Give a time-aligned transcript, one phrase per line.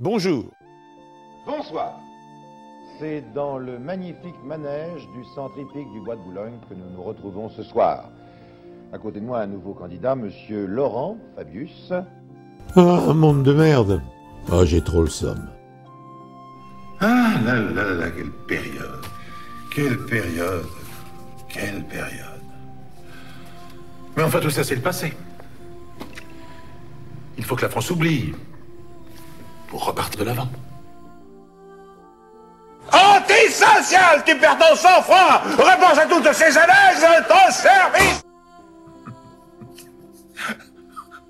[0.00, 0.46] Bonjour.
[1.46, 2.00] Bonsoir.
[2.98, 7.02] C'est dans le magnifique manège du centre hippique du Bois de Boulogne que nous nous
[7.02, 8.10] retrouvons ce soir.
[8.92, 11.92] À côté de moi, un nouveau candidat, monsieur Laurent Fabius.
[12.74, 14.02] Ah, monde de merde.
[14.50, 15.48] Ah, j'ai trop le somme.
[16.98, 19.04] Ah là là là, quelle période.
[19.72, 20.66] Quelle période.
[21.48, 22.42] Quelle période.
[24.16, 25.12] Mais enfin, tout ça, c'est le passé.
[27.38, 28.32] Il faut que la France oublie.
[29.74, 30.46] Pour repartir de l'avant.
[32.92, 38.22] Antisocial, tu perds ton sang-froid Repense à toutes ces années, ton service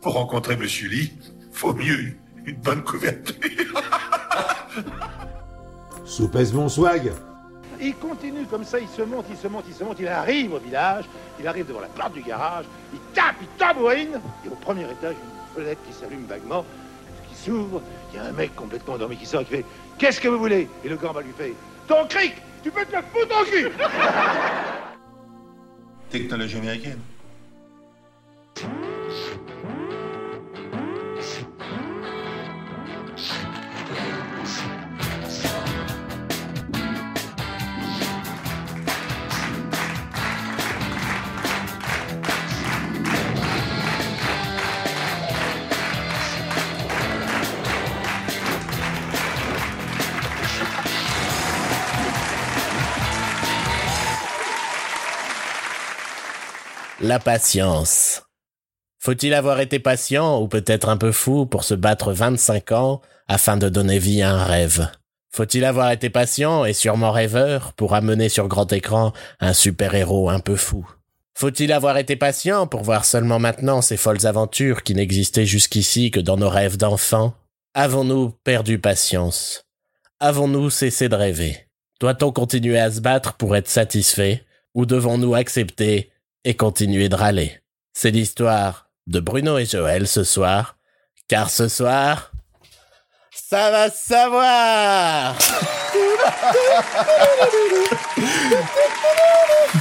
[0.02, 1.14] Pour rencontrer Monsieur Lee,
[1.54, 3.34] faut mieux une bonne couverture.
[6.04, 7.12] Soupèse mon swag.
[7.80, 10.52] Il continue comme ça, il se monte, il se monte, il se monte, il arrive
[10.52, 11.06] au village,
[11.40, 15.14] il arrive devant la porte du garage, il tape, il tambourine, et au premier étage,
[15.14, 16.62] une fenêtre qui s'allume vaguement,
[17.46, 19.64] il y a un mec complètement endormi qui sort et qui fait
[19.98, 21.54] «Qu'est-ce que vous voulez?» Et le gamba lui fait
[21.86, 23.68] «Ton cric Tu peux te le foutre en cul!»
[26.10, 27.00] Technologie américaine.
[57.06, 58.22] La patience.
[58.98, 63.58] Faut-il avoir été patient ou peut-être un peu fou pour se battre 25 ans afin
[63.58, 64.88] de donner vie à un rêve?
[65.30, 70.40] Faut-il avoir été patient et sûrement rêveur pour amener sur grand écran un super-héros un
[70.40, 70.88] peu fou?
[71.34, 76.20] Faut-il avoir été patient pour voir seulement maintenant ces folles aventures qui n'existaient jusqu'ici que
[76.20, 77.34] dans nos rêves d'enfants?
[77.74, 79.66] Avons-nous perdu patience?
[80.20, 81.68] Avons-nous cessé de rêver?
[82.00, 86.10] Doit-on continuer à se battre pour être satisfait ou devons-nous accepter
[86.44, 87.60] et continuer de râler.
[87.92, 90.76] C'est l'histoire de Bruno et Joël ce soir,
[91.28, 92.32] car ce soir,
[93.30, 95.36] ça va savoir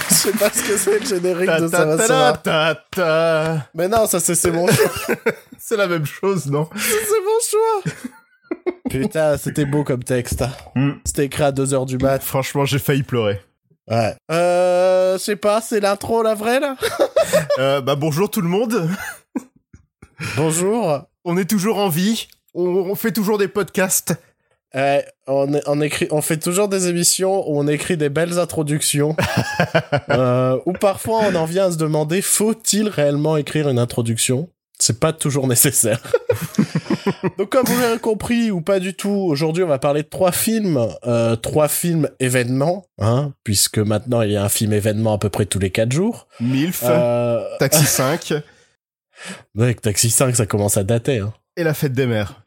[0.09, 3.69] Je sais pas ce que c'est le générique de ça va savoir.
[3.73, 5.15] Mais non, ça c'est mon choix.
[5.65, 6.69] C'est la même chose, non?
[6.75, 7.93] C'est mon choix.
[8.89, 10.43] Putain, c'était beau comme texte.
[10.75, 10.95] Hmm.
[11.05, 12.21] C'était écrit à 2h du mat.
[12.21, 13.41] Franchement, j'ai failli pleurer.
[13.89, 14.15] Ouais.
[14.31, 16.75] Euh, je sais pas, c'est l'intro la vraie là?
[17.59, 18.89] Euh, bah bonjour tout le monde.
[20.35, 21.01] Bonjour.
[21.23, 22.27] On est toujours en vie.
[22.53, 24.15] On, on fait toujours des podcasts.
[24.75, 29.15] Euh, on, on écrit, on fait toujours des émissions où on écrit des belles introductions.
[30.09, 34.49] euh, ou parfois on en vient à se demander faut-il réellement écrire une introduction?
[34.79, 36.01] C'est pas toujours nécessaire.
[37.37, 40.31] Donc comme vous l'avez compris ou pas du tout, aujourd'hui on va parler de trois
[40.31, 45.17] films, euh, trois films événements, hein, puisque maintenant il y a un film événement à
[45.17, 46.27] peu près tous les quatre jours.
[46.39, 48.33] MILF, Euh, Taxi 5
[49.57, 51.19] avec Taxi 5 ça commence à dater.
[51.19, 51.33] Hein.
[51.55, 52.43] et La Fête des Mères.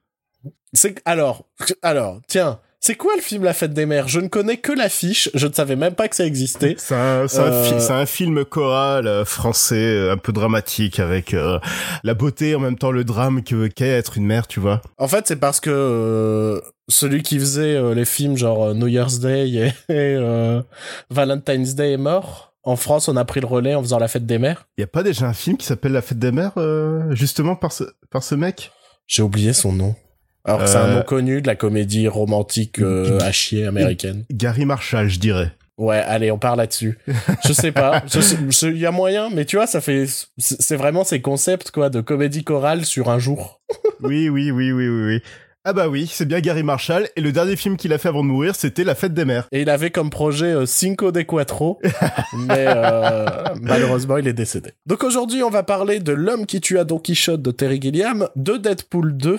[0.72, 1.46] C'est alors,
[1.82, 4.06] alors, tiens, c'est quoi le film La Fête des Mères?
[4.06, 6.76] Je ne connais que l'affiche, je ne savais même pas que ça existait.
[6.78, 11.00] C'est un, c'est un Euh, fi- c'est un film choral euh, français, un peu dramatique,
[11.00, 11.58] avec euh,
[12.04, 14.82] la beauté en même temps le drame que qu'est être une mère, tu vois.
[14.98, 19.48] En fait, c'est parce que euh, celui qui faisait les films genre New Year's Day
[19.48, 20.60] et, et,
[21.10, 22.52] Valentine's Day est mort.
[22.62, 24.68] En France, on a pris le relais en faisant La Fête des Mères.
[24.78, 26.52] Y a pas déjà un film qui s'appelle La Fête des Mères,
[27.10, 27.82] justement par ce,
[28.12, 28.70] par ce mec?
[29.08, 29.96] J'ai oublié son nom.
[30.46, 34.24] Alors que c'est un Euh, nom connu de la comédie romantique euh, à chier américaine.
[34.30, 35.50] Gary Marshall, je dirais.
[35.76, 36.98] Ouais, allez, on part là-dessus.
[37.46, 38.02] Je sais pas.
[38.62, 40.06] Il y a moyen, mais tu vois, ça fait.
[40.06, 40.26] C'est
[40.62, 43.60] c'est vraiment ces concepts, quoi, de comédie chorale sur un jour.
[44.02, 45.22] Oui, oui, oui, oui, oui, oui.
[45.64, 47.08] Ah bah oui, c'est bien Gary Marshall.
[47.16, 49.48] Et le dernier film qu'il a fait avant de mourir, c'était La Fête des Mères.
[49.52, 51.80] Et il avait comme projet euh, Cinco de Quattro,
[52.46, 53.26] mais euh,
[53.62, 54.70] malheureusement il est décédé.
[54.84, 58.58] Donc aujourd'hui on va parler de L'homme qui tua Don Quichotte de Terry Gilliam, de
[58.58, 59.38] Deadpool 2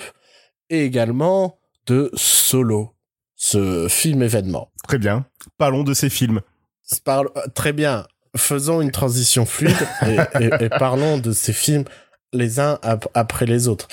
[0.70, 2.94] et également de Solo,
[3.36, 4.70] ce film événement.
[4.86, 5.24] Très bien.
[5.56, 6.40] Parlons de ces films.
[7.04, 8.06] Parle- euh, très bien,
[8.36, 9.76] faisons une transition fluide
[10.06, 11.84] et, et- et parlons de ces films
[12.34, 13.88] les uns ap- après les autres.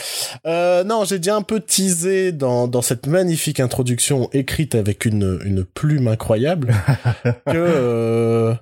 [0.45, 5.39] Euh, non, j'ai déjà un peu teasé dans, dans cette magnifique introduction écrite avec une,
[5.45, 6.73] une plume incroyable
[7.23, 8.53] que, euh,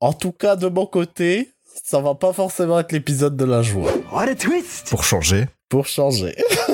[0.00, 1.52] en tout cas de mon côté,
[1.84, 3.90] ça va pas forcément être l'épisode de la joie.
[4.90, 5.46] Pour changer.
[5.70, 6.36] Pour changer.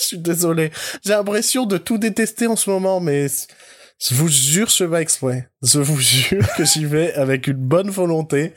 [0.00, 0.70] Je suis désolé.
[1.04, 5.48] J'ai l'impression de tout détester en ce moment, mais je vous jure, je pas exprès.
[5.62, 8.54] Je vous jure que j'y vais avec une bonne volonté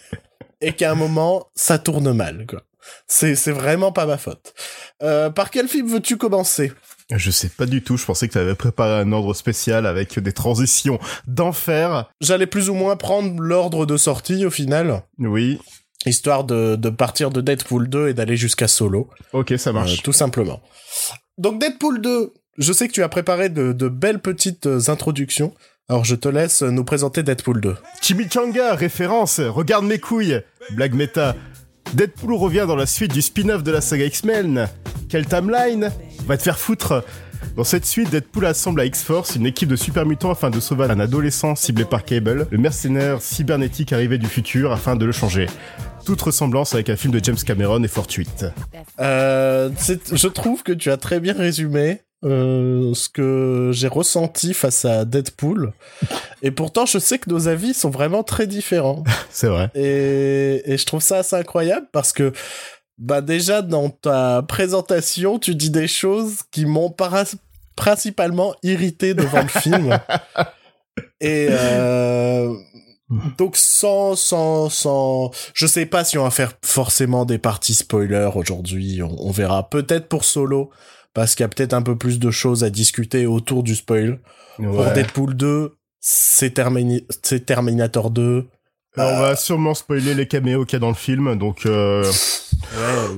[0.61, 2.63] et qu'à un moment, ça tourne mal, quoi.
[3.07, 4.53] C'est, c'est vraiment pas ma faute.
[5.01, 6.71] Euh, par quel film veux-tu commencer?
[7.15, 10.19] Je sais pas du tout, je pensais que tu avais préparé un ordre spécial avec
[10.19, 12.09] des transitions d'enfer.
[12.21, 15.59] J'allais plus ou moins prendre l'ordre de sortie au final, Oui,
[16.05, 19.09] histoire de, de partir de Deadpool 2 et d'aller jusqu'à Solo.
[19.31, 20.03] ok, ça Euh, marche.
[20.03, 20.61] tout simplement.
[21.39, 25.53] Donc Deadpool 2, je sais que tu as préparé de, belles petites euh, introductions.
[25.89, 27.75] Alors je te laisse nous présenter Deadpool 2.
[28.01, 30.41] Chimichanga, référence, regarde mes couilles.
[30.75, 31.35] Blague méta.
[31.95, 34.67] Deadpool revient dans la suite du spin-off de la saga X-Men.
[35.09, 35.91] Quelle timeline
[36.27, 37.03] Va te faire foutre?
[37.55, 40.85] Dans cette suite, Deadpool assemble à X-Force une équipe de super mutants afin de sauver
[40.85, 45.47] un adolescent ciblé par Cable, le mercenaire cybernétique arrivé du futur afin de le changer.
[46.05, 48.45] Toute ressemblance avec un film de James Cameron est fortuite.
[48.99, 49.69] Euh,
[50.11, 55.05] je trouve que tu as très bien résumé euh, ce que j'ai ressenti face à
[55.05, 55.73] Deadpool.
[56.41, 59.03] Et pourtant, je sais que nos avis sont vraiment très différents.
[59.29, 59.69] C'est vrai.
[59.75, 62.33] Et, et je trouve ça assez incroyable parce que,
[62.97, 66.93] bah déjà, dans ta présentation, tu dis des choses qui m'ont
[67.75, 69.97] principalement irrité devant le film.
[71.21, 72.53] Et euh,
[73.37, 78.31] donc sans sans sans, je sais pas si on va faire forcément des parties spoilers
[78.35, 79.01] aujourd'hui.
[79.03, 80.69] On, on verra peut-être pour Solo
[81.13, 84.19] parce qu'il y a peut-être un peu plus de choses à discuter autour du spoil.
[84.57, 84.93] Pour Ouais.
[84.93, 88.47] Deadpool 2, c'est Termini- c'est Terminator 2.
[88.95, 92.03] Alors, on va sûrement spoiler les caméos qu'il y a dans le film, donc euh,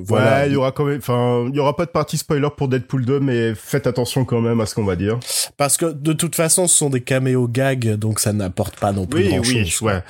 [0.09, 2.47] Ouais, ouais, il y aura quand même, enfin, il y aura pas de partie spoiler
[2.55, 5.19] pour Deadpool 2, mais faites attention quand même à ce qu'on va dire.
[5.57, 9.05] Parce que de toute façon, ce sont des caméos gags, donc ça n'apporte pas non
[9.05, 9.81] plus Oui, grand oui, chose.
[9.87, 10.01] ouais.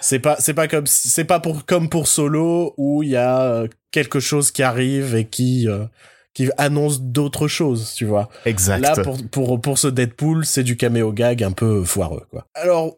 [0.00, 3.42] C'est pas, c'est pas comme, c'est pas pour comme pour Solo où il y a
[3.42, 5.84] euh, quelque chose qui arrive et qui euh,
[6.34, 8.28] qui annonce d'autres choses, tu vois.
[8.44, 8.80] Exact.
[8.80, 12.46] Là, pour pour pour ce Deadpool, c'est du caméo gag un peu foireux, quoi.
[12.54, 12.96] Alors,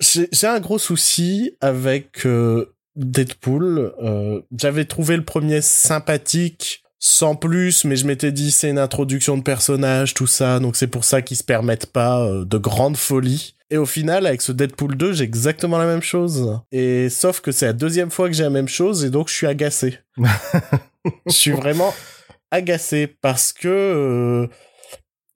[0.00, 3.92] j'ai un gros souci avec euh, Deadpool.
[4.02, 6.80] Euh, J'avais trouvé le premier sympathique.
[7.06, 10.86] Sans plus, mais je m'étais dit c'est une introduction de personnage, tout ça, donc c'est
[10.86, 13.56] pour ça qu'ils se permettent pas euh, de grandes folies.
[13.68, 16.58] Et au final, avec ce Deadpool 2, j'ai exactement la même chose.
[16.72, 19.34] Et sauf que c'est la deuxième fois que j'ai la même chose, et donc je
[19.34, 19.98] suis agacé.
[21.26, 21.92] je suis vraiment
[22.50, 24.46] agacé parce que euh,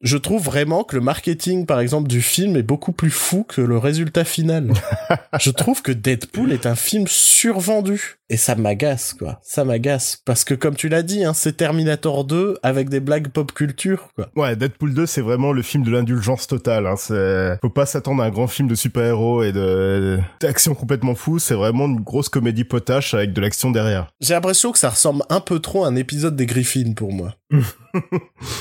[0.01, 3.61] je trouve vraiment que le marketing, par exemple, du film est beaucoup plus fou que
[3.61, 4.73] le résultat final.
[5.41, 8.18] je trouve que Deadpool est un film survendu.
[8.31, 9.41] Et ça m'agace, quoi.
[9.43, 10.21] Ça m'agace.
[10.25, 14.11] Parce que, comme tu l'as dit, hein, c'est Terminator 2 avec des blagues pop culture,
[14.15, 14.29] quoi.
[14.37, 16.87] Ouais, Deadpool 2, c'est vraiment le film de l'indulgence totale.
[16.87, 16.97] Hein.
[16.99, 21.39] C'est, faut pas s'attendre à un grand film de super-héros et de d'action complètement fou.
[21.39, 24.13] C'est vraiment une grosse comédie potache avec de l'action derrière.
[24.21, 27.35] J'ai l'impression que ça ressemble un peu trop à un épisode des Griffins pour moi.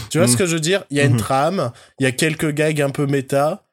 [0.09, 0.83] tu vois ce que je veux dire?
[0.89, 1.17] Il y a une Mhm.
[1.19, 3.63] trame, il y a quelques gags un peu méta,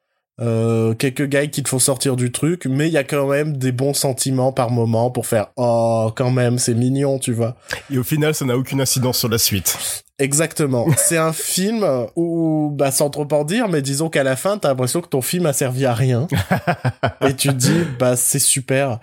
[0.41, 3.57] euh, quelques gags qui te font sortir du truc, mais il y a quand même
[3.57, 7.57] des bons sentiments par moment pour faire oh quand même c'est mignon, tu vois.
[7.91, 10.03] Et au final, ça n'a aucune incidence sur la suite.
[10.19, 10.87] Exactement.
[10.97, 11.87] c'est un film
[12.17, 15.23] où, bah, sans trop en dire, mais disons qu'à la fin, t'as l'impression que ton
[15.23, 16.27] film a servi à rien.
[17.21, 18.99] et tu te dis, bah, c'est super.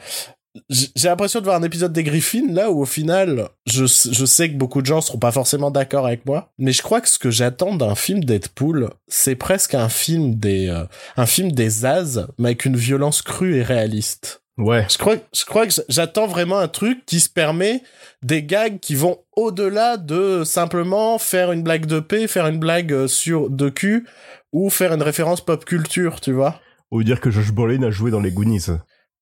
[0.69, 4.50] J'ai l'impression de voir un épisode des Griffins, là, où au final, je, je sais
[4.50, 7.18] que beaucoup de gens seront pas forcément d'accord avec moi, mais je crois que ce
[7.18, 10.83] que j'attends d'un film Deadpool, c'est presque un film des, euh,
[11.15, 14.42] un film des As, mais avec une violence crue et réaliste.
[14.57, 14.86] Ouais.
[14.89, 17.81] Je crois, je crois que j'attends vraiment un truc qui se permet
[18.21, 22.94] des gags qui vont au-delà de simplement faire une blague de paix, faire une blague
[22.94, 24.06] euh, sur de cul
[24.51, 26.59] ou faire une référence pop culture, tu vois.
[26.92, 28.68] Ou dire que Josh Brolin a joué dans les Goonies.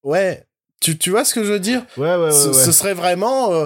[0.04, 0.44] Ouais.
[0.82, 1.86] Tu, tu vois ce que je veux dire?
[1.98, 2.32] Ouais, ouais, ouais.
[2.32, 2.54] ce, ouais.
[2.54, 3.52] ce serait vraiment...
[3.52, 3.66] euh,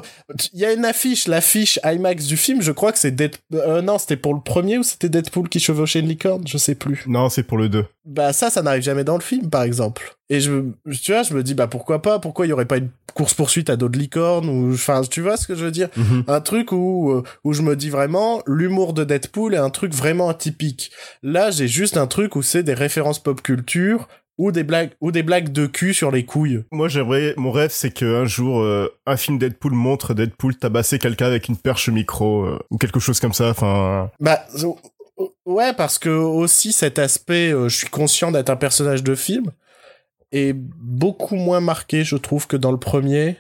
[0.54, 3.36] Il y a une affiche, l'affiche IMAX du film, je crois que c'est Dead...
[3.54, 6.48] euh, non, c'était pour le premier ou c'était Deadpool qui chevauchait une licorne?
[6.48, 7.04] Je sais plus.
[7.08, 7.86] Non, c'est pour le 2.
[8.06, 10.16] Bah ça, ça n'arrive jamais dans le film, par exemple.
[10.30, 10.64] Et je,
[11.04, 12.18] tu vois, je me dis, bah pourquoi pas?
[12.18, 15.38] Pourquoi il y aurait pas une course-poursuite à dos de licorne ou, enfin, tu vois
[15.38, 15.90] ce que je veux dire?
[15.96, 16.24] Mhm.
[16.28, 19.94] un truc où euh, où je me dis vraiment l'humour de Deadpool est un truc
[19.94, 20.92] vraiment atypique.
[21.22, 25.12] Là, j'ai juste un truc où c'est des références pop culture ou des blagues ou
[25.12, 26.64] des blagues de cul sur les couilles.
[26.72, 31.28] Moi, j'aimerais, mon rêve, c'est qu'un jour, euh, un film Deadpool montre Deadpool tabasser quelqu'un
[31.28, 34.10] avec une perche micro, euh, ou quelque chose comme ça, enfin...
[34.20, 34.46] Bah
[35.46, 39.52] ouais, parce que aussi cet aspect, euh, je suis conscient d'être un personnage de film
[40.32, 43.38] est beaucoup moins marqué, je trouve, que dans le premier.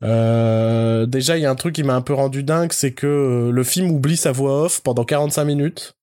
[0.00, 3.62] Déjà, il y a un truc qui m'a un peu rendu dingue, c'est que le
[3.62, 5.96] film oublie sa voix off pendant 45 minutes.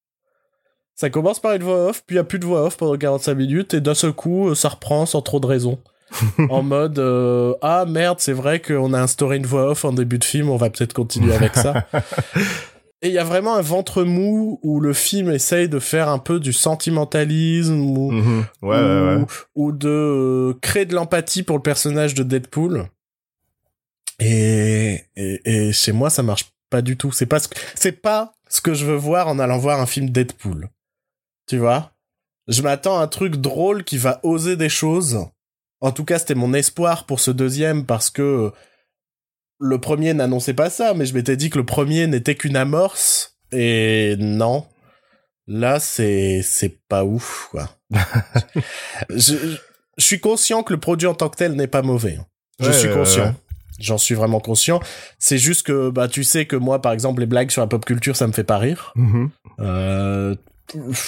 [1.00, 2.98] Ça commence par une voix off, puis il y a plus de voix off pendant
[2.98, 5.80] 45 minutes, et d'un seul coup, euh, ça reprend sans trop de raison.
[6.50, 10.18] en mode euh, ah merde c'est vrai qu'on a instauré une voix off en début
[10.18, 11.86] de film on va peut-être continuer avec ça
[13.04, 16.18] et il y a vraiment un ventre mou où le film essaye de faire un
[16.18, 18.46] peu du sentimentalisme ou, mhm.
[18.64, 19.26] Ouais, ouais, ouais.
[19.56, 22.88] ou, ou de euh, créer de l'empathie pour le personnage de Deadpool.
[24.20, 27.12] Et, et, et chez moi, ça marche pas du tout.
[27.12, 29.86] C'est pas ce que, c'est pas ce que je veux voir en allant voir un
[29.86, 30.70] film Deadpool.
[31.50, 31.92] Tu vois?
[32.48, 35.26] Je m'attends à un truc drôle qui va oser des choses.
[35.82, 38.52] En tout cas, c'était mon espoir pour ce deuxième parce que
[39.60, 43.38] le premier n'annonçait pas ça, mais je m'étais dit que le premier n'était qu'une amorce.
[43.52, 44.68] Et non.
[45.48, 47.68] Là, c'est, c'est pas ouf, quoi.
[49.10, 49.58] je,
[49.98, 52.20] je suis conscient que le produit en tant que tel n'est pas mauvais.
[52.60, 53.34] Je Ouais, suis conscient.
[53.80, 54.82] J'en suis vraiment conscient.
[55.18, 57.84] C'est juste que, bah, tu sais que moi, par exemple, les blagues sur la pop
[57.86, 58.92] culture, ça me fait pas rire.
[58.96, 59.32] Mhm.
[59.60, 60.36] Euh,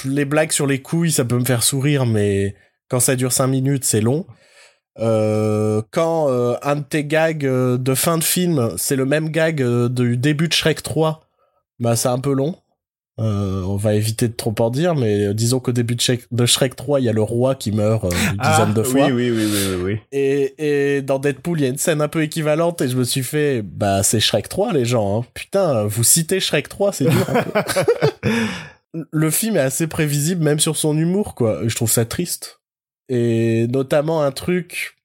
[0.05, 2.55] les blagues sur les couilles, ça peut me faire sourire, mais
[2.89, 4.25] quand ça dure cinq minutes, c'est long.
[4.99, 9.29] Euh, quand euh, un de tes gags euh, de fin de film, c'est le même
[9.29, 11.21] gag du début de Shrek 3,
[11.79, 12.55] bah c'est un peu long.
[13.23, 16.75] On va éviter de trop en dire, mais disons qu'au début de Shrek, de Shrek
[16.75, 19.01] 3, il y a le roi qui meurt une dizaine de fois.
[19.03, 19.99] Ah, Oui, oui, oui, oui, oui, oui.
[20.11, 23.03] Et, et dans Deadpool, il y a une scène un peu équivalente et je me
[23.03, 25.19] suis fait, bah c'est Shrek 3 les gens.
[25.21, 25.25] Hein.
[25.35, 27.27] Putain, vous citez Shrek 3, c'est dur.
[27.29, 27.43] un
[28.23, 28.31] peu.
[28.93, 31.61] Le film est assez prévisible même sur son humour quoi.
[31.67, 32.59] Je trouve ça triste.
[33.09, 34.97] Et notamment un truc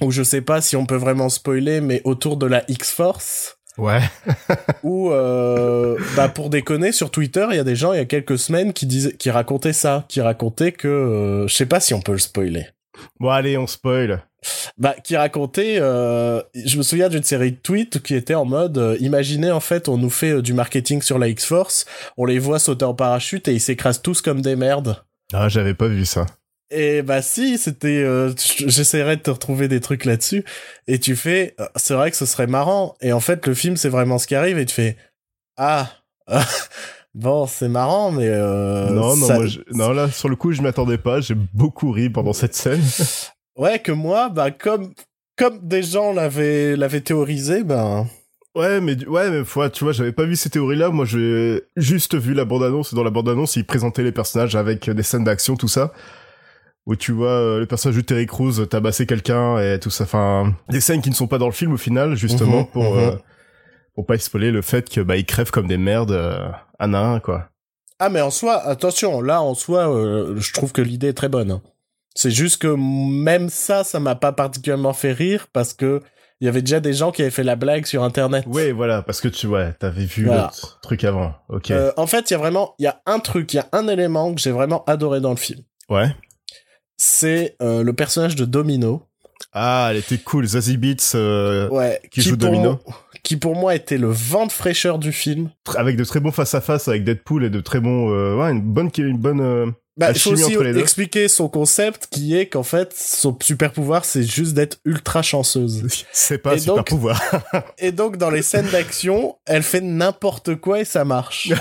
[0.00, 4.00] où je sais pas si on peut vraiment spoiler, mais autour de la X-Force Ouais.
[4.82, 8.04] où euh, bah pour déconner sur Twitter il y a des gens il y a
[8.04, 11.94] quelques semaines qui disaient qui racontaient ça qui racontaient que euh, je sais pas si
[11.94, 12.66] on peut le spoiler
[13.18, 14.22] Bon, allez, on spoil.
[14.78, 18.78] Bah qui racontait euh, je me souviens d'une série de tweets qui était en mode
[18.78, 21.84] euh, imaginez en fait on nous fait euh, du marketing sur la X-Force
[22.16, 25.74] on les voit sauter en parachute et ils s'écrasent tous comme des merdes Ah, j'avais
[25.74, 26.24] pas vu ça.
[26.70, 28.32] et bah si c'était euh,
[28.66, 30.44] j'essaierai de te retrouver des trucs là-dessus
[30.86, 33.76] et tu fais euh, c'est vrai que ce serait marrant et en fait le film
[33.76, 34.96] c'est vraiment ce qui arrive et tu fais
[35.58, 35.90] ah
[37.14, 40.52] bon c'est marrant mais euh, non, non, ça- moi, je- non, là, sur le coup,
[40.52, 41.20] je m'attendais pas.
[41.20, 42.80] J'ai beaucoup ri pendant cette scène.
[43.60, 44.92] ouais que moi bah comme
[45.36, 48.06] comme des gens l'avaient l'avaient théorisé ben
[48.56, 50.90] Ouais, mais ouais, mais tu vois, j'avais pas vu ces théories-là.
[50.90, 52.92] Moi, j'ai juste vu la bande-annonce.
[52.92, 55.92] Et dans la bande-annonce, ils présentaient les personnages avec des scènes d'action, tout ça.
[56.84, 60.02] Où tu vois euh, le personnage de Terry Crews tabasser quelqu'un et tout ça.
[60.02, 62.94] Enfin, des scènes qui ne sont pas dans le film au final, justement Mhm, pour
[62.94, 62.98] mhm.
[62.98, 63.16] euh,
[63.94, 66.48] pour pas spoiler le fait que bah ils crèvent comme des merdes euh,
[66.80, 67.48] un à un, quoi.
[67.98, 71.28] Ah mais en soi, attention, là en soi, euh, je trouve que l'idée est très
[71.28, 71.60] bonne.
[72.14, 76.00] C'est juste que même ça, ça m'a pas particulièrement fait rire parce que
[76.40, 78.44] il y avait déjà des gens qui avaient fait la blague sur internet.
[78.46, 80.44] Ouais, voilà, parce que tu ouais, t'avais vu Voilà.
[80.44, 81.34] l'autre truc avant.
[81.50, 81.70] Ok.
[81.70, 83.68] Euh, en fait, il y a vraiment, il y a un truc, il y a
[83.72, 85.60] un élément que j'ai vraiment adoré dans le film.
[85.90, 86.08] Ouais.
[86.96, 89.02] C'est euh, le personnage de Domino.
[89.52, 90.46] Ah, elle était cool.
[90.46, 92.78] Zazie Beats euh, Ouais, qui joue pour Domino.
[93.22, 95.50] qui pour moi était le vent de fraîcheur du film.
[95.76, 98.60] avec de très bons face à face avec Deadpool et de très bons ouais une
[98.62, 103.36] bonne une bonne Bah, il faut aussi expliquer son concept qui est qu'en fait, son
[103.42, 106.06] super pouvoir, c'est juste d'être ultra chanceuse.
[106.12, 107.20] c'est pas un super donc- pouvoir.
[107.78, 111.52] Et donc, dans les scènes d'action, elle fait n'importe quoi et ça marche.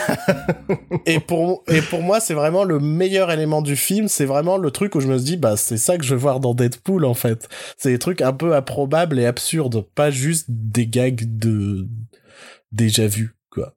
[1.05, 4.07] et pour, et pour moi, c'est vraiment le meilleur élément du film.
[4.07, 6.39] C'est vraiment le truc où je me dis, bah, c'est ça que je veux voir
[6.39, 7.49] dans Deadpool, en fait.
[7.77, 9.85] C'est des trucs un peu improbables et absurdes.
[9.95, 11.89] Pas juste des gags de,
[12.71, 13.75] déjà vus, quoi.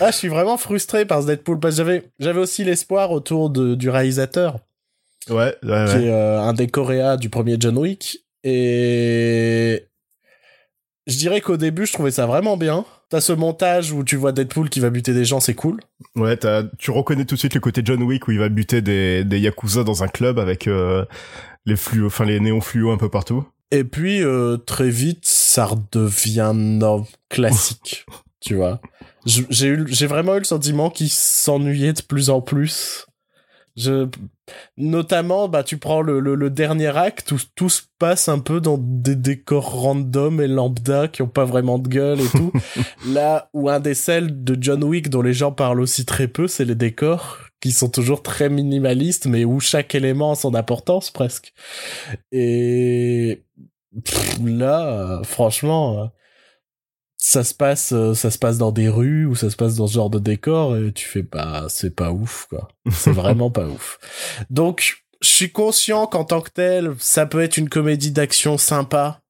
[0.00, 3.50] Ah, je suis vraiment frustré par ce Deadpool parce que j'avais, j'avais aussi l'espoir autour
[3.50, 4.58] de, du réalisateur
[5.30, 6.04] ouais, ouais, qui ouais.
[6.04, 8.24] est euh, un des Coréas du premier John Wick.
[8.44, 9.86] Et
[11.06, 12.84] je dirais qu'au début, je trouvais ça vraiment bien.
[13.10, 15.80] T'as ce montage où tu vois Deadpool qui va buter des gens, c'est cool.
[16.14, 18.82] Ouais, t'as- tu reconnais tout de suite le côté John Wick où il va buter
[18.82, 21.04] des, des yakuza dans un club avec euh,
[21.64, 23.46] les fluo, enfin les néons fluo un peu partout.
[23.70, 28.04] Et puis euh, très vite, ça redevient non, classique,
[28.40, 28.80] tu vois.
[29.26, 33.06] J'ai eu, j'ai vraiment eu le sentiment qu'il s'ennuyait de plus en plus.
[33.76, 34.08] Je,
[34.76, 38.60] notamment, bah, tu prends le, le, le dernier acte où tout se passe un peu
[38.60, 42.52] dans des décors random et lambda qui ont pas vraiment de gueule et tout.
[43.06, 46.48] Là où un des celles de John Wick dont les gens parlent aussi très peu,
[46.48, 51.10] c'est les décors qui sont toujours très minimalistes, mais où chaque élément a son importance
[51.10, 51.52] presque.
[52.32, 53.42] Et
[54.04, 56.06] pff, là, euh, franchement, euh,
[57.18, 59.88] ça se passe, euh, ça se passe dans des rues ou ça se passe dans
[59.88, 62.68] ce genre de décor et tu fais pas, c'est pas ouf quoi.
[62.90, 63.98] C'est vraiment pas ouf.
[64.50, 69.20] Donc, je suis conscient qu'en tant que tel, ça peut être une comédie d'action sympa,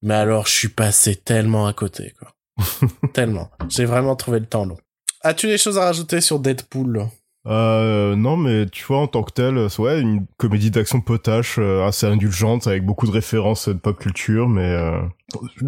[0.00, 2.34] mais alors je suis passé tellement à côté quoi.
[3.12, 3.50] tellement.
[3.68, 4.78] J'ai vraiment trouvé le temps long.
[5.22, 7.08] As-tu des choses à rajouter sur Deadpool
[7.48, 11.56] Euh, non, mais tu vois, en tant que tel, euh, ouais, une comédie d'action potache,
[11.58, 15.00] euh, assez indulgente, avec beaucoup de références de pop culture, mais euh,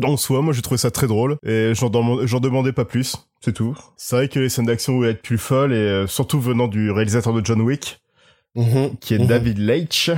[0.05, 3.75] en soi, moi j'ai trouvé ça très drôle, et j'en demandais, pas plus, c'est tout.
[3.97, 6.91] C'est vrai que les scènes d'action voulaient être plus folles, et euh, surtout venant du
[6.91, 8.01] réalisateur de John Wick,
[8.57, 8.97] Mhm.
[9.01, 9.27] qui est Mhm.
[9.29, 10.11] David Leitch.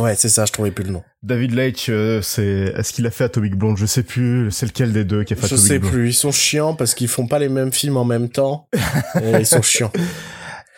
[0.00, 1.02] Ouais, c'est ça, je trouvais plus le nom.
[1.22, 3.76] David Leitch, euh, c'est est-ce qu'il a fait Atomic Blonde?
[3.78, 4.50] Je sais plus.
[4.50, 5.92] C'est lequel des deux qui a fait Je Atomic sais Blonde?
[5.92, 8.68] plus, ils sont chiants parce qu'ils font pas les mêmes films en même temps.
[9.22, 9.92] et ils sont chiants.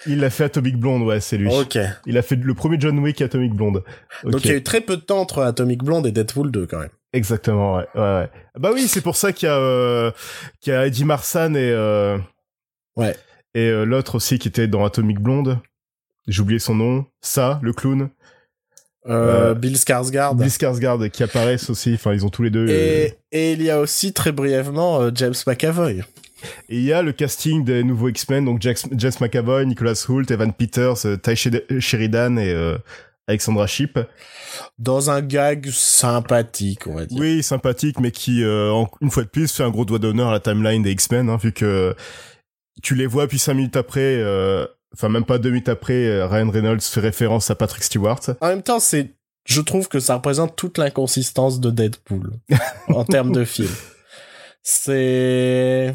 [0.07, 1.49] Il a fait Atomic Blonde, ouais, c'est lui.
[1.53, 1.79] Ok.
[2.07, 3.83] Il a fait le premier John Wick Atomic Blonde.
[4.25, 4.31] Ok.
[4.31, 6.67] Donc il y a eu très peu de temps entre Atomic Blonde et Deadpool 2
[6.67, 6.91] quand même.
[7.13, 8.31] Exactement, ouais, ouais, ouais.
[8.59, 10.11] Bah oui, c'est pour ça qu'il y a, euh,
[10.61, 12.19] qu'il y a Eddie Marsan et euh,
[12.97, 13.17] Ouais.
[13.55, 15.59] et euh, l'autre aussi qui était dans Atomic Blonde.
[16.27, 17.07] J'ai oublié son nom.
[17.23, 18.11] Ça, le clown.
[19.07, 20.37] Euh, Euh, Bill Skarsgård.
[20.37, 21.95] Bill Skarsgård qui apparaissent aussi.
[21.95, 22.67] Enfin, ils ont tous les deux.
[22.69, 26.03] euh, Et, et il y a aussi très brièvement euh, James McAvoy.
[26.69, 30.25] Et il y a le casting des nouveaux X-Men, donc Jax- James McAvoy, Nicholas Hoult,
[30.31, 31.35] Evan Peters, euh, Ty
[31.81, 32.79] Sheridan et euh,
[33.27, 33.99] Alexandra Shipp.
[34.79, 37.19] Dans un gag sympathique, on va dire.
[37.19, 40.33] Oui, sympathique, mais qui, euh, une fois de plus, fait un gros doigt d'honneur à
[40.33, 41.95] la timeline des X-Men, hein, vu que
[42.83, 44.65] tu les vois, puis cinq minutes après, euh,
[44.95, 48.21] enfin même pas deux minutes après, Ryan Reynolds fait référence à Patrick Stewart.
[48.41, 49.11] En même temps, c'est,
[49.47, 52.31] je trouve que ça représente toute l'inconsistance de Deadpool
[52.89, 53.69] en termes de film.
[54.63, 55.95] C'est,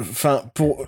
[0.00, 0.86] enfin, pour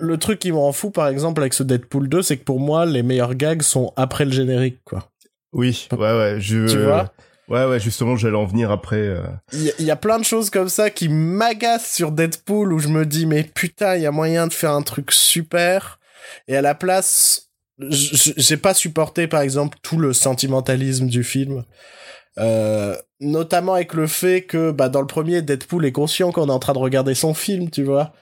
[0.00, 2.60] le truc qui me rend fou, par exemple, avec ce Deadpool 2, c'est que pour
[2.60, 5.10] moi, les meilleurs gags sont après le générique, quoi.
[5.52, 6.66] Oui, ouais, ouais, je...
[6.66, 7.12] Tu vois
[7.48, 8.96] Ouais, ouais, justement, j'allais en venir après.
[8.96, 9.22] euh.
[9.52, 12.72] Il y, a- il y a plein de choses comme ça qui m'agacent sur Deadpool
[12.72, 16.00] où je me dis mais putain il y a moyen de faire un truc super
[16.48, 21.62] et à la place j'ai pas supporté par exemple tout le sentimentalisme du film
[22.38, 26.52] euh, notamment avec le fait que bah dans le premier Deadpool est conscient qu'on est
[26.52, 28.12] en train de regarder son film tu vois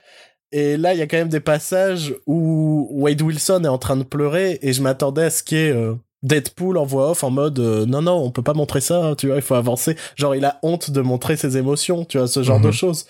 [0.53, 3.97] et là il y a quand même des passages où Wade Wilson est en train
[3.97, 7.23] de pleurer et je m'attendais à ce qu'il y ait euh, Deadpool en voix off
[7.23, 9.95] en mode euh, non non on peut pas montrer ça tu vois il faut avancer.
[10.17, 12.65] Genre il a honte de montrer ses émotions tu vois ce genre Mhm.
[12.67, 13.05] de choses.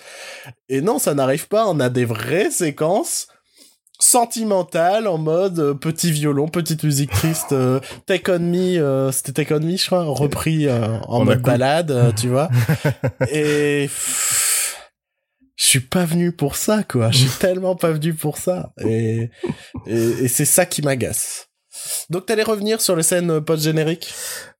[0.68, 1.66] Et non ça n'arrive pas.
[1.68, 3.28] On a des vraies séquences
[4.00, 7.54] sentimentales en mode euh, petit violon petite musique triste
[8.06, 12.28] Take on Me c'était Take on Me je crois repris en On mode balade tu
[12.28, 12.48] vois.
[13.30, 14.33] Et pff,
[15.56, 17.10] je suis pas venu pour ça quoi.
[17.10, 18.72] Je suis tellement pas venu pour ça.
[18.84, 19.30] Et
[19.86, 21.48] et, et c'est ça qui m'agace.
[22.10, 24.14] Donc t'allais revenir sur les scènes post-génériques?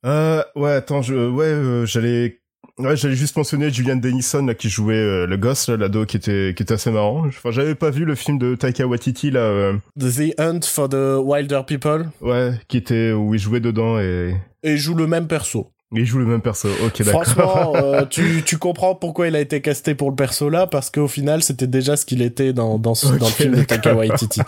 [0.04, 2.40] Euh, ouais, attends, je, ouais, euh, j'allais,
[2.78, 6.16] ouais, j'allais juste mentionner Julian Dennison là qui jouait euh, le gosse, là, l'ado qui
[6.16, 7.26] était, qui était assez marrant.
[7.26, 11.16] Enfin, j'avais pas vu le film de Taika Waititi là, euh, The Hunt for the
[11.18, 12.10] Wilder People.
[12.20, 15.70] Ouais, qui était où il jouait dedans et, et il joue le même perso.
[15.94, 16.68] Il joue le même perso.
[16.84, 17.24] Ok, d'accord.
[17.24, 20.90] Franchement, euh, tu, tu comprends pourquoi il a été casté pour le perso là, parce
[20.90, 23.62] qu'au final, c'était déjà ce qu'il était dans, dans, ce, dans le film de.
[23.62, 24.40] Taika Waititi.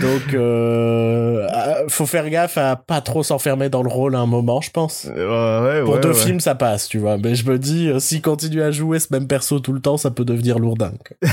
[0.00, 4.26] Donc, euh, euh, faut faire gaffe à pas trop s'enfermer dans le rôle à un
[4.26, 5.08] moment, je pense.
[5.16, 6.14] Euh, ouais, Pour ouais, deux ouais.
[6.14, 7.18] films, ça passe, tu vois.
[7.18, 9.96] Mais je me dis, euh, s'il continue à jouer ce même perso tout le temps,
[9.96, 10.92] ça peut devenir lourdin.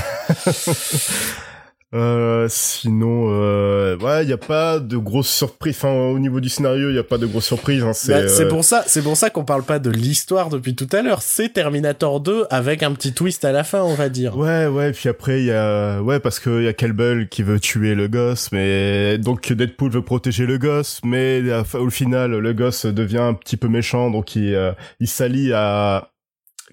[1.92, 5.76] Euh, sinon, euh, ouais, il y a pas de grosses surprises.
[5.76, 7.82] Enfin, au niveau du scénario, il y a pas de grosses surprises.
[7.82, 10.76] Hein, c'est, Bah, euh, pour ça, c'est pour ça qu'on parle pas de l'histoire depuis
[10.76, 11.20] tout à l'heure.
[11.22, 14.36] C'est Terminator 2 avec un petit twist à la fin, on va dire.
[14.36, 17.58] Ouais, ouais, puis après, il y a, ouais, parce qu'il y a Kelbel qui veut
[17.58, 21.42] tuer le gosse, mais, donc Deadpool veut protéger le gosse, mais
[21.74, 26.12] au final, le gosse devient un petit peu méchant, donc il, il s'allie à,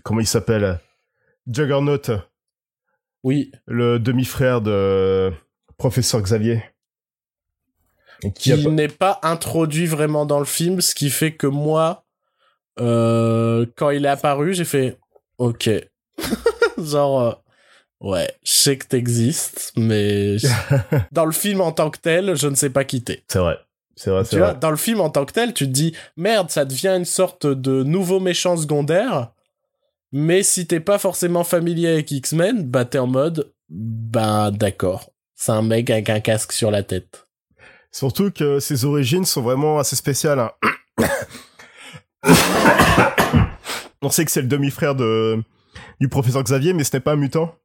[0.03, 0.80] comment il s'appelle?
[1.51, 1.97] Juggernaut,
[3.28, 3.52] Oui.
[3.66, 5.34] le demi-frère de
[5.78, 6.63] Professeur Xavier.
[8.24, 12.06] Et qui a n'est pas introduit vraiment dans le film, ce qui fait que moi,
[12.80, 14.98] euh, quand il est apparu, j'ai fait
[15.38, 15.70] OK.
[16.78, 17.34] Genre, euh,
[18.00, 20.48] ouais, je sais que t'existes, mais je-
[21.12, 23.24] dans le film en tant que tel, je ne sais pas qui t'es.
[23.28, 23.58] C'est vrai.
[23.96, 24.60] C'est vrai, c'est vois, vrai.
[24.60, 27.46] dans le film en tant que tel, tu te dis merde, ça devient une sorte
[27.48, 29.32] de nouveau méchant secondaire.
[30.12, 35.12] Mais si t'es pas forcément familier avec X-Men, bah t'es en mode bah d'accord.
[35.36, 37.28] C'est un mec avec un casque sur la tête.
[37.91, 40.39] Surtout que ses origines sont vraiment assez spéciales.
[40.39, 40.52] hein.
[44.02, 45.43] On sait que c'est le demi-frère de
[46.00, 47.56] du professeur Xavier, mais ce n'est pas un mutant.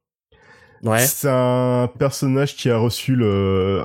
[0.83, 1.05] Ouais.
[1.05, 3.83] C'est un personnage qui a reçu le.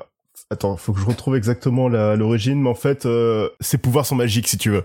[0.51, 4.49] Attends, faut que je retrouve exactement l'origine, mais en fait, euh, ses pouvoirs sont magiques,
[4.49, 4.85] si tu veux.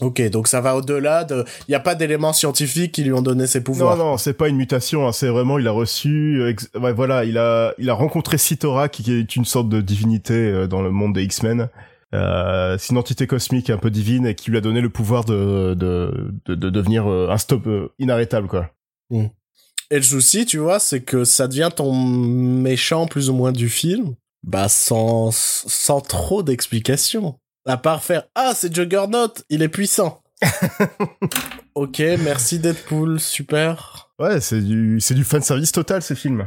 [0.00, 1.44] Ok, donc ça va au-delà de.
[1.68, 3.96] Il n'y a pas d'éléments scientifiques qui lui ont donné ses pouvoirs.
[3.96, 6.92] Non, non, c'est pas une mutation, hein, c'est vraiment, il a reçu, euh, ex- ouais,
[6.92, 10.82] voilà, il a, il a rencontré Sitora, qui est une sorte de divinité euh, dans
[10.82, 11.68] le monde des X-Men.
[12.12, 15.24] Euh, c'est une entité cosmique un peu divine et qui lui a donné le pouvoir
[15.24, 18.70] de, de, de, de devenir euh, un stop euh, inarrêtable, quoi.
[19.10, 23.68] Et le souci, tu vois, c'est que ça devient ton méchant plus ou moins du
[23.68, 27.38] film, bah sans, sans trop d'explications.
[27.66, 30.22] À part faire Ah, c'est Juggernaut, il est puissant.
[31.74, 34.10] ok, merci Deadpool, super.
[34.18, 36.46] Ouais, c'est du, c'est du fan service total, ce film.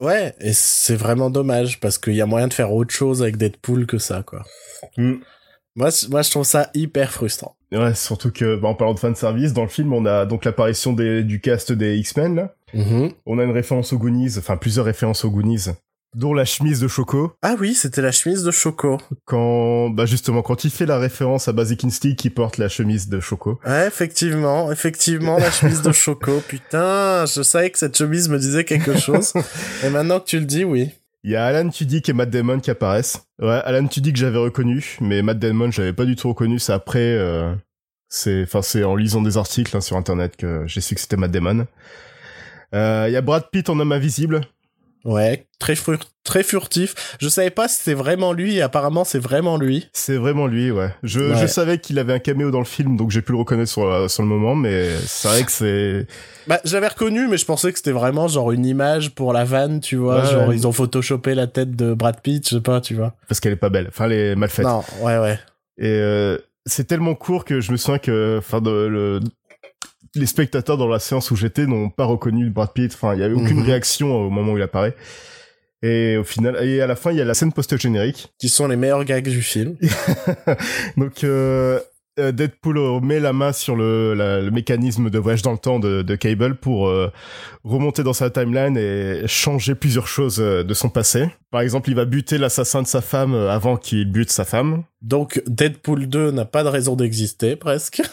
[0.00, 3.36] Ouais, et c'est vraiment dommage parce qu'il y a moyen de faire autre chose avec
[3.36, 4.44] Deadpool que ça, quoi.
[4.96, 5.14] Mm.
[5.74, 7.56] Moi, moi, je trouve ça hyper frustrant.
[7.72, 10.44] Ouais, surtout que, bah, en parlant de fan service, dans le film, on a donc
[10.44, 12.54] l'apparition du cast des X-Men, là.
[12.74, 13.12] Mhm.
[13.26, 15.68] On a une référence aux Goonies, enfin plusieurs références aux Goonies,
[16.14, 17.32] dont la chemise de Choco.
[17.42, 18.98] Ah oui, c'était la chemise de Choco.
[19.24, 23.08] Quand, bah justement, quand il fait la référence à Basic Instinct qui porte la chemise
[23.08, 23.60] de Choco.
[23.66, 26.40] Ouais, effectivement, effectivement, la chemise de Choco.
[26.48, 29.32] Putain, je savais que cette chemise me disait quelque chose.
[29.84, 30.90] Et maintenant que tu le dis, oui.
[31.24, 33.22] Il y a Alan Tudyk et Matt Damon qui apparaissent.
[33.40, 36.58] Ouais, Alan Tudyk j'avais reconnu, mais Matt Damon j'avais pas du tout reconnu.
[36.60, 37.52] C'est après, euh,
[38.08, 41.16] c'est, enfin c'est en lisant des articles hein, sur internet que j'ai su que c'était
[41.16, 41.66] Matt Damon.
[42.74, 44.42] Euh, Il y a Brad Pitt en homme invisible.
[45.08, 47.16] Ouais, très, fur- très furtif.
[47.18, 49.88] Je savais pas si c'était vraiment lui, et apparemment c'est vraiment lui.
[49.94, 50.90] C'est vraiment lui, ouais.
[51.02, 51.38] Je, Ouais.
[51.40, 53.84] je savais qu'il avait un caméo dans le film, donc j'ai pu le reconnaître sur,
[53.84, 56.06] euh, sur le moment, mais c'est vrai que c'est...
[56.46, 59.44] Bah, je l'avais reconnu, mais je pensais que c'était vraiment genre une image pour la
[59.44, 60.22] vanne, tu vois.
[60.22, 60.56] Ouais, genre, ouais.
[60.56, 63.14] ils ont photoshopé la tête de Brad Pitt, je sais pas, tu vois.
[63.28, 63.86] Parce qu'elle est pas belle.
[63.88, 64.66] Enfin, elle est mal faite.
[64.66, 65.38] Non, ouais, ouais.
[65.78, 68.36] Et euh, c'est tellement court que je me souviens que...
[68.38, 69.20] Enfin, de, le...
[70.14, 72.92] les spectateurs dans la séance où j'étais n'ont pas reconnu Brad Pitt.
[72.94, 73.64] Enfin, il y avait aucune Mhm.
[73.66, 74.94] réaction au moment où il apparaît.
[75.82, 78.32] Et au final, et à la fin, il y a la scène post-générique.
[78.40, 79.76] Qui sont les meilleurs gags du film.
[80.96, 81.78] Donc euh,
[82.18, 85.78] euh, Deadpool met la main sur le, la- le mécanisme de voyage dans le temps
[85.78, 87.12] de, de Cable pour euh,
[87.62, 91.28] remonter dans sa timeline et changer plusieurs choses euh, de son passé.
[91.52, 94.82] Par exemple, il va buter l'assassin de sa femme avant qu'il bute sa femme.
[95.00, 98.02] Donc, Deadpool 2 n'a pas de raison d'exister, presque.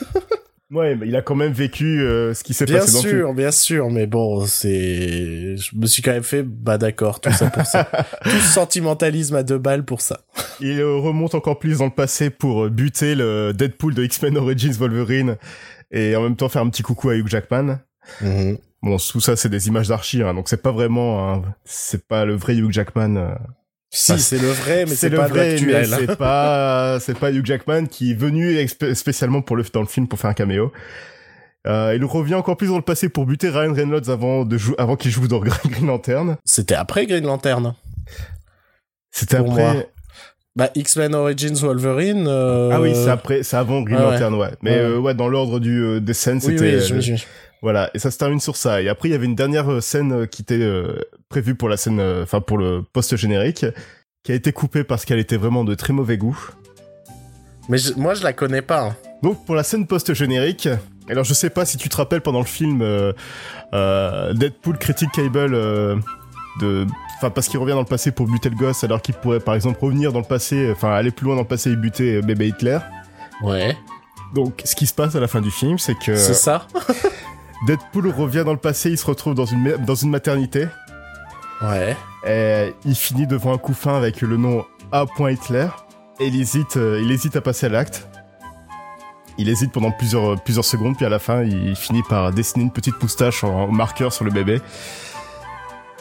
[0.71, 3.11] Ouais, mais il a quand même vécu euh, ce qui s'est Bien passé dans film.
[3.11, 5.55] sûr, bien sûr, mais bon, c'est...
[5.57, 7.83] Je me suis quand même fait, bah d'accord, tout ça pour ça.
[8.23, 10.21] tout ce sentimentalisme à deux balles pour ça.
[10.59, 14.37] Il euh, remonte encore plus dans le passé pour euh, buter le Deadpool de X-Men
[14.37, 15.37] Origins Wolverine
[15.91, 17.79] et en même temps faire un petit coucou à Hugh Jackman.
[18.21, 18.57] Mhm.
[18.81, 22.25] Bon, tout ça, c'est des images d'archives, hein, donc c'est pas vraiment, un- c'est pas
[22.25, 23.17] le vrai Hugh Jackman.
[23.17, 23.35] euh,
[23.91, 25.87] Si, Ah, c'est le vrai, mais c'est le pas vrai, l'actuel.
[25.87, 28.57] c'est pas, c'est pas Hugh Jackman qui est venu
[28.93, 30.73] spécialement pour le, dans le film pour faire un caméo.
[31.67, 34.75] Euh, il revient encore plus dans le passé pour buter Ryan Reynolds avant de jou-
[34.77, 36.37] avant qu'il joue dans Green Lantern.
[36.45, 37.73] C'était après Green Lantern.
[39.11, 39.73] C'était après.
[39.73, 39.83] moi.
[40.57, 42.25] Bah, X-Men Origins Wolverine.
[42.27, 43.99] euh, Ah oui, c'est après, c'est avant Green.
[43.99, 44.51] Lantern, ouais.
[44.61, 44.77] Mais Ouais.
[44.77, 47.17] euh, ouais, dans l'ordre du euh, des scènes, Oui, c'était oui, euh,
[47.65, 47.89] voilà.
[47.95, 48.79] Et ça se termine sur ça.
[48.83, 50.99] Et après, il y avait une dernière euh, scène euh, qui était euh,
[51.29, 53.65] prévue pour la scène, euh, enfin pour le post générique,
[54.23, 56.37] qui a été coupée parce qu'elle était vraiment de très mauvais goût.
[57.67, 58.81] Mais je- moi, je la connais pas.
[58.89, 58.95] hein.
[59.23, 60.69] Donc pour la scène post-générique,
[61.09, 65.51] alors je sais pas si tu te rappelles pendant le film euh, Deadpool critique Cable
[66.61, 66.85] de
[67.17, 69.55] enfin parce qu'il revient dans le passé pour buter le gosse alors qu'il pourrait par
[69.55, 72.49] exemple revenir dans le passé enfin aller plus loin dans le passé et buter bébé
[72.49, 72.77] Hitler.
[73.41, 73.75] Ouais.
[74.35, 76.67] Donc ce qui se passe à la fin du film, c'est que C'est ça
[77.67, 80.67] Deadpool revient dans le passé, il se retrouve dans une dans une maternité
[81.61, 81.95] Ouais.
[82.27, 85.05] et il finit devant un couffin avec le nom A.
[85.19, 85.67] Hitler
[86.19, 88.07] et il hésite euh, il hésite à passer à l'acte.
[89.37, 92.71] Il hésite pendant plusieurs, plusieurs secondes, puis à la fin, il finit par dessiner une
[92.71, 94.61] petite moustache en, en marqueur sur le bébé.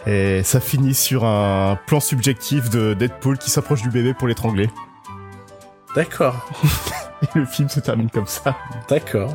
[0.07, 4.71] Et ça finit sur un plan subjectif de Deadpool qui s'approche du bébé pour l'étrangler.
[5.97, 6.49] D'accord.
[7.23, 8.57] Et le film se termine comme ça.
[8.89, 9.35] D'accord.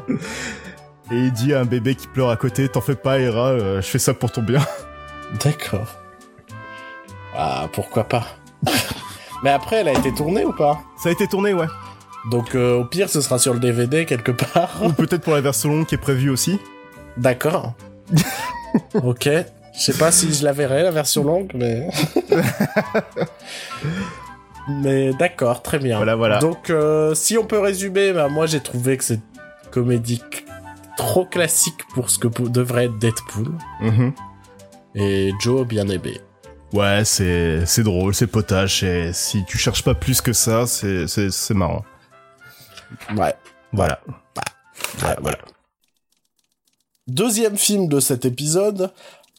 [1.12, 3.82] Et il dit à un bébé qui pleure à côté, t'en fais pas, Hera, euh,
[3.82, 4.62] je fais ça pour ton bien.
[5.44, 5.96] D'accord.
[7.36, 8.28] Ah, pourquoi pas
[9.44, 10.80] Mais après, elle a été tournée ou pas?
[11.02, 11.68] Ça a été tourné, ouais.
[12.30, 14.82] Donc, euh, au pire, ce sera sur le DVD quelque part.
[14.84, 16.60] Ou peut-être pour la version longue qui est prévue aussi.
[17.18, 17.74] D'accord.
[19.04, 19.30] ok.
[19.74, 21.88] Je sais pas si je la verrai, la version longue, mais...
[24.68, 25.98] mais d'accord, très bien.
[25.98, 26.40] Voilà, voilà.
[26.40, 29.22] Donc, euh, si on peut résumer, bah, moi j'ai trouvé que c'est
[29.72, 30.22] comédie
[31.00, 33.58] trop classique pour ce que devrait être Deadpool.
[33.80, 34.14] Mhm.
[34.96, 36.20] Et Joe bien aimé.
[36.74, 41.08] Ouais, c'est c'est drôle, c'est potache, et si tu cherches pas plus que ça, c'est
[41.08, 41.84] c'est c'est marrant.
[43.16, 43.34] Ouais.
[43.72, 44.02] Voilà.
[45.02, 45.38] Ouais, voilà.
[47.08, 48.92] Deuxième film de cet épisode,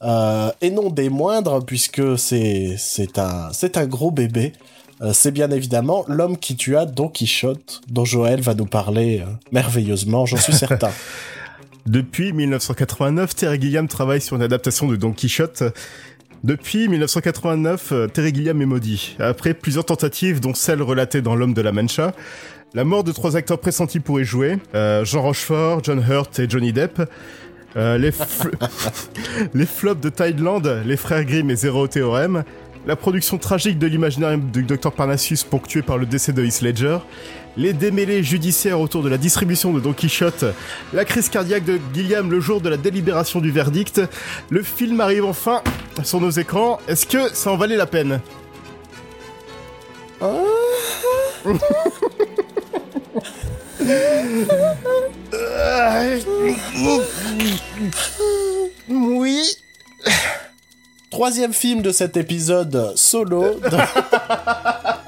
[0.03, 4.55] euh, et non des moindres, puisque c'est c'est un c'est un gros bébé.
[5.03, 9.27] Euh, c'est bien évidemment l'homme qui tua Don Quichotte, dont Joël va nous parler euh,
[9.53, 10.91] merveilleusement, j'en suis certain.
[11.87, 15.63] Depuis 1989, Terry Gilliam travaille sur une adaptation de Don Quichotte.
[16.45, 19.17] Depuis 1989, euh, Terry Gilliam est maudit.
[19.19, 22.13] Après plusieurs tentatives, dont celle relatée dans L'homme de la Mancha,
[22.75, 26.49] la mort de trois acteurs pressentis pour y jouer, euh, Jean Rochefort, John Hurt et
[26.49, 27.03] Johnny Depp,
[27.77, 28.53] euh, les, fl-
[29.55, 32.45] les flops de Thailand, les frères Grimm et Zéro Théorème,
[32.87, 36.99] la production tragique de l'imaginaire du Dr Parnassus ponctuée par le décès de Heath Ledger,
[37.57, 40.45] les démêlés judiciaires autour de la distribution de Don Quichotte,
[40.93, 44.01] la crise cardiaque de Gilliam le jour de la délibération du verdict,
[44.49, 45.63] le film arrive enfin
[46.05, 46.79] sur nos écrans.
[46.89, 48.21] Est-ce que ça en valait la peine?
[58.89, 59.57] Oui.
[61.11, 63.61] Troisième film de cet épisode solo.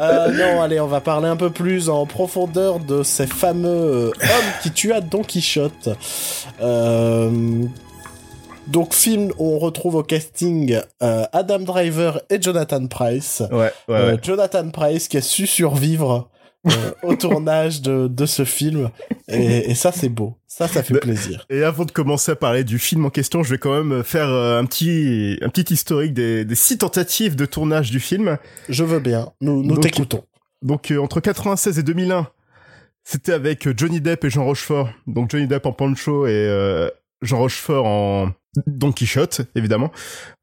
[0.00, 4.06] Euh, non, allez, on va parler un peu plus en profondeur de ces fameux euh,
[4.08, 5.88] hommes qui tuent Don Quichotte.
[6.60, 7.64] Euh,
[8.68, 13.42] donc, film où on retrouve au casting euh, Adam Driver et Jonathan Price.
[13.50, 14.18] Ouais, ouais, ouais.
[14.22, 16.28] Jonathan Price qui a su survivre
[17.02, 18.90] au tournage de, de ce film.
[19.28, 20.36] Et, et ça, c'est beau.
[20.46, 21.46] Ça, ça fait plaisir.
[21.50, 24.28] Et avant de commencer à parler du film en question, je vais quand même faire
[24.28, 28.38] euh, un petit, un petit historique des, des six tentatives de tournage du film.
[28.68, 29.30] Je veux bien.
[29.40, 30.24] Nous, nous t'écoutons.
[30.60, 32.28] Donc euh, entre 96 et 2001,
[33.04, 34.90] c'était avec euh, Johnny Depp et Jean Rochefort.
[35.06, 36.88] Donc Johnny Depp en Pancho et euh,
[37.22, 38.32] Jean Rochefort en
[38.66, 39.90] Don Quichotte, évidemment.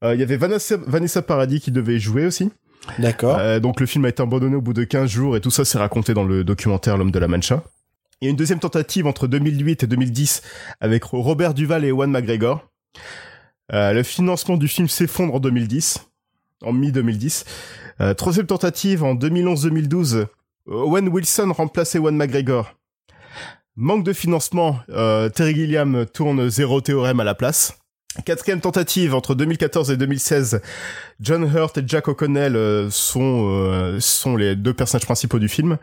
[0.04, 2.50] Euh, Il y avait Vanessa, Vanessa Paradis qui devait y jouer aussi.
[2.98, 3.38] D'accord.
[3.38, 5.64] Euh, donc le film a été abandonné au bout de 15 jours et tout ça
[5.64, 7.62] s'est raconté dans le documentaire L'homme de la Mancha.
[8.20, 10.42] Il y a une deuxième tentative entre 2008 et 2010
[10.80, 12.66] avec Robert Duval et Ewan McGregor.
[13.72, 16.06] Euh, le financement du film s'effondre en 2010,
[16.62, 17.44] en mi-2010.
[18.00, 20.26] Euh, troisième tentative en 2011-2012,
[20.66, 22.74] Owen Wilson remplace Ewan McGregor.
[23.76, 27.79] Manque de financement, Terry Gilliam tourne Zéro Théorème à la place.
[28.24, 30.60] Quatrième tentative entre 2014 et 2016,
[31.20, 35.78] John Hurt et Jack O'Connell euh, sont euh, sont les deux personnages principaux du film.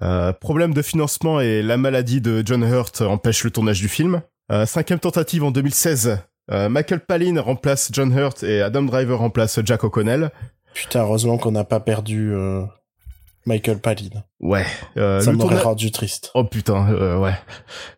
[0.00, 4.22] Euh, problème de financement et la maladie de John Hurt empêche le tournage du film.
[4.52, 6.18] Euh, cinquième tentative en 2016,
[6.50, 10.30] euh, Michael Palin remplace John Hurt et Adam Driver remplace Jack O'Connell.
[10.72, 12.32] Putain, heureusement qu'on n'a pas perdu
[13.46, 14.08] Michael Palin.
[14.40, 14.64] Ouais.
[14.96, 16.30] Euh, Ça m'aurait tourna- rendu triste.
[16.34, 17.32] Oh putain, euh, ouais.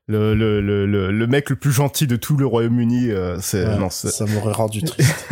[0.07, 3.67] Le, le, le, le, le mec le plus gentil de tout le Royaume-Uni, euh, c'est...
[3.67, 5.29] Ouais, non, c'est- ça m'aurait rendu triste.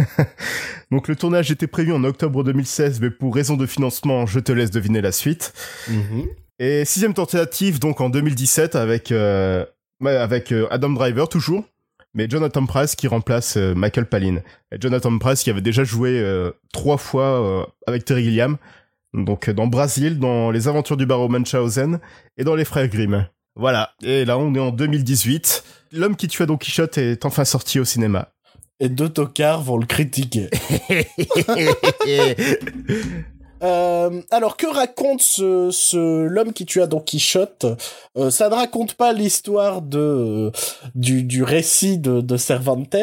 [0.91, 4.51] Donc le tournage était prévu en octobre 2016, mais pour raison de financement, je te
[4.53, 5.53] laisse deviner la suite.
[5.89, 6.27] Mhm.
[6.59, 9.13] Et sixième tentative, donc en 2017, avec,
[10.05, 11.63] avec Adam Driver toujours,
[12.15, 14.39] mais Jonathan Price qui remplace Michael Palin.
[14.73, 16.21] Et Jonathan Price qui avait déjà joué
[16.73, 18.57] trois fois avec Terry Gilliam,
[19.15, 22.01] donc euh, dans Brasil, dans Les Aventures du baron Munchausen
[22.37, 23.29] et dans Les Frères Grimm.
[23.57, 25.65] Voilà, et là on est en 2018.
[25.93, 28.33] L'homme qui tua Don Quichotte est enfin sorti au cinéma.
[28.81, 30.49] Et deux tocards vont le critiquer.
[33.63, 37.67] Euh, alors que raconte ce, ce l'homme qui tua Don Quichotte?
[38.17, 40.53] Euh, Ça ne raconte pas l'histoire de
[40.95, 42.95] du, du récit de, de Cervantes.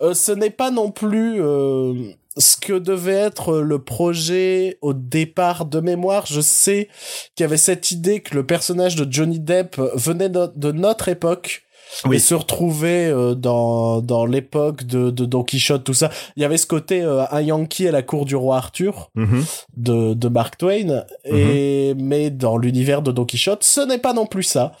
[0.00, 1.94] Euh, ce n'est pas non plus euh,
[2.36, 6.26] ce que devait être le projet au départ de mémoire.
[6.26, 6.88] Je sais
[7.34, 11.65] qu'il y avait cette idée que le personnage de Johnny Depp venait de notre époque.
[12.04, 12.16] Oui.
[12.16, 16.44] Et se retrouver euh, dans dans l'époque de, de Don Quichotte tout ça il y
[16.44, 19.44] avait ce côté euh, un Yankee à la cour du roi Arthur Mhm.
[19.76, 24.26] de, de Mark Twain, et, mais dans l'univers de Don Quichotte, ce n'est pas non
[24.26, 24.72] plus ça.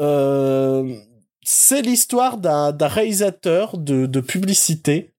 [0.00, 0.94] Euh,
[1.44, 5.14] c'est l'histoire d'un d'un réalisateur de, de publicité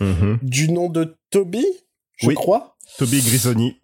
[0.00, 0.38] Mhm.
[0.42, 1.64] du nom de Toby,
[2.16, 2.34] je Oui.
[2.34, 3.76] crois, Toby Grisoni.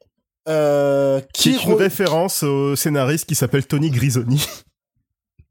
[0.48, 4.40] euh, Qui qui est une re- référence au scénariste qui s'appelle Tony Grisoni.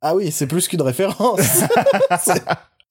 [0.02, 1.40] Ah oui, c'est plus qu'une référence.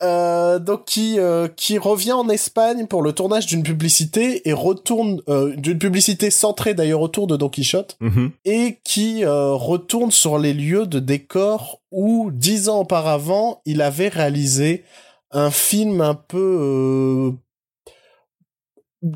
[0.02, 5.22] Euh, donc qui euh, qui revient en Espagne pour le tournage d'une publicité et retourne
[5.30, 8.30] euh, d'une publicité centrée d'ailleurs autour de Don Quichotte Mhm.
[8.44, 14.84] et qui retourne sur les lieux de décor où dix ans auparavant il avait réalisé
[15.30, 17.30] un film un peu euh,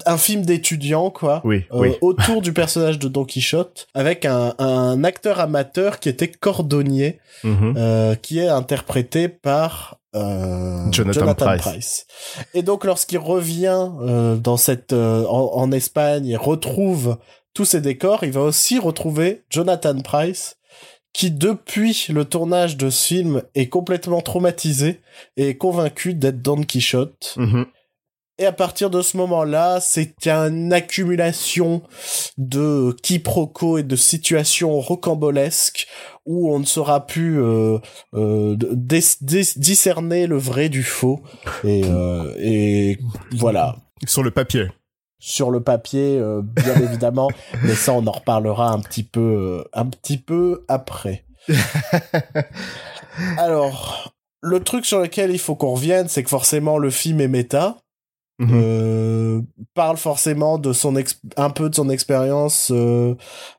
[0.07, 1.88] un film d'étudiant quoi Oui, euh, oui.
[2.03, 7.75] autour du personnage de Don Quichotte avec un, un acteur amateur qui était cordonnier Mhm.
[7.77, 12.07] euh, qui est interprété par euh, Jonathan Pryce.
[12.53, 17.16] Et donc lorsqu'il revient euh, dans cette euh, en, en Espagne et retrouve
[17.55, 20.57] tous ces décors, il va aussi retrouver Jonathan Price
[21.12, 25.01] qui depuis le tournage de ce film est complètement traumatisé
[25.37, 27.35] et est convaincu d'être Don Quichotte.
[27.37, 27.66] Mhm.
[28.40, 31.83] Et à partir de ce moment-là, c'est une accumulation
[32.38, 35.87] de quiproquos et de situations rocambolesques
[36.24, 37.76] où on ne saura plus euh,
[38.14, 41.20] euh, discerner le vrai du faux.
[41.64, 42.98] Et, euh, et
[43.33, 43.76] voilà.
[44.07, 44.68] Sur le papier.
[45.18, 47.29] Sur le papier, euh, bien évidemment,
[47.62, 51.26] mais ça, on en reparlera un petit peu, euh, un petit peu après.
[53.37, 57.29] Alors, le truc sur lequel il faut qu'on revienne, c'est que forcément le film est
[57.29, 57.76] méta.
[58.40, 58.50] Mhm.
[58.55, 59.40] Euh,
[59.74, 60.94] parle forcément de son
[61.37, 63.14] un peu de son expérience euh,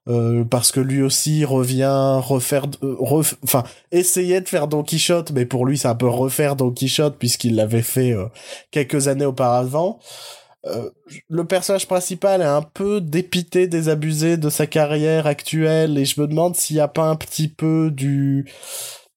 [0.10, 5.32] euh, parce que lui aussi revient refaire euh, ref- enfin essayer de faire Don Quichotte
[5.34, 8.26] mais pour lui c'est un peu refaire Don Quichotte puisqu'il l'avait fait euh,
[8.72, 10.00] quelques années auparavant
[10.68, 10.90] euh,
[11.30, 16.28] le personnage principal est un peu dépité, désabusé de sa carrière actuelle et je me
[16.28, 18.46] demande s'il n'y a pas un petit peu du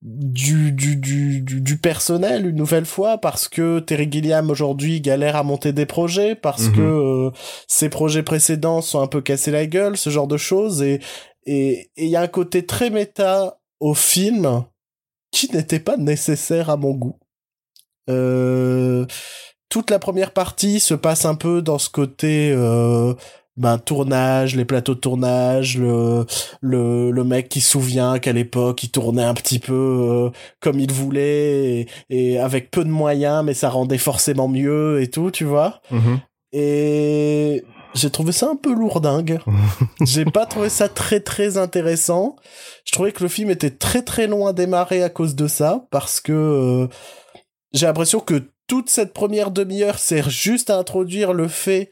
[0.04, 5.42] du, du, du, du, personnel une nouvelle fois parce que Terry Gilliam aujourd'hui galère à
[5.42, 6.72] monter des projets parce Mhm.
[6.74, 7.30] que euh,
[7.68, 11.00] ses projets précédents sont un peu cassés la gueule ce genre de choses et
[11.46, 14.64] et il y a un côté très méta au film
[15.30, 17.18] qui n'était pas nécessaire à mon goût
[18.10, 19.06] euh,
[19.70, 23.14] toute la première partie se passe un peu dans ce côté euh,
[23.56, 26.26] ben tournage, les plateaux de tournage, le
[26.60, 30.80] le, le mec qui se souvient qu'à l'époque il tournait un petit peu euh, comme
[30.80, 35.30] il voulait et, et avec peu de moyens mais ça rendait forcément mieux et tout,
[35.30, 35.80] tu vois.
[35.90, 36.20] Mhm.
[36.52, 37.64] Et
[37.94, 39.38] j'ai trouvé ça un peu lourdingue.
[40.04, 42.36] j'ai pas trouvé ça très très intéressant.
[42.84, 45.86] Je trouvais que le film était très très loin à démarrer à cause de ça
[45.90, 46.88] parce que euh,
[47.72, 51.90] j'ai l'impression que toute cette première demi-heure sert juste à introduire le fait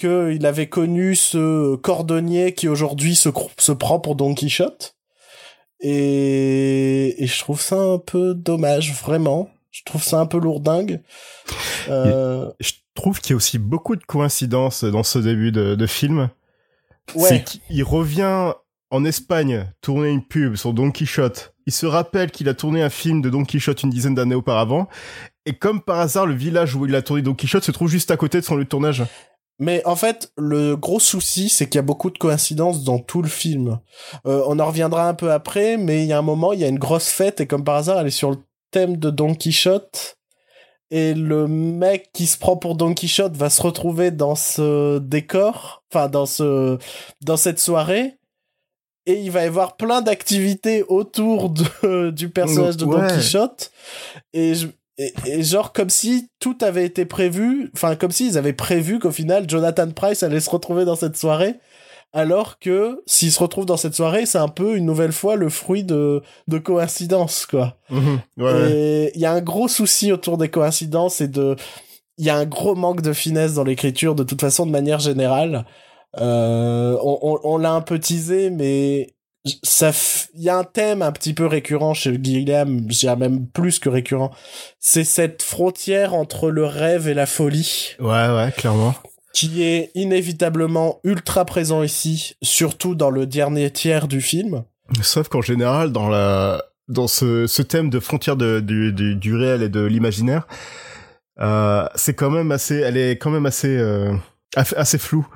[0.00, 4.96] qu'il avait connu ce cordonnier qui aujourd'hui se, se prend pour Don Quichotte.
[5.80, 9.48] Et, et je trouve ça un peu dommage, vraiment.
[9.70, 11.00] Je trouve ça un peu lourdingue.
[11.88, 15.86] Euh, Je trouve qu'il y a aussi beaucoup de coïncidences dans ce début de, de
[15.86, 16.28] film.
[17.14, 17.28] ouais.
[17.28, 18.52] C'est qu'il revient
[18.90, 21.54] en Espagne tourner une pub sur Don Quichotte.
[21.66, 24.88] Il se rappelle qu'il a tourné un film de Don Quichotte une dizaine d'années auparavant.
[25.46, 28.10] Et comme par hasard, le village où il a tourné Don Quichotte se trouve juste
[28.10, 29.02] à côté de son lieu de tournage.
[29.60, 33.20] Mais en fait, le gros souci, c'est qu'il y a beaucoup de coïncidences dans tout
[33.20, 33.78] le film.
[34.26, 36.64] Euh, on en reviendra un peu après, mais il y a un moment, il y
[36.64, 38.38] a une grosse fête, et comme par hasard, elle est sur le
[38.70, 40.16] thème de Don Quichotte.
[40.90, 45.84] Et le mec qui se prend pour Don Quichotte va se retrouver dans ce décor,
[45.92, 46.78] enfin dans ce,
[47.20, 48.18] dans cette soirée,
[49.06, 53.06] et il va y avoir plein d'activités autour de, du personnage de Don.
[53.08, 53.72] Quichotte.
[54.32, 54.68] Et je,
[55.00, 59.10] et, et genre comme si tout avait été prévu, enfin comme s'ils avaient prévu qu'au
[59.10, 61.54] final Jonathan Price allait se retrouver dans cette soirée,
[62.12, 65.48] alors que s'il se retrouve dans cette soirée, c'est un peu une nouvelle fois le
[65.48, 67.76] fruit de, de coïncidences, quoi.
[67.88, 68.20] Mhm.
[68.38, 68.72] Ouais.
[68.72, 71.56] Et il y a un gros souci autour des coïncidences et de,
[72.18, 74.98] il y a un gros manque de finesse dans l'écriture de toute façon de manière
[74.98, 75.64] générale.
[76.18, 79.14] Euh, on on, on l'a un peu teasé, mais
[79.62, 79.90] ça,
[80.34, 83.78] il y a un thème un petit peu récurrent chez Guillaume, je dirais même plus
[83.78, 84.30] que récurrent.
[84.78, 88.94] C'est cette frontière entre le rêve et la folie Ouais, ouais, clairement.
[89.32, 94.64] qui est inévitablement ultra présent ici, surtout dans le dernier tiers du film.
[95.02, 99.36] Sauf qu'en général, dans la dans ce, ce thème de frontière de, du, du, du
[99.36, 100.48] réel et de l'imaginaire,
[101.40, 104.12] euh, c'est quand même assez, elle est quand même assez euh,
[104.56, 105.26] assez floue.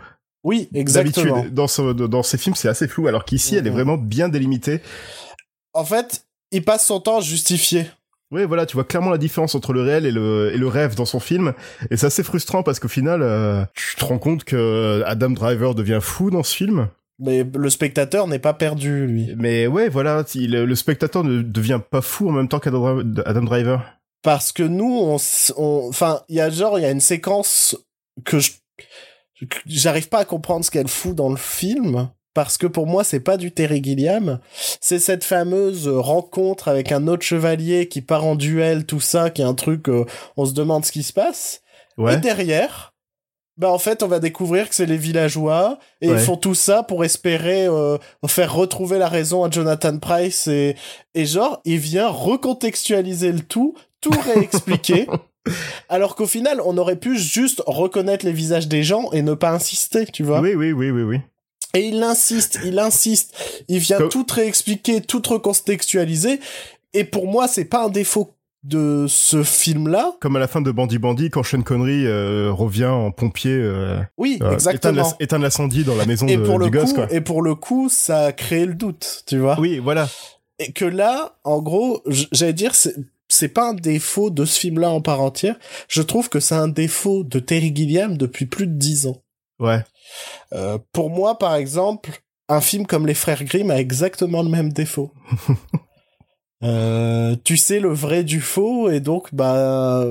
[0.44, 1.36] Oui, exactement.
[1.36, 3.76] D'habitude, dans ce, dans ces films, c'est assez flou, alors qu'ici, elle est Mhm.
[3.76, 4.80] vraiment bien délimitée.
[5.72, 7.86] En fait, il passe son temps à justifier.
[8.30, 10.94] Oui, voilà, tu vois clairement la différence entre le réel et le, et le rêve
[10.96, 11.52] dans son film.
[11.90, 15.74] Et c'est assez frustrant parce qu'au final, euh, tu te rends compte que Adam Driver
[15.74, 16.88] devient fou dans ce film.
[17.20, 19.34] Mais le spectateur n'est pas perdu, lui.
[19.36, 23.42] Mais ouais, voilà, il- le spectateur ne devient pas fou en même temps qu'Adam Adam
[23.44, 23.84] Driver.
[24.22, 25.16] Parce que nous,
[25.56, 27.76] on, enfin, il y a genre, il y a une séquence
[28.24, 28.52] que je,
[29.66, 32.08] j'arrive pas à comprendre ce qu'elle fout dans le film.
[32.34, 34.40] Parce que pour moi, c'est pas du Terry Gilliam.
[34.80, 39.40] C'est cette fameuse rencontre avec un autre chevalier qui part en duel, tout ça, qui
[39.42, 40.04] est un truc, euh,
[40.36, 41.62] on se demande ce qui se passe.
[41.96, 42.14] Ouais.
[42.14, 42.92] Et derrière,
[43.56, 46.14] bah en fait, on va découvrir que c'est les villageois et Ouais.
[46.14, 50.74] ils font tout ça pour espérer euh, faire retrouver la raison à Jonathan Price et
[51.14, 55.06] et genre il vient recontextualiser le tout, tout réexpliquer.
[55.88, 59.50] Alors qu'au final, on aurait pu juste reconnaître les visages des gens et ne pas
[59.50, 60.40] insister, tu vois.
[60.40, 61.20] Oui, oui, oui, oui, oui.
[61.74, 63.34] Et il insiste, il insiste,
[63.68, 66.38] il vient tout réexpliquer, tout recontextualiser.
[66.92, 68.30] Et pour moi, c'est pas un défaut
[68.62, 70.14] de ce film-là.
[70.20, 73.98] Comme à la fin de Bandit Bandit, quand Sean Connery euh, revient en pompier, euh,
[74.16, 75.12] Oui, euh, exactement.
[75.20, 77.12] éteindre l'incendie dans la maison et de, pour le du gosse, coup, quoi.
[77.12, 79.58] et pour le coup, ça a créé le doute, tu vois.
[79.60, 80.08] Oui, voilà.
[80.58, 82.02] Et que là, en gros,
[82.32, 82.72] j'allais dire,
[83.34, 85.56] c'est pas un défaut de ce film-là en part entière.
[85.88, 89.22] Je trouve que c'est un défaut de Terry Gilliam depuis plus de dix ans.
[89.58, 89.84] Ouais.
[90.52, 94.72] Euh, pour moi, par exemple, un film comme Les Frères Grimm a exactement le même
[94.72, 95.12] défaut.
[96.62, 100.06] Euh, tu sais le vrai du faux et donc bah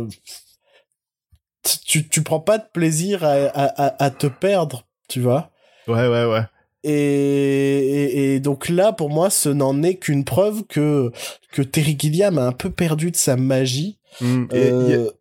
[1.88, 5.50] tu tu prends pas de plaisir à, à, à, à te perdre, tu vois.
[5.88, 6.44] Ouais, ouais, ouais.
[6.84, 11.12] Et, et, et donc là, pour moi, ce n'en est qu'une preuve que
[11.52, 14.00] que Terry Gilliam a un peu perdu de sa magie.
[14.22, 14.44] Mm.
[14.54, 15.12] Et il y a- Euh,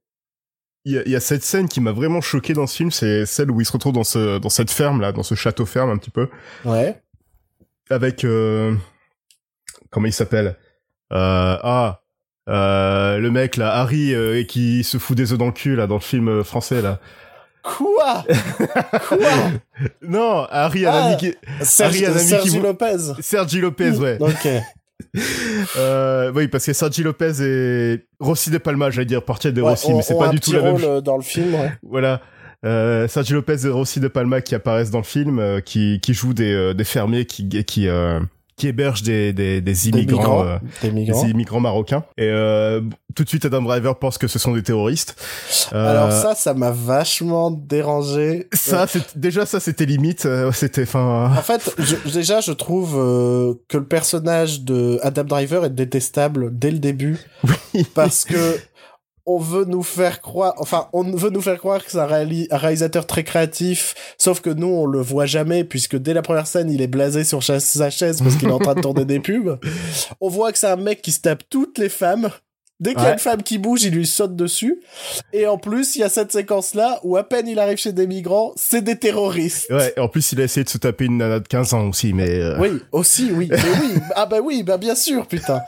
[0.85, 2.91] il y, a, il y a cette scène qui m'a vraiment choqué dans ce film,
[2.91, 5.65] c'est celle où il se retrouve dans ce dans cette ferme là, dans ce château
[5.65, 6.29] ferme un petit peu,
[6.65, 7.01] ouais.
[7.89, 8.75] avec euh,
[9.91, 10.57] comment il s'appelle?
[11.13, 12.03] Euh, Ah,
[12.49, 15.87] euh, le mec là, Harry, et qui se fout des œufs dans le cul là
[15.87, 16.99] dans le film français là.
[17.63, 18.25] Quoi
[19.09, 19.19] Quoi
[20.03, 21.17] Non, Harry Ah,
[21.63, 22.97] Sergi, Harry Lopez.
[23.21, 24.17] Sergi Lopez, ouais.
[24.21, 24.49] Ok.
[25.77, 29.71] Euh, oui, parce que Sergi Lopez et Rossi de Palma, j'allais dire Portier de Ouais,
[29.71, 30.89] Rossi, mais c'est pas du tout la même rôle chose.
[30.91, 31.55] euh, dans le film.
[31.55, 31.73] ouais.
[31.83, 32.21] Voilà.
[32.65, 36.15] Euh, Sergi Lopez et Rossi de Palma qui apparaissent dans le film, euh, qui, qui
[36.15, 38.21] jouent des, euh, des fermiers qui, qui, euh,
[38.57, 40.19] qui hébergent des, des, des Des immigrants.
[40.43, 40.45] migrants.
[40.47, 41.23] euh, Des migrants.
[41.25, 42.05] des immigrants marocains.
[42.19, 42.81] Et euh,
[43.15, 45.17] tout de suite, Adam Driver pense que ce sont des terroristes.
[45.73, 48.49] Euh, Alors ça, ça m'a vachement dérangé.
[48.53, 50.27] ça, c'est déjà ça, c'était limite.
[50.27, 55.25] euh, c'était, enfin, En fait, je- déjà, je trouve euh, que le personnage de Adam
[55.25, 57.19] Driver est détestable dès le début
[57.95, 58.57] parce que
[59.27, 62.49] on veut nous faire croire, enfin, on veut nous faire croire que c'est un, réali-
[62.51, 66.47] un réalisateur très créatif, sauf que nous, on le voit jamais puisque dès la première
[66.47, 69.05] scène, il est blasé sur cha- sa chaise parce qu'il est en train de tourner
[69.05, 69.59] des pubs.
[70.21, 72.31] On voit que c'est un mec qui se tape toutes les femmes.
[72.81, 73.13] Dès qu'il y a Ouais.
[73.13, 74.81] une femme qui bouge, il lui saute dessus.
[75.33, 78.09] Et en plus, il y a cette séquence-là où à peine il arrive chez des
[78.09, 79.67] migrants, c'est des terroristes.
[79.71, 79.97] ouais.
[80.01, 82.29] En plus, il a essayé de se taper une nana de 15 ans aussi, mais.
[82.41, 83.47] euh, Oui, aussi, oui.
[83.51, 84.01] Mais oui.
[84.17, 85.61] Ah bah oui, bah bien sûr, putain.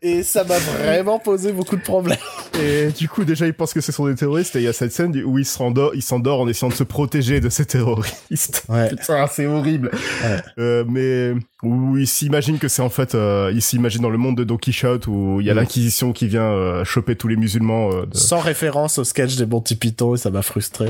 [0.00, 2.18] Et ça m'a vraiment posé beaucoup de problèmes.
[2.62, 4.54] Et du coup, déjà, il pense que ce sont des terroristes.
[4.54, 6.84] Et il y a cette scène où il s'endort, il s'endort en essayant de se
[6.84, 8.62] protéger de ces terroristes.
[8.68, 8.90] Ouais.
[8.90, 9.90] Putain, c'est horrible.
[10.22, 10.40] Ouais.
[10.58, 11.32] Euh, mais
[11.62, 14.56] où il s'imagine que c'est en fait, euh, il s'imagine dans le monde de Don
[14.56, 15.56] Quichotte où il y a Mm.
[15.56, 17.90] l'inquisition qui vient euh, choper tous les musulmans.
[17.92, 20.88] euh, de- Sans référence au sketch des Monty Python, et ça m'a frustré.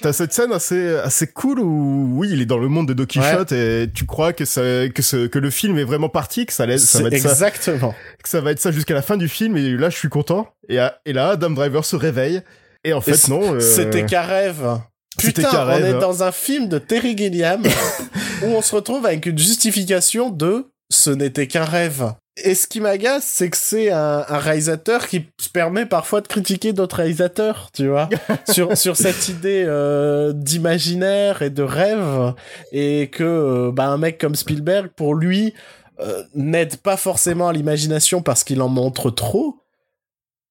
[0.00, 3.04] T'as cette scène assez assez cool où oui, il est dans le monde de Don
[3.06, 4.60] Quichotte et tu crois que ça
[4.94, 7.30] que ce que le film est vraiment parti, que ça, laisse- ça va être ça,
[7.30, 7.94] exactement.
[8.22, 10.48] que ça va être ça jusqu'à la fin du film et là je suis content
[10.68, 12.42] et, et là Adam Driver se réveille
[12.84, 13.54] et en fait non.
[13.54, 14.78] euh, C'était qu'un rêve.
[15.18, 15.98] Putain, on est hein.
[15.98, 17.62] dans un film de Terry Gilliam
[18.42, 22.12] où on se retrouve avec une justification de ce n'était qu'un rêve.
[22.44, 26.28] Et ce qui m'agace, c'est que c'est un, un réalisateur qui se permet parfois de
[26.28, 28.08] critiquer d'autres réalisateurs, tu vois,
[28.48, 32.34] sur sur cette idée euh, d'imaginaire et de rêve,
[32.70, 35.52] et que euh, bah, un mec comme Spielberg, pour lui,
[36.00, 39.56] euh, n'aide pas forcément à l'imagination parce qu'il en montre trop.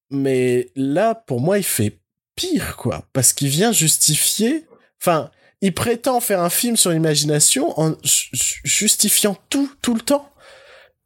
[0.09, 1.99] Mais là, pour moi, il fait
[2.37, 4.65] pire, quoi, parce qu'il vient justifier.
[5.01, 5.29] Enfin,
[5.61, 10.31] il prétend faire un film sur l'imagination en ju- ju- justifiant tout, tout le temps.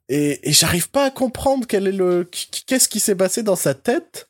[0.09, 2.29] Et, et j'arrive pas à comprendre quel est le,
[2.67, 4.27] qu'est-ce qui s'est passé dans sa tête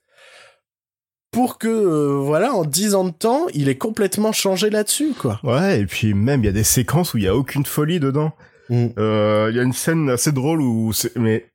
[1.32, 5.40] pour que, euh, voilà, en dix ans de temps, il ait complètement changé là-dessus, quoi.
[5.44, 8.00] Ouais, et puis même il y a des séquences où il y a aucune folie
[8.00, 8.32] dedans.
[8.70, 8.88] Mm.
[9.00, 11.46] Euh, Il y a une scène assez drôle où c'est mais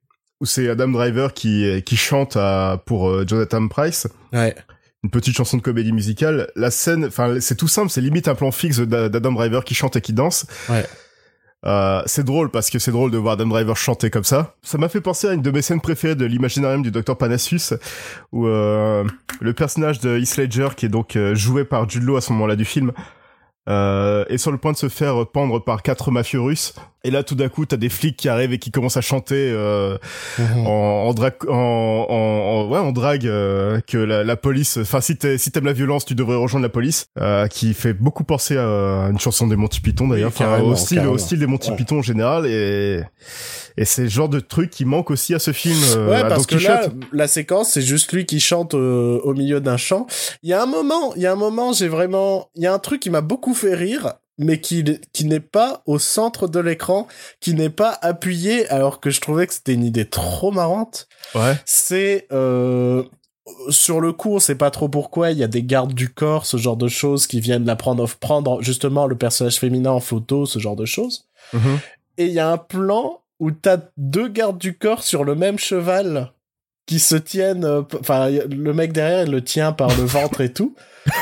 [0.41, 4.07] où c'est Adam Driver qui qui chante à, pour euh, Jonathan Price.
[4.33, 4.55] Ouais.
[5.05, 6.51] Une petite chanson de comédie musicale.
[6.57, 9.75] La scène, enfin, c'est tout simple, c'est limite un plan fixe d'A- d'Adam Driver qui
[9.75, 10.47] chante et qui danse.
[10.69, 10.85] Ouais.
[11.65, 14.55] Euh, c'est drôle parce que c'est drôle de voir Adam Driver chanter comme ça.
[14.63, 17.75] Ça m'a fait penser à une de mes scènes préférées de l'imaginarium du Dr Panassus,
[18.31, 19.05] où euh,
[19.41, 22.33] le personnage de Heath Ledger, qui est donc euh, joué par Jude Law à ce
[22.33, 22.93] moment-là du film,
[23.69, 26.75] euh, est sur le point de se faire pendre par quatre mafieux russes.
[27.07, 29.51] Et là, tout d'un coup, t'as des flics qui arrivent et qui commencent à chanter
[29.53, 29.97] euh,
[30.39, 30.67] Mhm.
[30.67, 30.71] en,
[31.09, 34.77] en, dra- en, en, ouais, en drague euh, que la, la police.
[34.79, 37.07] Enfin, si t'es- si t'aimes la violence, tu devrais rejoindre la police.
[37.19, 40.75] euh, qui fait beaucoup penser à une chanson des Monty Python d'ailleurs, Oui, enfin, au
[40.77, 41.15] style, carrément.
[41.15, 41.77] au style des Monty Ouais.
[41.77, 42.47] Python en général.
[42.47, 43.01] Et
[43.79, 45.77] et c'est le genre de truc qui manque aussi à ce film.
[45.97, 49.21] euh, Ouais, à parce Don que là, la séquence, c'est juste lui qui chante euh,
[49.23, 50.07] au milieu d'un chant.
[50.43, 52.73] Il y a un moment, il y a un moment, j'ai vraiment, il y a
[52.73, 56.61] un truc qui m'a beaucoup fait rire, mais qui qui n'est pas au centre de
[56.61, 57.07] l'écran,
[57.41, 61.09] qui n'est pas appuyé, alors que je trouvais que c'était une idée trop marrante.
[61.35, 61.55] Ouais.
[61.65, 63.03] C'est euh,
[63.71, 65.31] sur le coup, on sait pas trop pourquoi.
[65.31, 68.09] Il y a des gardes du corps, ce genre de choses, qui viennent la prendre,
[68.19, 71.27] prendre justement le personnage féminin en photo, ce genre de choses.
[71.53, 71.79] Mhm.
[72.19, 75.59] Et il y a un plan où t'as deux gardes du corps sur le même
[75.59, 76.33] cheval
[76.87, 77.65] qui se tiennent.
[77.65, 80.75] euh, Enfin, le mec derrière, il le tient par le ventre et tout.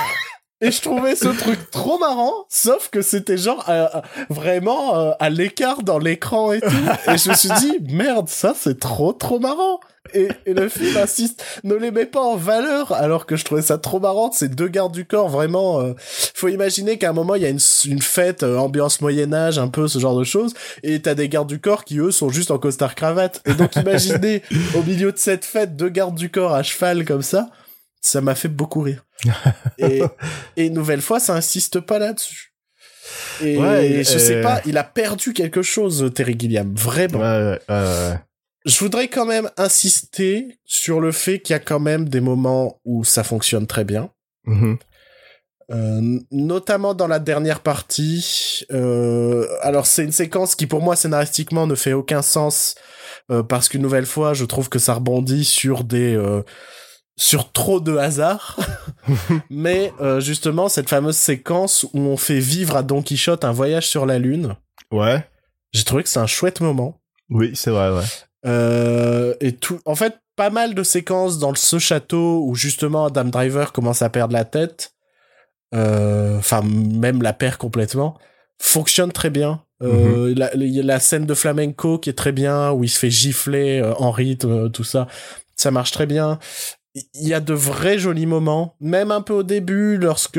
[0.65, 4.01] Et je trouvais ce truc trop marrant, sauf que c'était genre euh, euh,
[4.31, 6.69] vraiment euh, à l'écart dans l'écran et tout.
[7.13, 9.79] Et je me suis dit, merde, ça c'est trop trop marrant.
[10.15, 13.77] Et, le film insiste, ne les met pas en valeur, alors que je trouvais ça
[13.77, 14.33] trop marrant.
[14.33, 15.81] Ces deux gardes du corps, vraiment.
[15.81, 17.61] euh, faut imaginer qu'à un moment il y a une,
[18.01, 21.61] fête, ambiance Moyen Âge, un peu ce genre de choses, et t'as des gardes du
[21.61, 23.43] corps qui eux sont juste en costard cravate.
[23.45, 24.43] Et donc imaginez
[24.75, 27.51] au milieu de cette fête deux gardes du corps à cheval comme ça,
[28.05, 29.05] ça m'a fait beaucoup rire.
[29.79, 30.03] Et,
[30.57, 32.53] et une nouvelle fois, ça insiste pas là-dessus.
[33.43, 37.21] Et Ouais, je sais euh, pas, il a perdu quelque chose, Terry Gilliam, vraiment.
[37.21, 37.59] Ouais.
[38.67, 42.81] Je voudrais quand même insister sur le fait qu'il y a quand même des moments
[42.85, 44.11] où ça fonctionne très bien.
[44.45, 44.79] Mhm.
[45.71, 48.67] Euh, notamment dans la dernière partie.
[48.71, 52.75] Euh, alors c'est une séquence qui pour moi scénaristiquement ne fait aucun sens
[53.31, 56.19] euh, parce qu'une nouvelle fois, je trouve que ça rebondit sur des
[57.17, 58.59] sur trop de hasard.
[59.51, 63.89] Mais euh, justement, cette fameuse séquence où on fait vivre à Don Quichotte un voyage
[63.89, 64.57] sur la lune,
[64.91, 65.25] Ouais.
[65.73, 67.01] j'ai trouvé que c'est un chouette moment.
[67.31, 68.05] Oui, c'est vrai, ouais.
[68.47, 73.25] Euh, et tout, en fait, pas mal de séquences dans ce château où justement Adam
[73.25, 74.95] Driver commence à perdre la tête.
[75.75, 78.19] euh, Enfin, même la perd complètement.
[78.61, 79.63] Fonctionne très bien.
[79.83, 83.11] Euh, la, la- la scène de flamenco qui est très bien, où il se fait
[83.11, 85.07] gifler euh, en rythme, euh, tout ça,
[85.57, 86.39] ça marche très bien.
[86.95, 90.39] Il y a de vrais jolis moments, même un peu au début, lorsque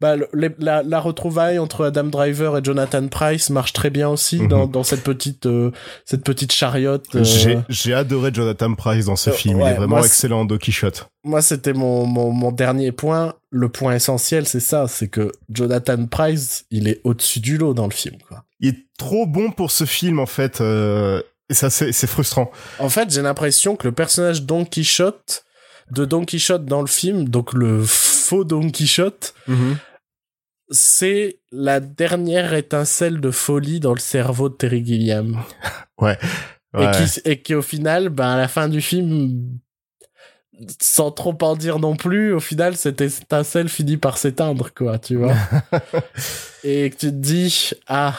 [0.00, 4.40] bah, les- la, la retrouvaille entre Adam Driver et Jonathan Price marche très bien aussi
[4.40, 4.48] Mhm.
[4.48, 5.72] dans, dans cette petite euh,
[6.06, 7.04] cette petite chariote.
[7.16, 9.60] euh, J'ai, j'ai adoré Jonathan Price dans ce Euh, film.
[9.60, 11.10] il est vraiment moi, excellent en Don Quichotte.
[11.22, 13.34] moi, c'était mon, mon, mon dernier point.
[13.50, 17.86] Le point essentiel, c'est ça, c'est que Jonathan Price, il est au-dessus du lot dans
[17.86, 18.44] le film, quoi.
[18.60, 20.62] Il est trop bon pour ce film, en fait.
[20.62, 21.20] euh,
[21.50, 22.50] et ça, c'est, c'est frustrant.
[22.78, 25.44] En fait, j'ai l'impression que le personnage Don Quichotte,
[25.90, 29.34] de Don Quichotte dans le film, donc le faux Don Quichotte,
[30.70, 35.42] c'est la dernière étincelle de folie dans le cerveau de Terry Gilliam.
[36.00, 36.16] Ouais.
[36.78, 39.58] Et qui, et qui, au final, ben, à la fin du film,
[40.80, 45.16] sans trop en dire non plus, au final, cette étincelle finit par s'éteindre, quoi, tu
[45.16, 45.34] vois.
[46.64, 48.14] et que tu te dis, ah,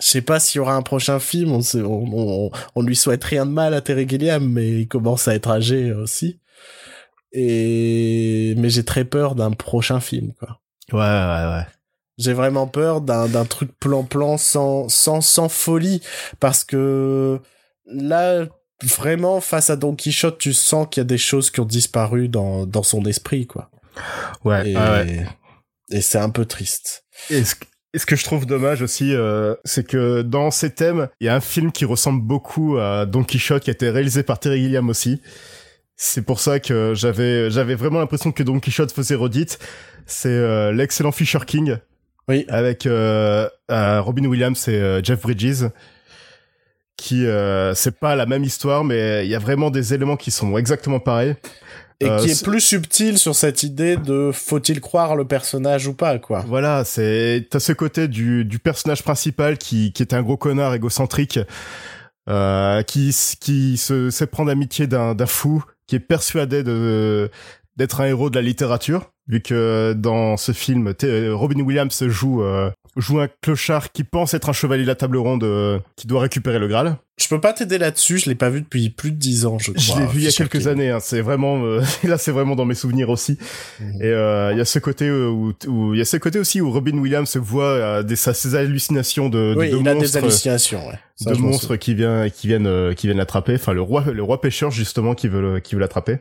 [0.00, 3.24] je sais pas s'il y aura un prochain film, on, on, on, on lui souhaite
[3.24, 6.38] rien de mal à Terry Gilliam, mais il commence à être âgé aussi.
[7.32, 10.60] Et, mais j'ai très peur d'un prochain film, quoi.
[10.92, 11.66] Ouais, ouais, ouais.
[12.18, 16.02] J'ai vraiment peur d'un d'un truc plan-plan sans, sans, sans folie.
[16.38, 17.40] Parce que
[17.86, 18.46] là,
[18.82, 22.28] vraiment, face à Don Quichotte, tu sens qu'il y a des choses qui ont disparu
[22.28, 23.70] dans, dans son esprit, quoi.
[24.44, 25.26] Ouais, Et, ouais, ouais.
[25.90, 27.04] et c'est un peu triste.
[27.30, 27.54] Et ce,
[27.94, 31.28] et ce que je trouve dommage aussi, euh, c'est que dans ces thèmes, il y
[31.28, 34.62] a un film qui ressemble beaucoup à Don Quichotte qui a été réalisé par Terry
[34.62, 35.20] Gilliam aussi.
[36.02, 39.58] C'est pour ça que j'avais j'avais vraiment l'impression que Don Quichotte faisait redite.
[40.06, 41.76] C'est euh, l'excellent Fisher King
[42.26, 42.46] Oui.
[42.48, 45.66] avec euh, euh, Robin Williams et euh, Jeff Bridges
[46.96, 50.30] qui euh, c'est pas la même histoire mais il y a vraiment des éléments qui
[50.30, 51.34] sont exactement pareils.
[52.00, 56.18] Et qui est plus subtil sur cette idée de faut-il croire le personnage ou pas,
[56.18, 56.42] quoi.
[56.48, 60.72] Voilà, c'est t'as ce côté du, du personnage principal qui, qui est un gros connard
[60.72, 61.38] égocentrique,
[62.30, 67.30] euh, qui qui se sait prendre amitié d'un d'un fou, qui est persuadé de
[67.76, 72.42] d'être un héros de la littérature, vu que dans ce film, t- Robin Williams joue
[72.42, 76.06] euh, joue un clochard qui pense être un chevalier de la table ronde euh, qui
[76.06, 76.96] doit récupérer le Graal.
[77.20, 79.72] Je peux pas t'aider là-dessus, je l'ai pas vu depuis plus de dix ans, je
[79.72, 79.82] crois.
[79.96, 80.90] Je l'ai vu il y a quelques années.
[80.90, 83.38] Hein, c'est vraiment euh, là, c'est vraiment dans mes souvenirs aussi.
[83.78, 84.02] Mhm.
[84.02, 86.60] Et euh, il y a ce côté où où- il y a ce côté aussi
[86.60, 90.00] où Robin Williams voit euh, des ses hallucinations de, de, Oui, de il a des
[90.00, 90.98] monstres, hallucinations, ouais.
[91.16, 93.54] Ça, de monstres qui viennent qui viennent qui viennent l'attraper.
[93.54, 96.18] Enfin, le roi le roi pêcheur justement qui veut qui veut l'attraper.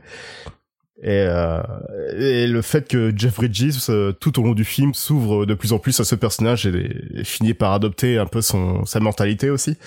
[1.01, 1.61] Et, euh,
[2.17, 5.71] et le fait que Jeff Bridges, euh, tout au long du film, s'ouvre de plus
[5.71, 9.49] en plus à ce personnage et, et finit par adopter un peu son sa mentalité
[9.49, 9.77] aussi.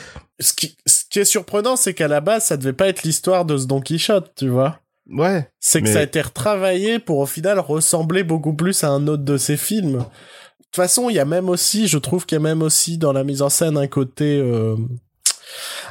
[0.40, 3.44] ce qui, ce qui est surprenant, c'est qu'à la base, ça devait pas être l'histoire
[3.44, 4.78] de ce Don Quichotte, tu vois.
[5.10, 8.88] Ouais, C'est que Mais- ça a été retravaillé pour au final ressembler beaucoup plus à
[8.88, 9.98] un autre de ses films.
[9.98, 12.96] De toute façon, il y a même aussi, je trouve qu'il y a même aussi
[12.96, 14.76] dans la mise en scène un côté, euh,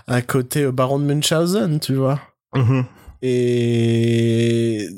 [0.08, 2.20] un côté euh, Baron de Munchausen, tu vois.
[2.56, 2.86] Mhm.
[3.22, 4.90] Et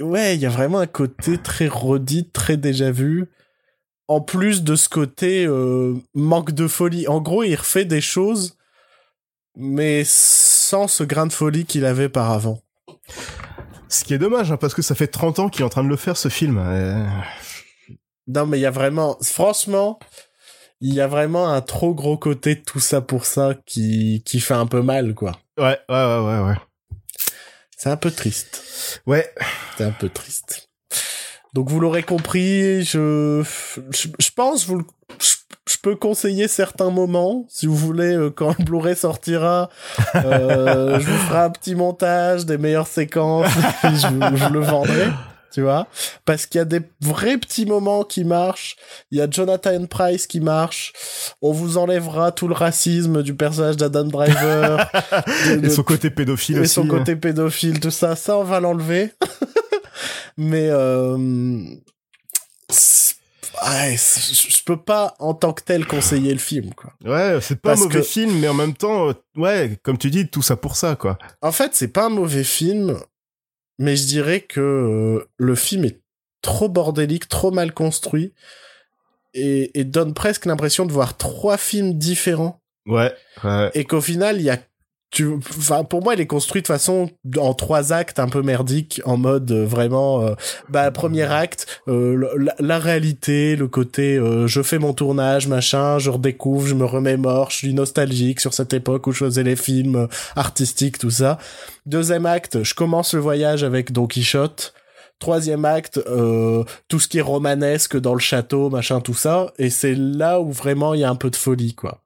[0.00, 3.26] ouais, il y a vraiment un côté très redit, très déjà vu.
[4.08, 7.06] En plus de ce côté euh, manque de folie.
[7.06, 8.56] En gros, il refait des choses,
[9.56, 12.60] mais sans ce grain de folie qu'il avait par avant.
[13.88, 15.84] Ce qui est dommage, hein, parce que ça fait 30 ans qu'il est en train
[15.84, 16.58] de le faire, ce film.
[16.58, 17.04] Euh,
[18.26, 19.98] Non, mais il y a vraiment, franchement,
[20.80, 24.40] il y a vraiment un trop gros côté de tout ça pour ça qui, qui
[24.40, 25.32] fait un peu mal, quoi.
[25.58, 26.56] Ouais, ouais, ouais, ouais, ouais.
[27.82, 29.00] C'est un peu triste.
[29.06, 29.32] Ouais,
[29.78, 30.68] C'est un peu triste.
[31.54, 33.42] Donc vous l'aurez compris, je,
[33.90, 34.82] je, je pense vous
[35.18, 35.34] je,
[35.66, 39.70] je peux conseiller certains moments si vous voulez euh, quand le Blu-ray sortira.
[40.14, 44.48] euh, je vous ferai un petit montage des meilleures séquences et puis je, vous- je
[44.52, 45.08] le vendrai.
[45.52, 45.88] Tu vois,
[46.24, 48.76] parce qu'il y a des vrais petits moments qui marchent.
[49.10, 50.92] Il y a Jonathan Price qui marche.
[51.42, 54.88] On vous enlèvera tout le racisme du personnage d'Adam Driver.
[55.60, 56.74] de- et son côté pédophile et aussi.
[56.74, 56.88] son hein.
[56.98, 59.12] côté pédophile, tout ça, ça on va l'enlever.
[60.36, 61.16] Mais euh,
[63.66, 66.92] ouais, je peux pas en tant que tel conseiller le film quoi.
[67.04, 69.98] Ouais, c'est pas Parce un mauvais que- film, mais en même temps, euh, ouais, comme
[69.98, 71.18] tu dis, tout ça pour ça, quoi.
[71.42, 72.96] En fait, c'est pas un mauvais film,
[73.80, 76.00] mais je dirais que euh, le film est
[76.42, 78.32] trop bordélique, trop mal construit
[79.34, 83.12] et, et donne presque l'impression de voir trois films différents Ouais,
[83.44, 83.70] ouais.
[83.74, 84.58] et qu'au final il y a
[85.10, 89.02] tu, enfin, pour moi, elle est construite de façon en trois actes un peu merdiques,
[89.04, 90.34] en mode euh, vraiment, euh,
[90.68, 95.98] bah, premier acte, euh, la, la, réalité, le côté, euh, je fais mon tournage, machin,
[95.98, 99.56] je redécouvre, je me remémore, je suis nostalgique sur cette époque où je faisais les
[99.56, 100.06] films euh,
[100.36, 101.38] artistiques, tout ça.
[101.86, 104.74] Deuxième acte, je commence le voyage avec Don Quichotte.
[105.18, 106.00] Troisième acte,
[106.88, 109.52] tout ce qui est romanesque dans le château, machin, tout ça.
[109.58, 112.00] Et c'est là où vraiment il y a un peu de folie, quoi.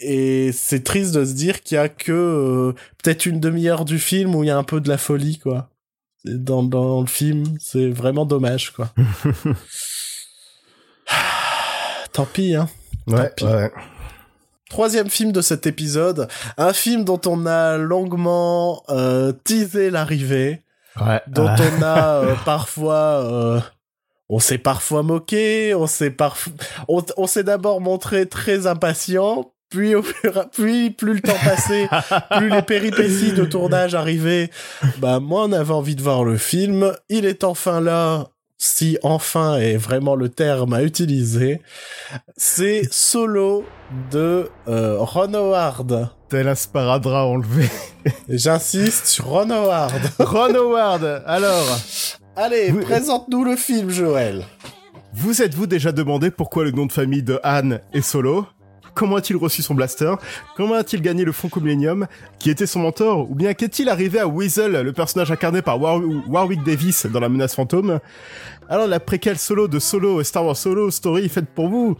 [0.00, 2.72] Et c'est triste de se dire qu'il y a que euh,
[3.02, 5.70] peut-être une demi-heure du film où il y a un peu de la folie, quoi.
[6.24, 8.90] Dans, dans le film, c'est vraiment dommage, quoi.
[12.12, 12.68] Tant pis, hein.
[13.06, 13.44] Ouais, pis.
[13.44, 13.70] ouais.
[14.70, 20.62] Troisième film de cet épisode, un film dont on a longuement euh, teasé l'arrivée,
[21.00, 21.20] Ouais.
[21.26, 21.56] dont Ah.
[21.78, 23.24] on a euh, parfois...
[23.24, 23.60] euh,
[24.30, 26.52] on s'est parfois moqué, on s'est parfois...
[26.88, 31.36] On, on s'est d'abord montré très impatient, puis, au fur et- puis plus le temps
[31.44, 31.88] passait,
[32.36, 34.50] plus les péripéties de tournage arrivaient,
[34.98, 36.92] bah moi on avait envie de voir le film.
[37.08, 41.60] Il est enfin là, si enfin est vraiment le terme à utiliser.
[42.36, 43.64] C'est Solo
[44.10, 46.08] de euh, Ron Howard.
[46.28, 47.68] Tel un sparadrap enlevé.
[48.28, 49.92] J'insiste sur Ron Howard.
[50.18, 51.78] Ron Howard, alors,
[52.36, 54.44] Allez, présente-nous le film, Joël.
[55.12, 58.46] vous êtes-vous déjà demandé pourquoi le nom de famille de Anne est Solo?
[58.94, 60.14] Comment a-t-il reçu son blaster
[60.56, 62.06] Comment a-t-il gagné le Funko Millennium
[62.38, 66.00] Qui était son mentor Ou bien qu'est-il arrivé à Weasel, le personnage incarné par War-
[66.28, 67.98] Warwick Davis dans La Menace Fantôme
[68.68, 71.96] Alors la préquelle solo de Solo, Star Wars Solo Story faite pour vous.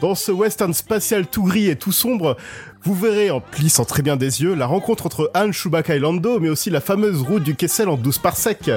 [0.00, 2.38] Dans ce western spatial tout gris et tout sombre,
[2.84, 6.40] vous verrez en plissant très bien des yeux la rencontre entre Han, Chewbacca et Lando,
[6.40, 8.70] mais aussi la fameuse route du Kessel en 12 parsecs,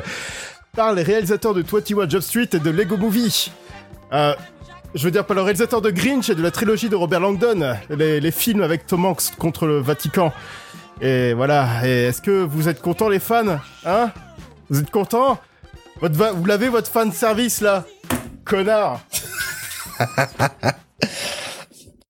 [0.76, 3.52] par les réalisateurs de 21 Job Street et de Lego Movie.
[4.12, 4.34] Euh,
[4.96, 7.76] je veux dire par le réalisateur de Grinch et de la trilogie de Robert Langdon,
[7.90, 10.32] les, les films avec Tom Hanks contre le Vatican.
[11.02, 13.58] Et voilà, et est-ce que vous êtes contents les fans?
[13.86, 14.12] Hein?
[14.70, 15.40] Vous êtes contents?
[16.02, 17.86] Votre va- Vous l'avez votre fan service là?
[18.46, 19.00] Connard!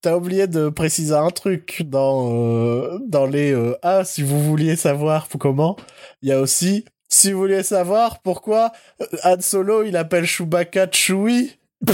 [0.02, 4.76] T'as oublié de préciser un truc dans euh, dans les euh, ah si vous vouliez
[4.76, 5.76] savoir comment
[6.20, 10.88] il y a aussi si vous vouliez savoir pourquoi euh, Han Solo il appelle Chewbacca
[10.92, 11.56] Chewie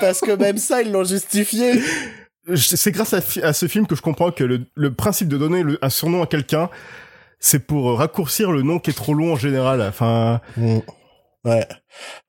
[0.00, 1.80] parce que même ça ils l'ont justifié.
[2.56, 5.78] C'est grâce à, ce film que je comprends que le, le principe de donner le-
[5.82, 6.68] un surnom à quelqu'un,
[7.38, 9.80] c'est pour raccourcir le nom qui est trop long en général.
[9.82, 11.66] Enfin, ouais.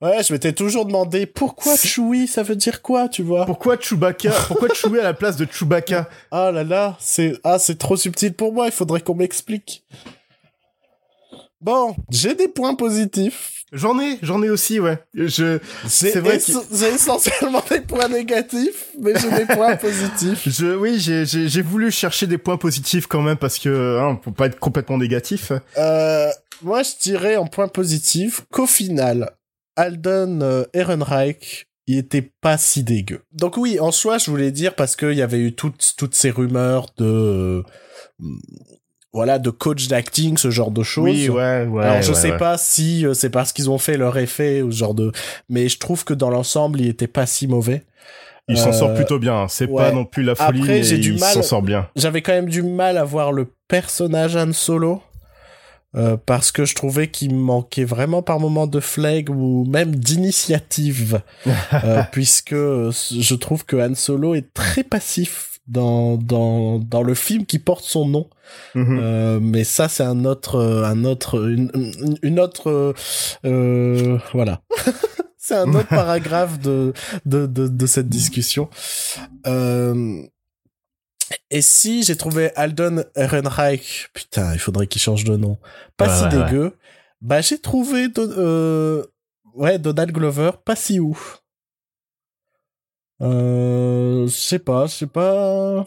[0.01, 3.45] Ouais je m'étais toujours demandé pourquoi Chewie ça veut dire quoi tu vois?
[3.45, 6.07] pourquoi Chewbacca Pourquoi Chewie à la place de Chewbacca?
[6.31, 9.83] Ah là là c'est ah c'est trop subtil pour moi il faudrait qu'on m'explique
[11.61, 14.99] bon j'ai des points positifs J'en ai, j'en ai aussi, ouais.
[15.13, 20.41] Je, C'est vrai vrai j'ai essentiellement des points négatifs, mais j'ai des points positifs.
[20.45, 24.15] je, oui, j'ai, j'ai, j'ai voulu chercher des points positifs quand même parce que, hein,
[24.15, 25.53] pour pas être complètement négatif.
[25.77, 26.29] Euh,
[26.61, 29.31] moi, je dirais en point positif qu'au final,
[29.77, 33.21] Alden euh, Ehrenreich, il était pas si dégueu.
[33.31, 36.29] Donc oui, en soi, je voulais dire parce qu'il y avait eu toutes toutes ces
[36.29, 37.63] rumeurs de euh,
[39.13, 41.03] voilà de coach d'acting, ce genre de choses.
[41.05, 41.83] Oui, ouais, ouais.
[41.83, 42.37] Alors je ouais, sais ouais.
[42.37, 45.11] pas si euh, c'est parce qu'ils ont fait leur effet ou ce genre de,
[45.49, 47.83] mais je trouve que dans l'ensemble, il était pas si mauvais.
[48.47, 49.47] Il s'en Euh, sort plutôt bien.
[49.49, 49.75] C'est ouais.
[49.83, 51.87] pas non plus la folie, Après, mais j'ai du il mal- s'en sort bien.
[51.95, 55.01] j'avais quand même du mal à voir le personnage Han Solo
[55.95, 61.21] euh, parce que je trouvais qu'il manquait vraiment par moments de flegme ou même d'initiative
[61.83, 67.13] euh, puisque euh, je trouve que Han Solo est très passif dans dans dans le
[67.13, 68.29] film qui porte son nom.
[68.75, 68.99] Mhm.
[69.01, 72.93] Euh, mais ça c'est un autre un autre une, autre
[73.45, 74.61] euh, voilà.
[75.43, 76.93] C'est un autre paragraphe de
[77.25, 78.69] de de, de cette discussion.
[79.47, 80.21] Euh,
[81.49, 85.57] et si j'ai trouvé Alden Ehrenreich, putain, il faudrait qu'il change de nom,
[85.97, 86.77] pas Ouais, si ouais, dégueu,
[87.21, 89.03] bah j'ai trouvé euh,
[89.55, 91.40] ouais Donald Glover pas si ouf.
[93.21, 95.85] Euh, je sais pas, je sais pas.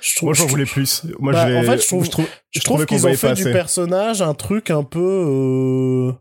[0.00, 1.02] Je trouve, Moi, j'en je voulais plus.
[1.18, 3.52] Moi, Bah, en fait, je trouve- je trouve, je trouve qu'ils ont fait du assez.
[3.52, 5.00] personnage un truc un peu.
[5.00, 6.12] euh,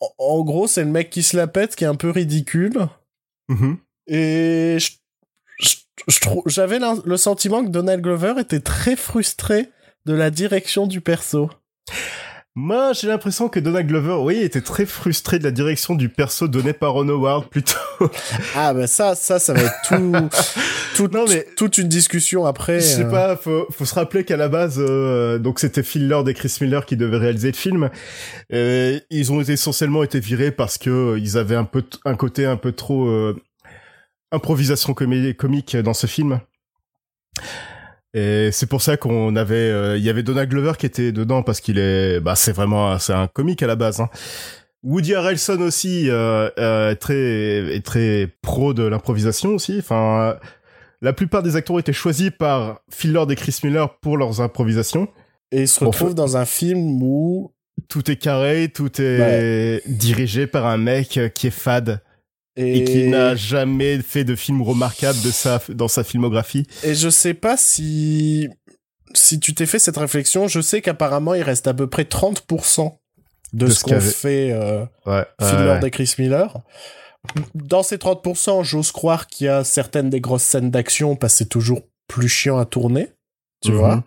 [0.00, 2.86] En, en gros, c'est le mec qui se la pète, qui est un peu ridicule.
[3.48, 3.78] Mhm.
[4.06, 4.78] Et
[6.46, 9.68] j'avais le sentiment que Donald Glover était très frustré
[10.06, 11.50] de la direction du perso.
[12.60, 16.48] Moi, j'ai l'impression que Donald Glover, oui, était très frustré de la direction du perso
[16.48, 17.74] donné par Ron Howard, plutôt.
[18.56, 20.12] Ah bah ça, ça, ça va être tout,
[20.96, 22.80] tout Non, mais- toute une discussion après.
[22.80, 23.10] Je sais euh.
[23.10, 26.52] pas, faut, faut se rappeler qu'à la base, euh, donc c'était Phil Lord et Chris
[26.60, 27.90] Miller qui devaient réaliser le film.
[28.52, 32.44] Euh, ils ont essentiellement été virés parce que euh, ils avaient un peu un côté
[32.44, 33.36] un peu trop euh,
[34.32, 36.40] improvisation comique dans ce film.
[38.14, 41.42] Et c'est pour ça qu'on avait, euh, il y avait Donald Glover qui était dedans
[41.42, 44.00] parce qu'il est, bah c'est vraiment, c'est un comique à la base.
[44.00, 44.08] Hein.
[44.82, 49.76] Woody Harrelson aussi euh, euh, est très, est très pro de l'improvisation aussi.
[49.78, 50.34] Enfin, euh,
[51.02, 54.40] la plupart des acteurs ont été choisis par Phil Lord et Chris Miller pour leurs
[54.40, 55.08] improvisations.
[55.52, 57.52] Et il se Bon, retrouve faut- dans un film où
[57.88, 62.00] Tout est carré, tout est dirigé par un mec qui est fade
[62.58, 66.66] et, qui n'a jamais fait de film remarquable de sa, dans sa filmographie.
[66.84, 68.48] Et je sais pas si
[69.14, 72.92] si tu t'es fait cette réflexion, je sais qu'apparemment il reste à peu près 30%
[73.54, 75.24] de, De ce ce qu'ont fait euh, Ouais.
[75.86, 76.58] Et Chris Miller.
[77.54, 81.38] Dans ces 30%, j'ose croire qu'il y a certaines des grosses scènes d'action parce que
[81.38, 83.08] c'est toujours plus chiant à tourner,
[83.62, 83.76] tu Mhm.
[83.78, 84.04] vois.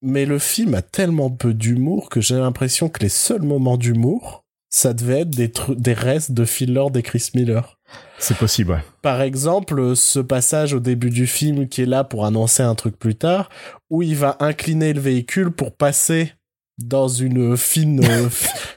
[0.00, 4.44] Mais le film a tellement peu d'humour que j'ai l'impression que les seuls moments d'humour,
[4.70, 7.78] ça devait être des, restes de Phil Lord et Chris Miller.
[8.18, 8.84] C'est possible, ouais.
[9.02, 12.98] Par exemple, ce passage au début du film qui est là pour annoncer un truc
[12.98, 13.48] plus tard,
[13.90, 16.32] où il va incliner le véhicule pour passer
[16.78, 18.28] dans une fine, euh,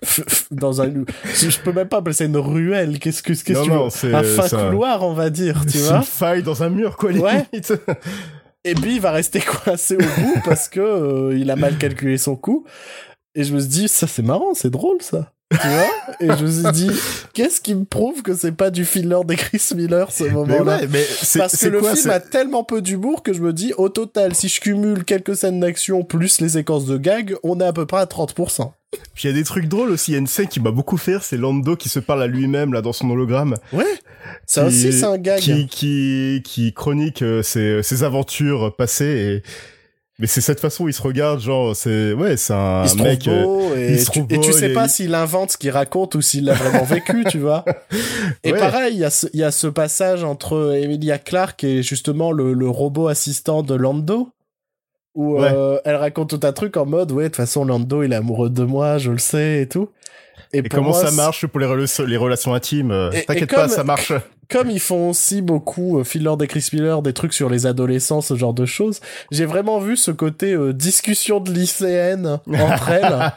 [0.52, 0.92] dans un,
[1.26, 2.98] je peux même pas appeler ça une ruelle.
[3.00, 5.14] Qu'est-ce que, qu'est-ce Non, que tu non, veux c'est- Un fin c'est un- couloir, on
[5.14, 5.98] va dire, tu C'est vois?
[5.98, 7.46] une faille dans un mur, quoi, Ouais.
[7.52, 7.74] limite.
[8.64, 12.18] Et puis il va rester coincé au bout parce que euh, il a mal calculé
[12.18, 12.66] son coup.
[13.36, 15.32] Et je me suis dit, ça c'est marrant, c'est drôle ça.
[15.52, 15.91] Tu vois
[16.22, 16.91] Et je me suis dit,
[17.34, 20.78] qu'est-ce qui me prouve que c'est pas du filler des Chris Miller ce mais moment-là
[20.80, 23.41] ouais, mais c'est, Parce que le quoi, film c'est- a tellement peu d'humour que je
[23.41, 27.36] me dis, au total, si je cumule quelques scènes d'action plus les séquences de gag,
[27.43, 28.72] on est à peu près à 30%.
[29.14, 30.12] Puis il y a des trucs drôles aussi.
[30.12, 32.22] Il y a une scène qui m'a beaucoup fait rire, c'est Lando qui se parle
[32.24, 33.56] à lui-même, là, dans son hologramme.
[33.72, 33.86] Ouais
[34.45, 35.39] Ça aussi, c'est un gag.
[35.39, 39.43] Qui, qui, qui chronique euh, ses, ses aventures passées
[40.22, 43.28] mais c'est cette façon où il se regarde, genre, c'est, ouais, c'est un il mec,
[43.28, 46.22] euh, beau et, il se tu, et sais pas s'il invente ce qu'il raconte ou
[46.22, 47.65] s'il l'a vraiment vécu, tu vois.
[48.43, 48.59] Et Ouais.
[48.59, 52.32] pareil, il y, a ce- il y a ce passage entre Emilia Clarke et justement
[52.32, 54.30] le, le robot assistant de Lando.
[55.13, 55.49] Où Ouais.
[55.53, 58.15] euh, elle raconte tout un truc en mode ouais de toute façon Lando il est
[58.15, 59.89] amoureux de moi je le sais et tout
[60.54, 62.91] et comment moi, ça marche pour les, relations- les relations intimes.
[62.91, 64.14] euh, T'inquiète pas, ça marche.
[64.49, 67.66] comme ils font aussi beaucoup, euh, Phil Lord et Chris Miller, des trucs sur les
[67.66, 68.99] adolescents, ce genre de choses,
[69.32, 73.32] j'ai vraiment vu ce côté euh, discussion de lycéennes entre elles.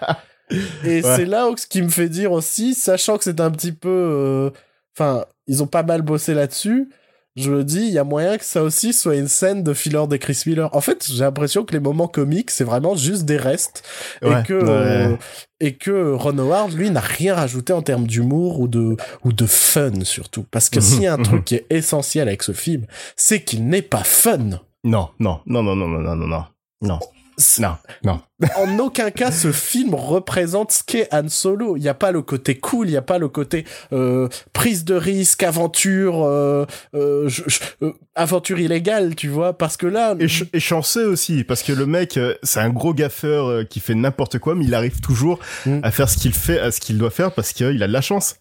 [0.85, 1.17] Et Ouais.
[1.17, 3.89] c'est là où ce qui me fait dire aussi, sachant que c'est un petit peu...
[3.89, 4.51] euh,
[4.97, 6.89] Enfin, ils ont pas mal bossé là-dessus.
[7.37, 9.95] Je me dis, il y a moyen que ça aussi soit une scène de Phil
[9.95, 10.69] Lord et Chris Miller.
[10.73, 13.83] En fait, j'ai l'impression que les moments comiques, c'est vraiment juste des restes.
[14.23, 14.55] Ouais, et que...
[14.55, 14.71] ouais.
[14.71, 15.17] euh,
[15.61, 19.47] et que Ron Howard, lui, n'a rien rajouté en termes d'humour ou de, ou de
[19.47, 20.45] fun, surtout.
[20.51, 23.67] Parce que s'il y a un truc qui est essentiel avec ce film, c'est qu'il
[23.67, 24.61] n'est pas fun.
[24.85, 26.45] Non, non, non, non, non, non, non, non,
[26.83, 26.99] non.
[27.59, 28.21] Non, non.
[28.59, 31.77] En aucun cas, ce film représente ce qu'est Han Solo.
[31.77, 34.85] Il n'y a pas le côté cool, il n'y a pas le côté euh, prise
[34.85, 39.57] de risque, aventure, euh, euh, je- je- euh, aventure illégale, tu vois.
[39.57, 42.71] Parce que là, Et, ch- et chanceux aussi, parce que le mec, euh, c'est un
[42.71, 45.79] gros gaffeur euh, qui fait n'importe quoi, mais il arrive toujours Mm.
[45.83, 48.01] à faire ce qu'il fait, à ce qu'il doit faire, parce qu'il a de la
[48.03, 48.37] chance.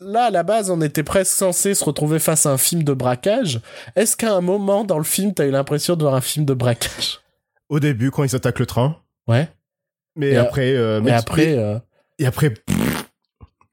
[0.00, 2.92] là, à la base, on était presque censé se retrouver face à un film de
[2.92, 3.60] braquage.
[3.96, 6.54] Est-ce qu'à un moment dans le film, t'as eu l'impression de voir un film de
[6.54, 7.20] braquage?
[7.68, 8.96] Au début, quand ils attaquent le train,
[9.26, 9.48] Ouais.
[10.16, 11.78] mais Et, après, euh, Mais après, euh,
[12.18, 13.04] et après, pff.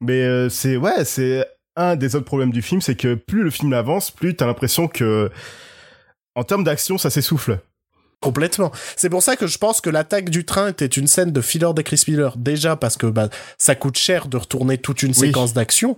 [0.00, 3.50] mais euh, c'est ouais, c'est un des autres problèmes du film, c'est que plus le
[3.50, 5.30] film avance, plus t'as l'impression que,
[6.34, 7.58] en termes d'action, ça s'essouffle.
[8.20, 8.70] complètement.
[8.96, 11.72] C'est pour ça que je pense que l'attaque du train était une scène de filler
[11.74, 12.36] de Chris Miller.
[12.36, 13.28] Déjà parce que bah,
[13.58, 15.14] ça coûte cher de retourner toute une Oui.
[15.26, 15.96] séquence d'action.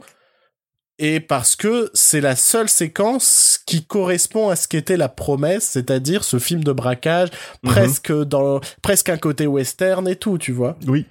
[0.98, 6.22] Et parce que c'est la seule séquence qui correspond à ce qu'était la promesse, c'est-à-dire
[6.24, 7.28] ce film de braquage,
[7.62, 7.70] Mhm.
[7.70, 10.76] presque dans presque un côté western et tout, tu vois.
[10.86, 11.06] Oui.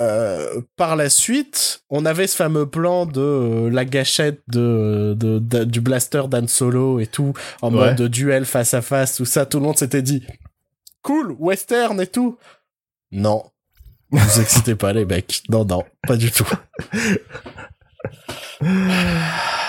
[0.00, 5.38] Euh, par la suite, on avait ce fameux plan de euh, la gâchette de, de-
[5.38, 7.78] de- du blaster d'Han Solo et tout, en Ouais.
[7.88, 9.44] mode de duel face à face, tout ça.
[9.44, 10.24] Tout le monde s'était dit
[11.02, 12.38] cool, western et tout.
[13.12, 13.44] Non,
[14.10, 15.42] vous excitez pas les mecs.
[15.50, 16.48] Non, non, pas du tout.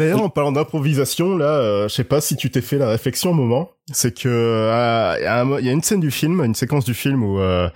[0.00, 3.30] D'ailleurs, en parlant d'improvisation, là, euh, je sais pas si tu t'es fait la réflexion
[3.30, 6.54] au moment, c'est que euh, il y, il y a une scène du film, une
[6.54, 7.68] séquence du film où euh,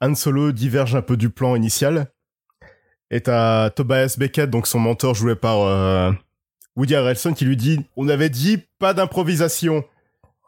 [0.00, 2.06] Han Solo diverge un peu du plan initial,
[3.10, 6.10] et t'as Tobias Beckett, donc son mentor joué par euh,
[6.76, 9.84] Woody Harrelson, qui lui dit «On avait dit pas d'improvisation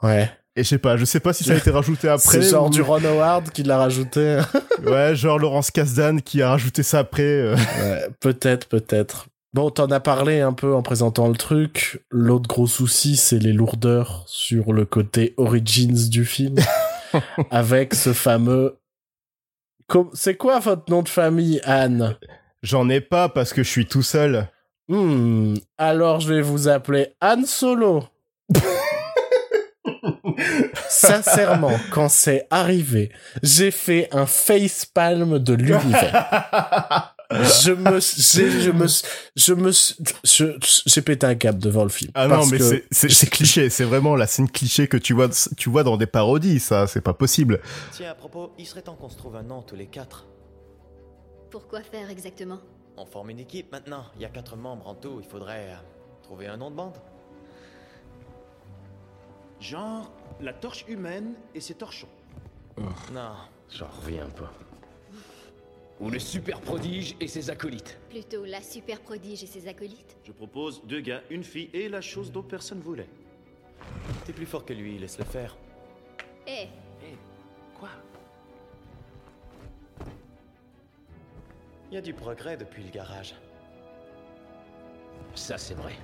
[0.03, 0.31] Ouais.».
[0.57, 2.43] Et je sais pas, je sais pas si ça a été rajouté après.
[2.43, 4.41] C'est genre ou- du Ron Howard qui l'a rajouté.
[4.85, 7.23] Ouais, genre Laurence Kasdan qui a rajouté ça après.
[7.23, 7.55] euh.
[7.57, 9.29] Ouais, peut-être, peut-être.
[9.55, 12.03] Bon, t'en as parlé un peu en présentant le truc.
[12.11, 16.57] L'autre gros souci, c'est les lourdeurs sur le côté origins du film.
[17.51, 18.79] avec ce fameux...
[20.15, 22.17] C'est quoi votre nom de famille, Anne?
[22.63, 24.49] J'en ai pas parce que je suis tout seul.
[24.89, 28.05] Hmm, alors je vais vous appeler Anne Solo.
[30.89, 37.15] Sincèrement, quand c'est arrivé, j'ai fait un facepalm de l'univers.
[37.65, 38.87] je me, j'ai, je me,
[39.35, 42.11] je me, j'ai pété un câble devant le film.
[42.15, 42.59] Ah non, mais
[42.91, 46.61] c'est- cliché, c'est vraiment la scène cliché que tu vois, tu vois dans des parodies,
[46.61, 47.61] ça, c'est pas possible.
[47.93, 50.27] Tiens, à propos, il serait temps qu'on se trouve un nom tous les quatre.
[51.51, 52.59] Pourquoi faire exactement?
[52.97, 54.05] On forme une équipe maintenant.
[54.17, 55.21] Il y a quatre membres en tout.
[55.23, 55.77] Il faudrait euh,
[56.23, 56.97] trouver un nom de bande.
[59.61, 60.11] Genre,
[60.41, 62.09] la torche humaine et ses torchons.
[63.13, 63.33] Non.
[63.71, 64.53] J'en reviens pas.
[66.03, 67.97] Ou le super prodige et ses acolytes.
[68.11, 72.01] Plutôt la super prodige et ses acolytes Je propose deux gars, une fille et la
[72.01, 73.09] chose dont personne voulait.
[74.27, 75.57] T'es plus fort que lui, laisse-le faire.
[76.49, 76.67] Eh,
[77.79, 77.89] Quoi?
[81.93, 83.37] Il y a du progrès depuis le garage.
[85.37, 85.95] Ça, c'est vrai.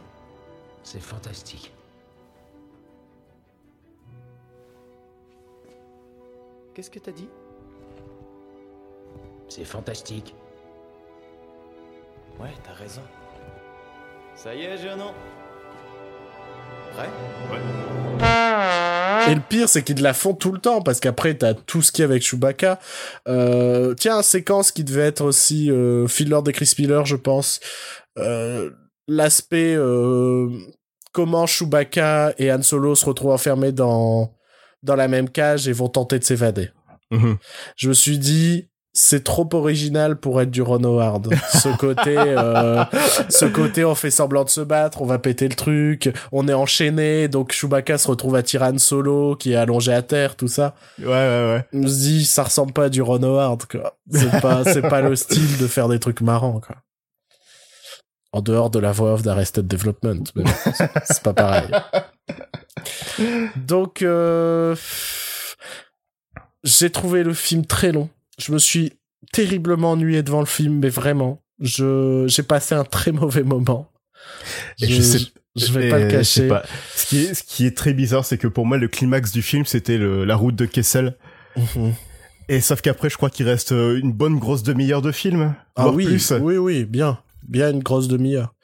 [0.84, 1.72] C'est fantastique.
[6.72, 7.28] Qu'est-ce que t'as dit?
[9.48, 10.34] C'est fantastique.
[12.40, 13.02] Ouais, t'as raison.
[14.36, 15.12] Ça y est, nom.
[16.92, 17.08] Prêt?
[19.30, 21.92] Et le pire, c'est qu'ils la font tout le temps, parce qu'après, t'as tout ce
[21.92, 22.78] qui est avec Chewbacca.
[23.26, 27.60] Euh, tiens, séquence qui devait être aussi euh, filler des Chris Miller, je pense.
[28.18, 28.70] Euh,
[29.10, 30.50] L'aspect euh,
[31.12, 34.34] comment Chewbacca et Han Solo se retrouvent enfermés dans
[34.82, 36.70] dans la même cage et vont tenter de s'évader.
[37.10, 37.38] Mhm.
[37.76, 38.67] Je me suis dit,
[39.00, 41.32] c'est trop original pour être du Ron Howard.
[41.52, 42.84] Ce côté, euh,
[43.28, 46.52] ce côté, on fait semblant de se battre, on va péter le truc, on est
[46.54, 50.74] enchaîné, donc Chewbacca se retrouve à Han Solo qui est allongé à terre, tout ça.
[50.98, 51.64] Ouais, ouais, ouais.
[51.72, 53.96] On se dit, ça ressemble pas à du Ron Howard, quoi.
[54.10, 56.76] C'est pas, c'est pas le style de faire des trucs marrants, quoi.
[58.32, 61.68] En dehors de la voix off d'Arrested Development, mais bon, c'est- c'est pas pareil.
[63.56, 64.74] Donc, euh,
[66.64, 68.08] j'ai trouvé le film très long.
[68.38, 68.92] Je me suis
[69.32, 73.90] terriblement ennuyé devant le film, mais vraiment, je j'ai passé un très mauvais moment.
[74.80, 75.26] Et je sais-
[75.56, 76.48] je vais pas Et le sais cacher.
[76.48, 76.62] pas.
[76.94, 79.42] Ce qui est, ce qui est très bizarre, c'est que pour moi, le climax du
[79.42, 81.16] film, c'était la route de Kessel.
[81.56, 81.94] Mhm.
[82.48, 85.54] Et sauf qu'après, je crois qu'il reste euh, une bonne grosse demi-heure de film.
[85.76, 86.32] Ah oui, plus.
[86.40, 88.54] oui, oui, bien, bien une grosse demi-heure.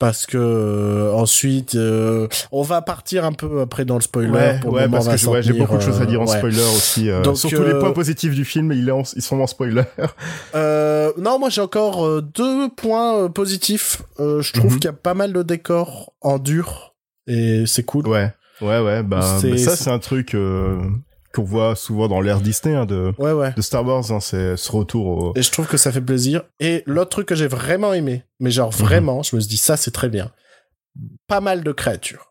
[0.00, 4.28] Parce que euh, ensuite, euh, on va partir un peu après dans le spoiler.
[4.30, 6.24] Ouais, pour le ouais, moment, parce que ouais, j'ai beaucoup de choses à dire en
[6.24, 7.08] euh, spoiler aussi.
[7.08, 9.84] euh, Donc, surtout les euh, points positifs du film, ils sont en spoiler.
[10.54, 14.02] Euh, non, moi j'ai encore deux points positifs.
[14.20, 14.78] Euh, je trouve Mhm.
[14.80, 16.94] qu'il y a pas mal de décors en dur
[17.26, 18.06] et c'est cool.
[18.08, 19.02] Ouais, ouais, ouais.
[19.02, 20.80] Bah, mais ça, c'est- c'est un truc euh,
[21.34, 23.52] qu'on voit souvent dans l'ère Disney hein, de, Ouais, ouais.
[23.56, 24.10] de Star Wars.
[24.12, 25.32] Hein, c'est ce retour au.
[25.36, 26.42] Et je trouve que ça fait plaisir.
[26.60, 28.86] Et l'autre truc que j'ai vraiment aimé, mais genre Mhm.
[28.86, 30.30] vraiment, je me suis dit ça c'est très bien.
[31.26, 32.30] Pas mal de créatures.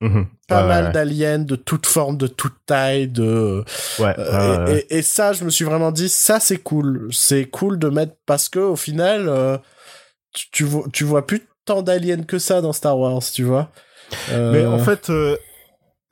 [0.00, 0.26] Mhm.
[0.48, 0.92] Pas mal ouais.
[0.92, 3.64] d'aliens de toute forme, de toute taille, de
[3.98, 7.08] Ouais, Euh, et, et- et ça, je me suis vraiment dit, ça c'est cool.
[7.12, 9.56] C'est cool de mettre parce que au final, euh,
[10.34, 13.70] tu, tu vois, tu vois plus tant d'aliens que ça dans Star Wars, tu vois.
[14.32, 15.36] Euh, Mais en fait, euh,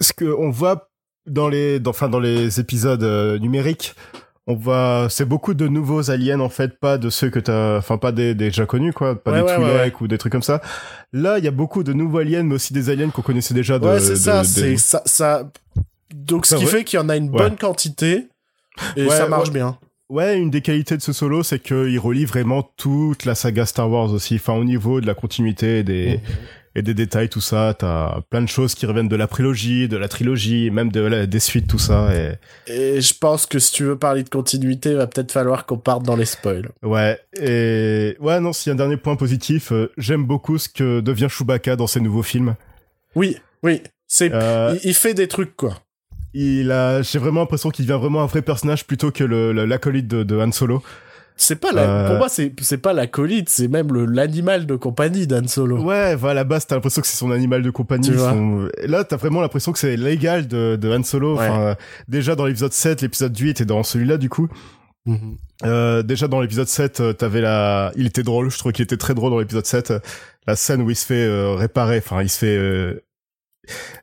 [0.01, 0.89] ce que on voit
[1.27, 3.95] dans les, dans, enfin dans les épisodes euh, numériques,
[4.47, 7.97] on voit, c'est beaucoup de nouveaux aliens en fait, pas de ceux que t'as, enfin
[7.99, 10.33] pas des, des déjà connus quoi, pas Ouais, des ouais, Twi'lek ouais, ou des trucs
[10.33, 10.61] comme ça.
[11.13, 13.79] Là, il y a beaucoup de nouveaux aliens, mais aussi des aliens qu'on connaissait déjà.
[13.79, 15.49] De, ouais, c'est de- ça, de- c'est ça, ça.
[16.13, 18.27] Donc, ce qui va- fait qu'il y en a une bonne quantité
[18.97, 19.79] et ça marche bien.
[20.11, 23.89] Ouais, une des qualités de ce solo, c'est qu'il relie vraiment toute la saga Star
[23.91, 24.35] Wars aussi.
[24.35, 26.21] Enfin, au niveau de la continuité des,
[26.75, 29.97] et des détails, tout ça, t'as plein de choses qui reviennent de la prélogie, de
[29.97, 32.09] la trilogie, même de la, des suites, tout ça.
[32.17, 32.33] Et
[32.73, 36.03] Et je pense que si tu veux parler de continuité, va peut-être falloir qu'on parte
[36.05, 36.71] dans les spoils.
[36.83, 40.69] ouais, et ouais, non, s'il y a un dernier point positif, euh, j'aime beaucoup ce
[40.69, 42.55] que devient Chewbacca dans ses nouveaux films.
[43.15, 45.77] Oui, oui, c'est, Euh, il, il fait des trucs quoi.
[46.33, 49.67] il a, j'ai vraiment l'impression qu'il devient vraiment un vrai personnage plutôt que le, le-
[49.67, 50.83] l'acolyte de, de Han Solo.
[51.43, 54.77] C'est pas la, Euh, pour moi, c'est, c'est pas l'acolyte, c'est même le, l'animal de
[54.77, 55.83] compagnie d'Han Solo.
[55.83, 58.11] Ouais, voilà, à la base, t'as l'impression que c'est son animal de compagnie.
[58.11, 61.37] Tu son- Là, t'as vraiment l'impression que c'est l'égal de, de Han Solo.
[61.37, 61.49] Ouais.
[61.49, 61.75] Enfin, euh,
[62.07, 64.49] déjà dans l'épisode 7, l'épisode 8 et dans celui-là, du coup.
[65.05, 65.37] Mhm.
[65.65, 67.91] Euh, déjà dans l'épisode 7, euh, t'avais la...
[67.97, 69.91] Il était drôle, je trouve qu'il était très drôle dans l'épisode 7.
[69.91, 69.99] euh,
[70.47, 72.57] La scène où il se fait euh, réparer, enfin, il se fait...
[72.57, 73.03] euh,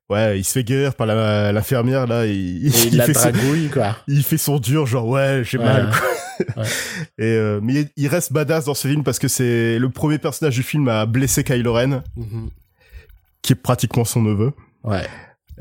[0.09, 2.25] Ouais, il se fait guérir par la- l'infirmière, là.
[2.25, 3.29] Il, Et il la fait son...
[3.29, 3.95] dragouille, quoi.
[4.07, 5.63] il fait son dur, genre, ouais, j'ai Ouais.
[5.65, 6.07] mal, quoi.
[6.57, 6.63] Ouais.
[7.17, 10.55] Et, euh, mais il- reste badass dans ce film parce que c'est le premier personnage
[10.55, 12.49] du film à blesser Kylo Ren Mhm.
[13.41, 14.51] qui est pratiquement son neveu.
[14.83, 15.05] Ouais.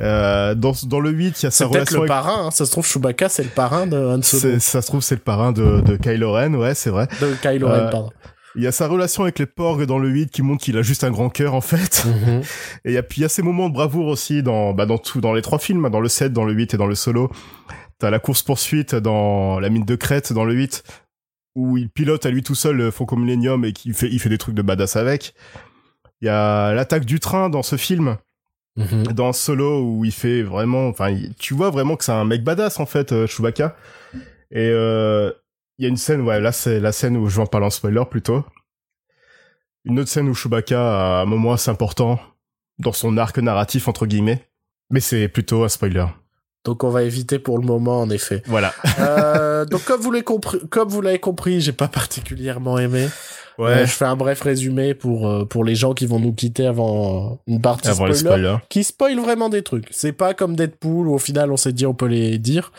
[0.00, 2.08] Euh, dans, dans le 8, il y a C'est sa peut-être relation le avec...
[2.08, 2.50] parrain, hein.
[2.52, 4.40] ça se trouve Chewbacca c'est le parrain de Han Solo.
[4.40, 7.08] c'est- Ça se trouve, c'est le parrain de, de Kylo Ren, ouais, c'est vrai.
[7.20, 8.10] De Kylo Ren, Euh, pardon.
[8.56, 10.82] Il y a sa relation avec les porgs dans le 8 qui montre qu'il a
[10.82, 12.04] juste un grand cœur en fait.
[12.84, 14.86] Et il y a puis il y a ces moments de bravoure aussi dans bah
[14.86, 16.94] dans tout dans les trois films, dans le 7, dans le 8 et dans le
[16.96, 17.30] solo.
[17.98, 20.84] T'as la course poursuite dans la mine de Crète dans le 8
[21.56, 24.28] où il pilote à lui tout seul le Faucon Millennium et qu'il fait il fait
[24.28, 25.34] des trucs de badass avec.
[26.20, 28.16] Il y a l'attaque du train dans ce film.
[28.76, 29.08] Mhm.
[29.08, 32.78] dans Solo où il fait vraiment enfin tu vois vraiment que c'est un mec badass
[32.78, 33.74] en fait euh, Chewbacca.
[34.52, 35.32] Et euh,
[35.78, 37.66] il y a une scène ouais là c'est la scène où je vais en parler
[37.66, 38.44] en spoiler plutôt.
[39.84, 40.78] Une autre scène où Chewbacca
[41.18, 42.20] a un moment assez important
[42.78, 44.48] dans son arc narratif entre guillemets.
[44.90, 46.06] Mais c'est plutôt un spoiler
[46.68, 48.42] Donc on va éviter pour le moment, en effet.
[48.46, 53.08] voilà Euh, donc comme vous l'avez compris, comme vous l'avez compris, j'ai pas particulièrement aimé.
[53.56, 56.34] ouais Euh, je fais un bref résumé pour euh, pour les gens qui vont nous
[56.34, 59.86] quitter avant une partie avant les spoiler, spoilers qui spoil vraiment des trucs.
[59.92, 62.70] C'est pas comme Deadpool où au final on s'est dit on peut les dire.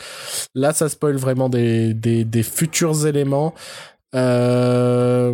[0.54, 3.52] Là ça spoil vraiment des des, des futurs éléments.
[4.12, 5.32] Euh,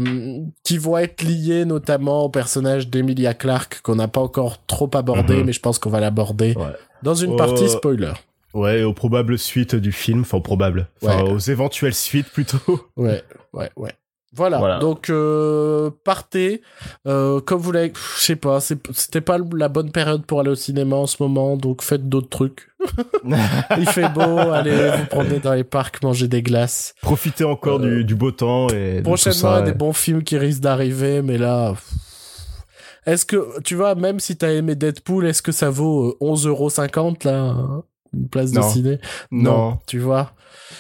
[0.65, 5.37] qui vont être liés notamment au personnage d'Emilia Clarke qu'on n'a pas encore trop abordé
[5.39, 5.45] Mhm.
[5.47, 6.75] mais je pense qu'on va l'aborder Ouais.
[7.03, 8.13] dans une Euh, partie spoiler.
[8.57, 11.31] Ouais aux probables suites du film enfin aux probables enfin Ouais.
[11.33, 12.59] aux éventuelles suites plutôt
[12.97, 13.93] Ouais, ouais, ouais.
[14.33, 14.59] Voilà.
[14.59, 14.79] Voilà.
[14.81, 16.61] Donc euh, partez.
[17.07, 20.55] Euh, comme vous l'avez, je sais pas, c'était pas la bonne période pour aller au
[20.55, 22.69] cinéma en ce moment, donc faites d'autres trucs.
[23.79, 26.95] Il fait beau, allez vous promener dans les parcs, manger des glaces.
[27.01, 29.73] profitez encore Euh, du, du beau temps et de tout Prochainement, ça, y a des
[29.73, 31.75] bons films qui risquent d'arriver, mais là.
[33.07, 37.25] Est-ce que, tu vois, même si t'as aimé Deadpool, est-ce que ça vaut euh, 11,50€
[37.25, 37.55] là
[38.15, 38.69] Une place de Non.
[38.71, 38.99] ciné
[39.31, 39.79] Non.
[39.87, 40.33] Tu vois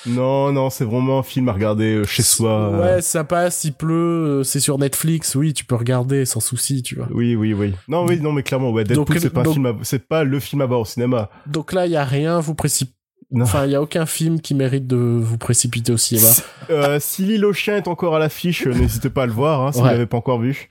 [0.06, 2.50] Non, non, c'est vraiment un film à regarder euh, chez soi.
[2.72, 2.82] euh.
[2.96, 6.82] Ouais, ça passe, il pleut, euh, c'est sur Netflix, oui, tu peux regarder sans souci,
[6.82, 7.08] tu vois.
[7.12, 7.74] Oui, oui, oui.
[7.88, 10.24] Non, oui, non, mais clairement, ouais, Deadpool, c'est pas, un donc- film à- c'est pas
[10.24, 11.28] le film à voir au cinéma.
[11.46, 12.94] Donc là, il y a rien, vous précipitez.
[13.32, 13.42] Non.
[13.44, 16.28] Enfin, il y a aucun film qui mérite de vous précipiter au cinéma.
[16.28, 19.62] Si- euh, si l'île au chien est encore à l'affiche, n'hésitez pas à le voir,
[19.62, 19.90] hein, si vous Ouais.
[19.92, 20.68] l'avez pas encore vu.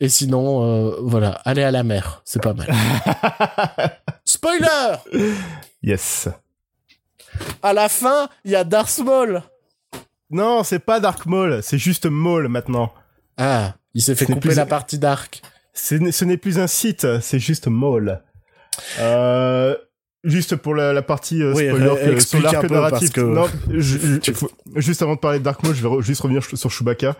[0.00, 2.68] Et sinon, euh, voilà, allez à la mer, c'est pas mal.
[4.32, 4.96] Spoiler
[5.82, 6.28] Yes.
[7.62, 9.42] À la fin, il y a Darth Maul.
[10.30, 12.92] Non, c'est pas Dark Maul, c'est juste Maul maintenant.
[13.38, 15.40] Ah, il s'est fait Ce couper la partie Dark.
[15.72, 18.20] Ce n'est plus un site, c'est juste Maul.
[18.98, 19.74] Euh,
[20.24, 22.98] juste pour la, la partie euh, Oui, spoiler ré- que- sur l'arc narratif.
[23.00, 25.80] parce que- Non, je- je- Tu- faut- juste avant de parler de Dark Maul, je
[25.82, 27.16] vais re- juste revenir sur Chewbacca.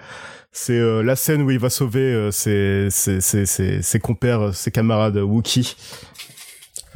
[0.52, 4.48] C'est euh, la scène où il va sauver euh, ses, ses, ses, ses, ses compères,
[4.48, 5.74] euh, ses camarades Wookie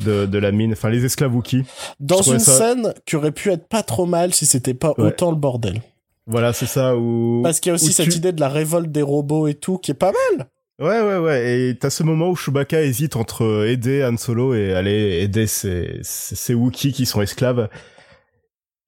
[0.03, 1.65] de, de la mine, enfin les esclaves Wookie.
[2.01, 5.07] Dans une ça- scène qui aurait pu être pas trop mal si c'était pas Ouais.
[5.09, 5.81] autant le bordel.
[6.27, 7.41] Voilà, c'est ça où.
[7.43, 9.79] Parce qu'il y a aussi cette tu- idée de la révolte des robots et tout
[9.79, 10.47] qui est pas mal.
[10.81, 11.53] Ouais, ouais, ouais.
[11.71, 15.99] Et t'as ce moment où Chewbacca hésite entre aider Han Solo et aller aider ces,
[16.03, 17.69] ces, ces Wookiees qui sont esclaves.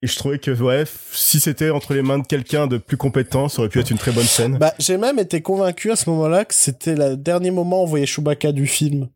[0.01, 3.47] Et je trouvais que, ouais, si c'était entre les mains de quelqu'un de plus compétent,
[3.49, 4.57] ça aurait pu être une très bonne scène.
[4.57, 7.87] Bah, j'ai même été convaincu à ce moment-là que c'était le dernier moment où on
[7.87, 9.07] voyait Chewbacca du film.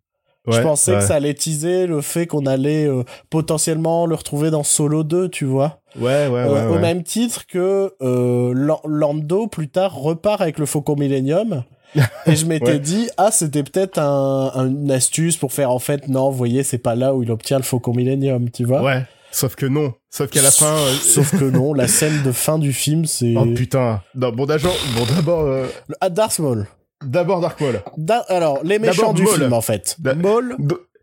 [0.47, 0.99] Je pensais ouais.
[0.99, 5.29] que ça allait teaser le fait qu'on allait euh, potentiellement le retrouver dans Solo 2,
[5.29, 5.79] tu vois.
[5.99, 6.39] Ouais, ouais, ouais.
[6.47, 11.63] Euh, Au même titre que euh, Lan- Lando, plus tard, repart avec le Faucon Millennium.
[12.27, 16.07] Et je m'étais dit, ah, c'était peut-être un, un- une astuce pour faire, en fait,
[16.07, 18.83] non, vous voyez, c'est pas là où il obtient le Faucon Millennium, tu vois.
[18.83, 19.03] Ouais.
[19.31, 19.93] Sauf que non.
[20.09, 20.73] Sauf qu'à la fin.
[20.75, 23.35] euh, Sauf que non, la scène de fin du film, c'est...
[23.37, 24.01] Oh putain.
[24.15, 26.67] Non, bon, d'abord, bon, d'abord, euh, Le- Ah, Darth Maul.
[27.03, 27.81] D'abord Dark Maul.
[27.97, 29.35] Da- Alors, les méchants du Maul.
[29.39, 29.95] film, en fait.
[29.99, 30.55] Da- Maul,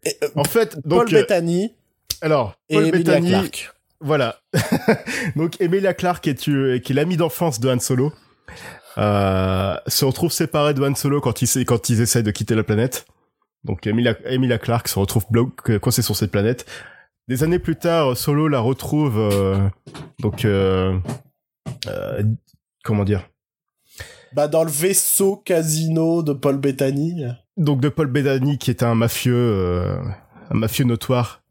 [0.05, 1.75] et, euh, En fait, Paul donc, euh, Bettany
[2.23, 3.73] alors, et Paul Emilia Bettany, Clarke.
[4.01, 4.37] Voilà.
[5.37, 8.13] Donc Emilia Clarke, est, tu- qui est l'ami d'enfance de Han Solo,
[8.99, 12.63] euh, se retrouve séparée de Han Solo quand ils, quand ils essayent de quitter la
[12.63, 13.07] planète.
[13.65, 15.25] Donc Emilia, Emilia Clarke se retrouve
[15.81, 16.67] coincée sur cette planète.
[17.29, 19.59] Des années plus tard, Solo la retrouve, euh,
[20.21, 20.97] donc, euh,
[21.89, 22.23] euh,
[22.85, 23.29] comment dire
[24.37, 27.25] Bah, dans le vaisseau casino de Paul Bettany.
[27.57, 29.97] Donc de Paul Bettany, qui est un mafieux, euh,
[30.51, 31.43] un mafieux notoire.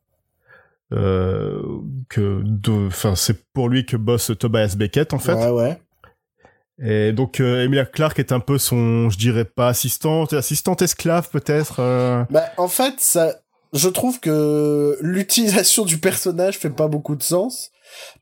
[0.93, 1.63] Euh,
[2.09, 5.33] que de, enfin, c'est pour lui que bosse Tobias Beckett en fait.
[5.33, 5.81] Ouais, ouais.
[6.77, 11.29] Et donc euh, Emilia Clarke est un peu son, je dirais pas assistante, assistante esclave
[11.31, 11.77] peut-être.
[11.79, 12.23] euh.
[12.29, 13.33] Bah, en fait, ça,
[13.73, 17.71] je trouve que l'utilisation du personnage fait pas beaucoup de sens.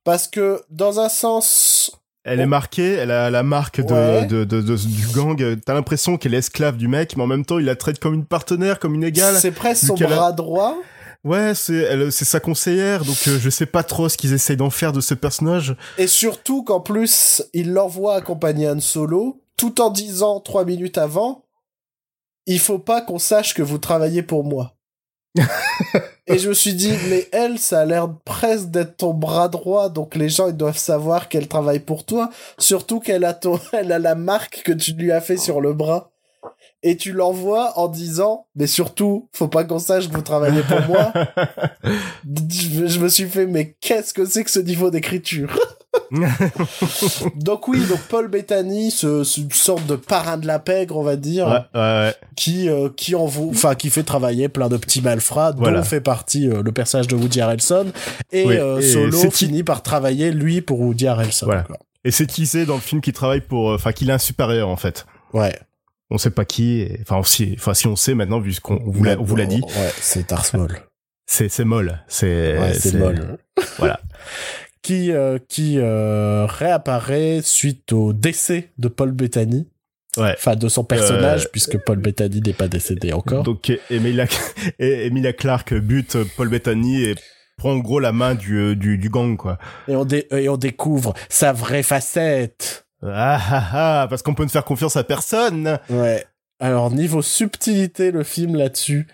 [0.03, 1.91] Parce que, dans un sens,
[2.26, 4.26] Elle est marquée, elle a la marque de, Ouais.
[4.28, 5.60] de, de, de- du gang.
[5.66, 8.14] T'as l'impression qu'elle est esclave du mec, mais en même temps il la traite comme
[8.14, 9.36] une partenaire, comme une égale.
[9.36, 10.78] c'est presque son qu'elle a- bras droit.
[11.26, 14.58] Ouais, c'est elle, c'est sa conseillère, donc euh, je sais pas trop ce qu'ils essayent
[14.58, 15.76] d'en faire de ce personnage.
[15.98, 21.46] Et surtout qu'en plus, il l'envoie accompagner Han Solo, tout en disant trois minutes avant,
[22.46, 24.76] il faut pas qu'on sache que vous travaillez pour moi.
[26.28, 29.90] Et je me suis dit, mais elle, ça a l'air presque d'être ton bras droit,
[29.90, 32.30] donc les gens, ils doivent savoir qu'elle travaille pour toi.
[32.58, 35.74] Surtout qu'elle a ton, elle a la marque que tu lui as fait sur le
[35.74, 36.12] bras.
[36.86, 40.82] Et tu l'envoies en disant, mais surtout, faut pas qu'on sache que vous travaillez pour
[40.88, 41.14] moi.
[42.50, 45.58] je, je me suis fait, mais qu'est-ce que c'est que ce niveau d'écriture?
[47.36, 51.04] donc oui, donc Paul Bettany, ce, ce- une sorte de parrain de la pègre, on
[51.04, 52.16] va dire, Ouais, ouais, ouais.
[52.36, 55.78] qui euh, qui en vous, enfin qui fait travailler plein de petits malfrats, Voilà.
[55.80, 57.88] dont fait partie euh, le personnage de Woody Harrelson,
[58.32, 61.46] et, Oui, euh, et Solo c'est qui- finit par travailler lui pour Woody Harrelson.
[61.46, 61.66] Voilà.
[62.04, 64.68] Et c'est teasé dans le film qu'il travaille pour, euh, enfin, qu'il a un supérieur,
[64.70, 65.06] en fait?
[65.34, 65.54] Ouais.
[66.10, 69.04] On sait pas qui, enfin, si, enfin, si on sait maintenant, vu qu'on on vous
[69.04, 69.62] l'a, vous l'a dit.
[69.62, 70.80] Ouais, c'est Tars Maul.
[71.26, 71.99] C'est, c'est molle.
[72.08, 73.38] C'est, Ouais, c'est molle.
[73.80, 73.99] Voilà.
[74.82, 79.68] qui euh, qui euh, réapparaît suite au décès de Paul Bettany.
[80.18, 80.36] Ouais.
[80.38, 83.41] Enfin, de son personnage, Euh, puisque Paul Bettany n'est pas décédé encore.
[83.43, 84.26] Donc, Emilia,
[84.80, 87.16] Emilia Clarke bute Paul Bettany et
[87.58, 89.58] prend en gros la main du, euh, du, du gang, quoi.
[89.88, 92.83] Et on, dé- et on découvre sa vraie facette.
[93.06, 93.64] Ah ah
[94.04, 95.80] ah, parce qu'on peut ne faire confiance à personne.
[95.89, 96.26] Ouais.
[96.60, 99.08] Alors, niveau subtilité, le film là-dessus,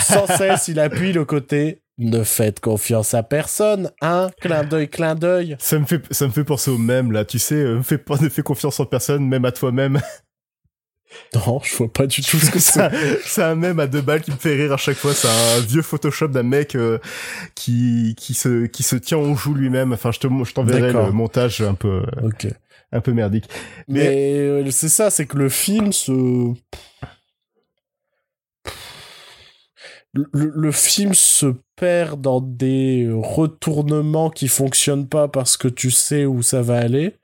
[0.00, 5.14] sans cesse, il appuie le côté ne faites confiance à personne, hein Clin d'œil, clin
[5.14, 5.56] d'œil.
[5.60, 7.24] Ça me fait, ça me fait penser au même, là.
[7.24, 10.00] Tu sais, euh, fais pas, ne fais confiance en personne, même à toi-même.
[11.34, 12.88] Non, je vois pas du tout ce que C'est
[13.26, 13.42] c'est.
[13.42, 15.12] un- même à deux balles qui me fait rire à chaque fois.
[15.12, 16.98] C'est un vieux Photoshop d'un mec euh,
[17.54, 19.92] qui qui se qui se tient au joue lui-même.
[19.92, 22.46] Enfin, je te je t'enverrai le montage un peu euh, Ok.
[22.92, 23.48] Un peu merdique.
[23.88, 26.52] Mais, euh, c'est ça, c'est que le film se...
[30.14, 36.26] Le, le film se perd dans des retournements qui fonctionnent pas parce que tu sais
[36.26, 37.16] où ça va aller.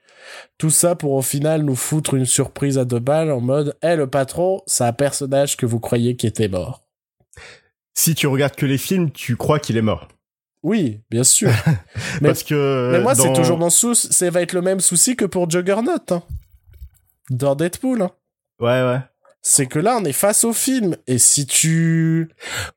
[0.57, 3.95] Tout ça pour au final nous foutre une surprise à deux balles en mode «Eh
[3.95, 6.83] le patron, c'est un personnage que vous croyez qui était mort.
[7.95, 10.09] Si tu regardes que les films, tu crois qu'il est mort.»
[10.63, 11.51] Oui, bien sûr.
[12.21, 14.09] mais, Parce que mais moi, c'est toujours mon souci.
[14.11, 15.99] Ça va être le même souci que pour Juggernaut.
[16.11, 16.23] Hein.
[17.31, 18.03] Dans Deadpool.
[18.03, 18.11] Hein.
[18.61, 18.99] Ouais ouais.
[19.41, 22.29] c'est que là on est face au film et si tu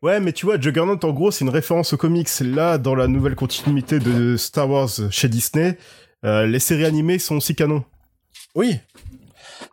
[0.03, 2.29] Ouais, mais tu vois, Juggernaut, en gros, c'est une référence aux comics.
[2.41, 5.77] Là, dans la nouvelle continuité de Star Wars chez Disney,
[6.23, 7.83] euh, les séries animées sont aussi canons.
[8.55, 8.79] oui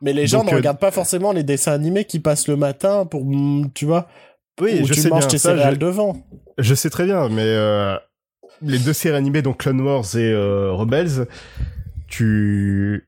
[0.01, 2.57] mais les gens Donc, ne euh, regardent pas forcément les dessins animés qui passent le
[2.57, 4.09] matin pour mm, tu vois
[4.61, 5.29] Oui, où je tu sais manges bien.
[5.29, 6.17] tes ça, céréales je- devant
[6.59, 7.97] Je sais très bien, mais euh,
[8.63, 11.27] les deux séries animées, donc Clone Wars et euh, Rebels,
[12.09, 13.07] tu...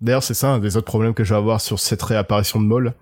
[0.00, 2.66] D'ailleurs, c'est ça un des autres problèmes que je vais avoir sur cette réapparition de
[2.66, 2.92] Maul.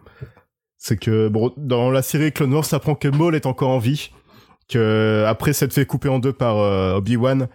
[0.78, 3.78] C'est que, bon, dans la série Clone Wars, ça apprend que Maul est encore en
[3.78, 4.10] vie,
[4.68, 7.48] que après s'être fait couper en deux par euh, Obi-Wan,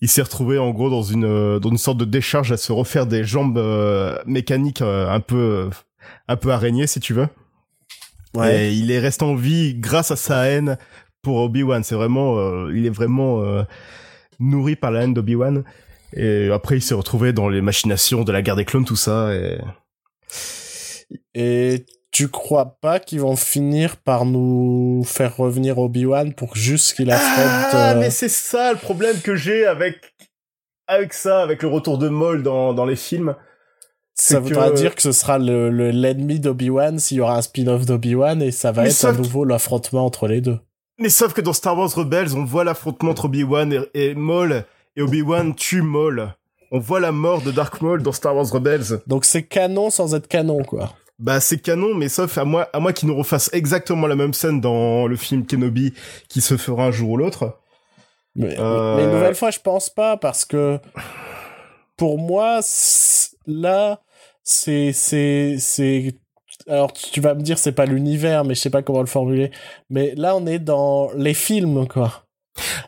[0.00, 3.06] il s'est retrouvé en gros dans une, dans une sorte de décharge à se refaire
[3.06, 5.70] des jambes euh, mécaniques euh, un peu,
[6.28, 7.28] un peu araignées, si tu veux.
[8.34, 8.66] Ouais.
[8.66, 10.76] Et il est resté en vie grâce à sa haine
[11.22, 11.82] pour Obi-Wan.
[11.84, 13.62] C'est vraiment, euh, il est vraiment euh,
[14.38, 15.64] nourri par la haine d'Obi-Wan.
[16.16, 19.34] Et après, il s'est retrouvé dans les machinations de la guerre des clones, tout ça.
[19.34, 19.58] Et...
[21.34, 27.10] et tu crois pas qu'ils vont finir par nous faire revenir Obi-Wan pour juste qu'il
[27.10, 30.14] affronte Ah, euh, mais c'est ça le problème que j'ai avec
[30.86, 33.34] avec ça, avec le retour de Maul dans, dans les films.
[34.14, 37.42] Ça voudra que- dire que ce sera le le- l'ennemi d'Obi-Wan s'il y aura un
[37.42, 40.58] spin-off d'Obi-Wan et ça va Mais être à nouveau l'affrontement entre les deux
[40.98, 44.64] Mais sauf que dans Star Wars Rebels, on voit l'affrontement entre Obi-Wan et, et Maul,
[44.96, 46.28] et Obi-Wan tue Maul.
[46.70, 49.00] On voit la mort de Dark Maul dans Star Wars Rebels.
[49.06, 52.78] donc c'est canon sans être canon quoi Bah c'est canon, mais sauf à moi, à
[52.80, 55.92] moi qui nous refasse exactement la même scène dans le film Kenobi,
[56.28, 57.58] qui se fera un jour ou l'autre.
[58.36, 60.78] Mais, Euh, mais une nouvelle fois, je pense pas parce que
[61.96, 62.60] pour moi,
[63.46, 64.00] là,
[64.44, 66.14] c'est c'est c'est
[66.68, 69.50] alors tu vas me dire c'est pas l'univers, mais je sais pas comment le formuler.
[69.90, 72.24] Mais là, on est dans les films quoi.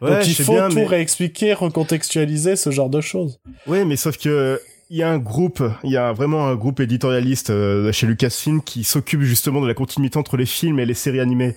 [0.01, 3.41] Ouais, Donc il faut bien, tout mais- réexpliquer, recontextualiser ce genre de choses.
[3.67, 6.79] Ouais, mais sauf que il y a un groupe, il y a vraiment un groupe
[6.79, 10.95] éditorialiste euh, chez Lucasfilm qui s'occupe justement de la continuité entre les films et les
[10.95, 11.57] séries animées,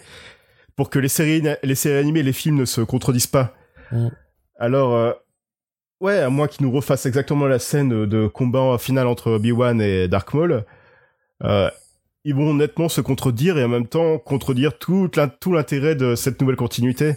[0.76, 3.53] pour que les séries, les séries animées et les films ne se contredisent pas.
[3.91, 4.07] Mm.
[4.57, 5.11] Alors, euh,
[6.01, 10.07] ouais, à moins qu'ils nous refassent exactement la scène de combat final entre Obi-Wan et
[10.07, 10.65] Dark Maul,
[11.43, 11.69] euh,
[12.26, 16.15] ils vont nettement se contredire et en même temps contredire tout, l'in- tout l'intérêt de
[16.15, 17.15] cette nouvelle continuité.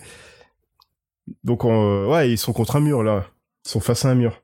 [1.45, 3.25] Donc, euh, ouais, ils sont contre un mur là,
[3.67, 4.43] ils sont face à un mur.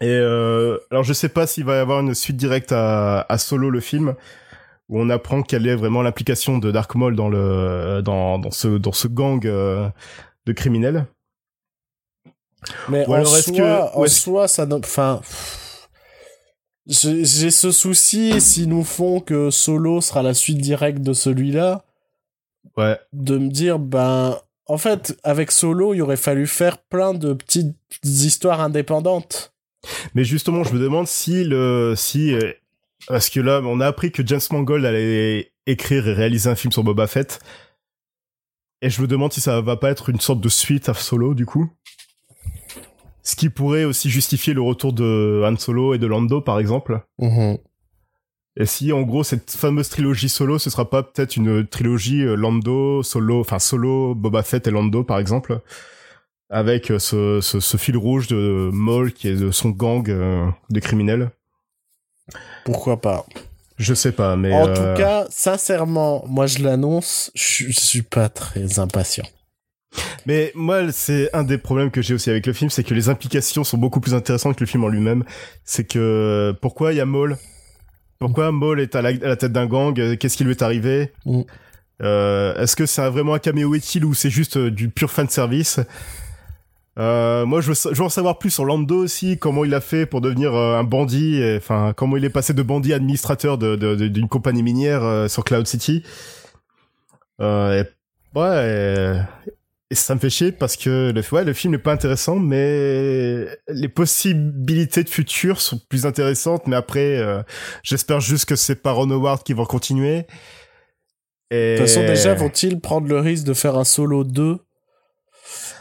[0.00, 3.70] Et euh, alors je sais pas s'il va y avoir une suite directe à, Solo
[3.70, 4.14] le film
[4.88, 8.68] où on apprend quelle est vraiment l'implication de Dark Maul dans le dans, dans ce
[8.68, 9.88] dans ce gang euh,
[10.44, 11.06] de criminels.
[12.88, 15.20] Mais Ou en alors soi, que- en ou est-ce- soi, ça, enfin,
[16.86, 21.82] j'ai ce souci s'ils nous font que Solo sera la suite directe de celui-là.
[22.76, 22.98] Ouais.
[23.14, 27.74] de me dire, ben, en fait, avec Solo, il aurait fallu faire plein de petites
[28.04, 29.54] histoires indépendantes.
[30.14, 32.52] Mais justement, je me demande si le, si, euh,
[33.08, 36.70] parce que là, on a appris que James Mangold allait écrire et réaliser un film
[36.70, 37.38] sur Boba Fett.
[38.82, 41.32] Et je me demande si ça va pas être une sorte de suite à Solo,
[41.32, 41.70] du coup.
[43.26, 47.00] Ce qui pourrait aussi justifier le retour de Han Solo et de Lando, par exemple.
[48.56, 52.36] Et si, en gros, cette fameuse trilogie Solo, ce sera pas peut-être une trilogie euh,
[52.36, 55.60] Lando, Solo, enfin Solo, Boba Fett et Lando, par exemple,
[56.50, 60.48] avec euh, ce, ce, ce fil rouge de Maul qui est de son gang euh,
[60.70, 61.32] de criminels.
[62.64, 63.26] Pourquoi pas?
[63.76, 68.28] Je sais pas, mais En euh, tout cas, sincèrement, moi je l'annonce, je suis pas
[68.28, 69.26] très impatient.
[70.26, 73.08] Mais moi, c'est un des problèmes que j'ai aussi avec le film, c'est que les
[73.08, 75.24] implications sont beaucoup plus intéressantes que le film en lui-même.
[75.64, 77.36] C'est que pourquoi il y a Maul?
[78.18, 80.16] Pourquoi Maul est à la, à la tête d'un gang?
[80.18, 81.12] Qu'est-ce qui lui est arrivé?
[81.26, 81.42] Mm.
[82.02, 85.28] Euh, Est-ce que c'est vraiment un caméo utile ou c'est juste euh, du pur fan
[85.28, 85.80] service?
[86.98, 89.74] Euh, moi, je veux, sa- je veux en savoir plus sur Lando aussi, comment il
[89.74, 92.96] a fait pour devenir euh, un bandit, enfin, comment il est passé de bandit à
[92.96, 96.02] administrateur de- de- de- d'une compagnie minière euh, sur Cloud City.
[97.38, 97.82] Et-
[98.34, 99.20] ouais, et,
[99.90, 103.46] et ça me fait chier parce que le, ouais, le film n'est pas intéressant, mais
[103.68, 106.66] les possibilités de futur sont plus intéressantes.
[106.66, 107.42] Mais après, euh,
[107.84, 110.26] j'espère juste que c'est pas Ron Howard qui va continuer.
[111.52, 111.74] Et...
[111.74, 114.58] De toute façon, déjà, vont-ils prendre le risque de faire un solo 2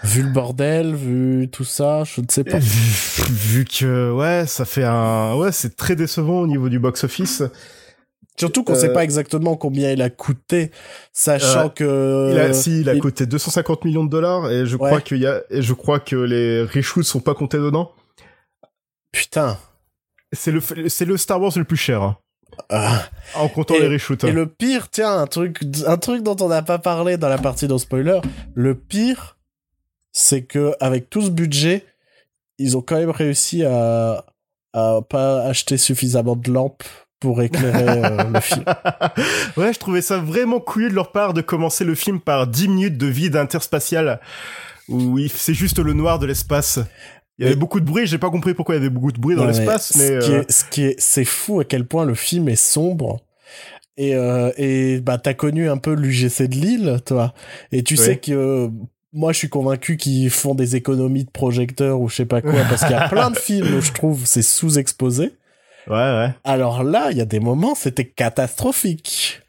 [0.03, 2.59] Vu le bordel, vu tout ça, je ne sais pas.
[2.59, 7.05] Vu, vu que ouais, ça fait un ouais, c'est très décevant au niveau du box
[7.05, 7.41] office.
[8.37, 10.71] Surtout qu'on Euh, sait pas exactement combien il a coûté,
[11.13, 12.29] sachant Euh, que...
[12.33, 14.89] Il a, si, il a il- coûté 250 millions de dollars et je Ouais.
[14.89, 17.91] crois qu'il y a et je crois que les reshoots sont pas comptés dedans.
[19.11, 19.57] Putain.
[20.33, 20.59] C'est le
[20.89, 22.01] c'est le Star Wars le plus cher.
[22.01, 22.17] hein.
[23.35, 23.83] En comptant Ah.
[23.83, 24.23] Et- les reshoots.
[24.25, 27.37] Et le pire, tiens, un truc, un truc dont on n'a pas parlé dans la
[27.37, 28.19] partie no spoiler,
[28.53, 29.37] le pire,
[30.11, 31.85] c'est que avec tout ce budget,
[32.57, 34.25] ils ont quand même réussi à,
[34.73, 36.83] à pas acheter suffisamment de lampes
[37.25, 38.63] pour éclairer euh, le film.
[39.57, 42.67] ouais, je trouvais ça vraiment couillu de leur part de commencer le film par 10
[42.67, 44.19] minutes de vide interspatial
[44.87, 46.77] où c'est juste le noir de l'espace.
[47.39, 49.19] Il y avait beaucoup de bruit, j'ai pas compris pourquoi il y avait beaucoup de
[49.19, 51.87] bruit dans l'espace, mais, ce qui euh, est, ce qui est, c'est fou à quel
[51.87, 53.21] point le film est sombre.
[53.97, 57.33] Et, euh, et bah, t'as connu un peu l'UGC de Lille, toi.
[57.71, 58.05] Et tu Ouais.
[58.05, 58.69] sais que
[59.13, 62.53] moi, je suis convaincu qu'ils font des économies de projecteurs ou je sais pas quoi,
[62.69, 65.31] parce qu'il y a plein de films où je trouve c'est sous-exposé.
[65.87, 66.29] Ouais, ouais.
[66.43, 69.41] Alors là, il y a des moments, c'était catastrophique.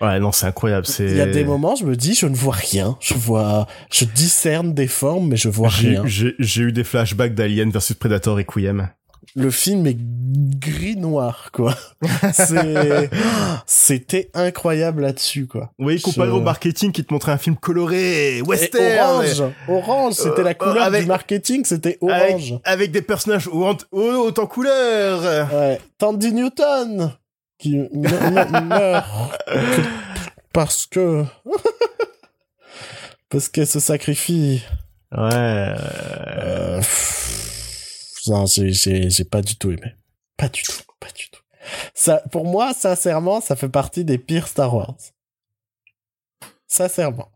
[0.00, 0.86] Ouais, non, c'est incroyable.
[1.00, 2.96] Il y a des moments, je me dis, je ne vois rien.
[3.00, 6.02] Je vois, je discerne des formes, mais je vois J'ai rien.
[6.06, 8.90] j'ai- eu des flashbacks d'Alien versus Predator et Requiem.
[9.34, 11.74] Le film est gris noir quoi
[13.66, 18.38] c'était incroyable là-dessus quoi Oui, comparé Je- au marketing qui te montrait un film coloré,
[18.38, 18.98] Et western.
[18.98, 23.48] orange orange c'était la Euh, couleur avec- du marketing c'était avec, orange avec des personnages
[23.48, 25.22] haut en, couleur.
[25.52, 27.12] ouais Tandy Newton
[27.58, 29.06] qui me- me- meurt
[30.52, 31.24] parce que
[33.30, 34.62] parce qu'elle se sacrifie
[35.10, 35.30] Ouais.
[35.32, 36.82] Euh,
[38.28, 39.94] non j'ai pas du tout aimé.
[40.36, 41.40] Pas du tout pas du tout.
[41.94, 44.96] Ça pour moi sincèrement ça fait partie des pires Star Wars.
[46.66, 47.30] Sincèrement.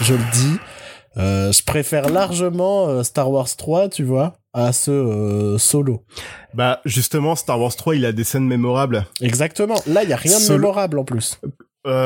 [0.00, 0.56] Je le dis
[1.16, 6.04] euh, je préfère largement euh, Star Wars 3 tu vois à ce euh, solo.
[6.54, 9.06] Bah justement, Star Wars 3, il a des scènes mémorables.
[9.20, 9.80] exactement.
[9.86, 11.40] Là il y a rien de mémorable en plus.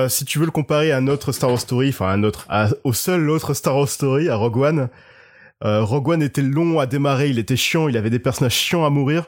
[0.09, 2.69] Si tu veux le comparer à un autre Star Wars Story, enfin un autre, à-
[2.85, 4.89] au seul autre Star Wars Story, à Rogue One,
[5.64, 8.84] euh, Rogue One était long à démarrer, il était chiant, il avait des personnages chiants
[8.84, 9.26] à mourir.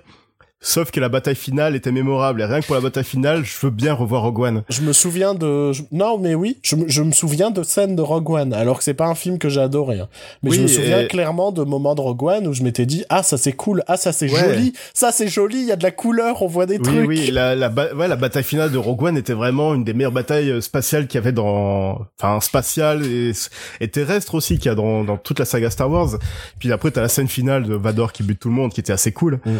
[0.60, 2.40] Sauf que la bataille finale était mémorable.
[2.40, 4.62] Et rien que pour la bataille finale, je veux bien revoir Rogue One.
[4.70, 7.96] je me souviens de je- non mais oui je, me- je me souviens de scènes
[7.96, 10.08] de Rogue One alors que c'est pas un film que j'ai adoré hein.
[10.42, 12.86] mais Oui, je me souviens et- clairement de moments de Rogue One où je m'étais
[12.86, 14.40] dit ah ça c'est cool ah ça c'est Ouais.
[14.54, 17.08] joli ça c'est joli il y a de la couleur on voit des Oui, trucs
[17.08, 19.92] oui, la, la, ba- ouais, la bataille finale de Rogue One était vraiment une des
[19.92, 23.32] meilleures batailles euh, spatiales qu'il y avait dans, enfin, spatiale et,
[23.80, 26.10] et terrestre aussi qu'il y a dans, dans toute la saga Star Wars.
[26.58, 28.92] Puis après, t'as la scène finale de Vador qui bute tout le monde, qui était
[28.94, 29.40] assez cool.
[29.44, 29.50] Mm.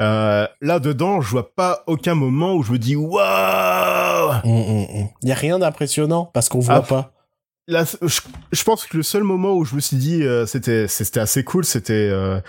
[0.00, 4.30] Euh, là dedans, je vois pas aucun moment où je me dis waouh.
[4.44, 5.08] Hum, hum, hum.
[5.22, 7.10] il y a rien d'impressionnant parce qu'on voit Ah, pas
[7.66, 8.20] Là, je,
[8.52, 11.44] je pense que le seul moment où je me suis dit euh, c'était c'était assez
[11.44, 12.40] cool, c'était euh,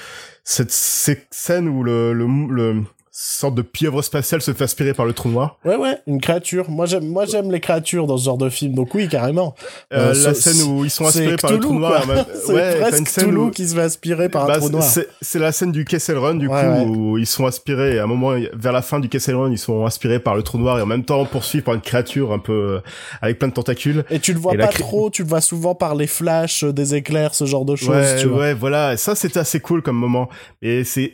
[0.44, 2.84] cette, cette scène où le, le, le
[3.18, 5.58] sorte de pieuvre spatiale se fait aspirer par le trou noir.
[5.64, 6.70] Ouais, ouais, une créature.
[6.70, 9.56] Moi, j'aime, moi, j'aime les créatures dans ce genre de film, donc oui, carrément.
[9.94, 12.04] Euh, Euh, la scène où ils sont aspirés par le trou noir.
[12.46, 14.84] c'est ouais, presque une scène où- qui se fait aspirer par un Bah, trou noir.
[14.84, 16.86] c'est- la scène du Kessel Run, du Ouais, coup, ouais.
[16.98, 19.86] où ils sont aspirés, à un moment, vers la fin du Kessel Run, ils sont
[19.86, 22.52] aspirés par le trou noir, et en même temps poursuivis par une créature un peu,
[22.52, 22.80] euh,
[23.22, 24.04] avec plein de tentacules.
[24.10, 26.66] Et tu le vois Et pas cré- trop, tu le vois souvent par les flashs,
[26.66, 28.40] euh, des éclairs, ce genre de choses, ouais, tu vois.
[28.40, 28.92] ouais, voilà.
[28.94, 30.28] Et ça, c'était assez cool comme moment.
[30.62, 31.14] Et c'est,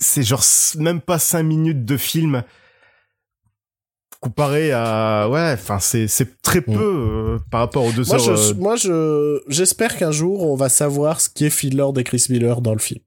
[0.00, 0.42] c'est genre
[0.78, 2.42] même pas cinq minutes de film
[4.20, 8.36] comparé à, ouais, enfin, c'est, c'est très peu euh, par rapport aux deux Moi, heures.
[8.36, 11.98] je, euh, moi, je, j'espère qu'un jour, on va savoir ce qui est Phil Lord
[11.98, 13.00] et Chris Miller dans le film.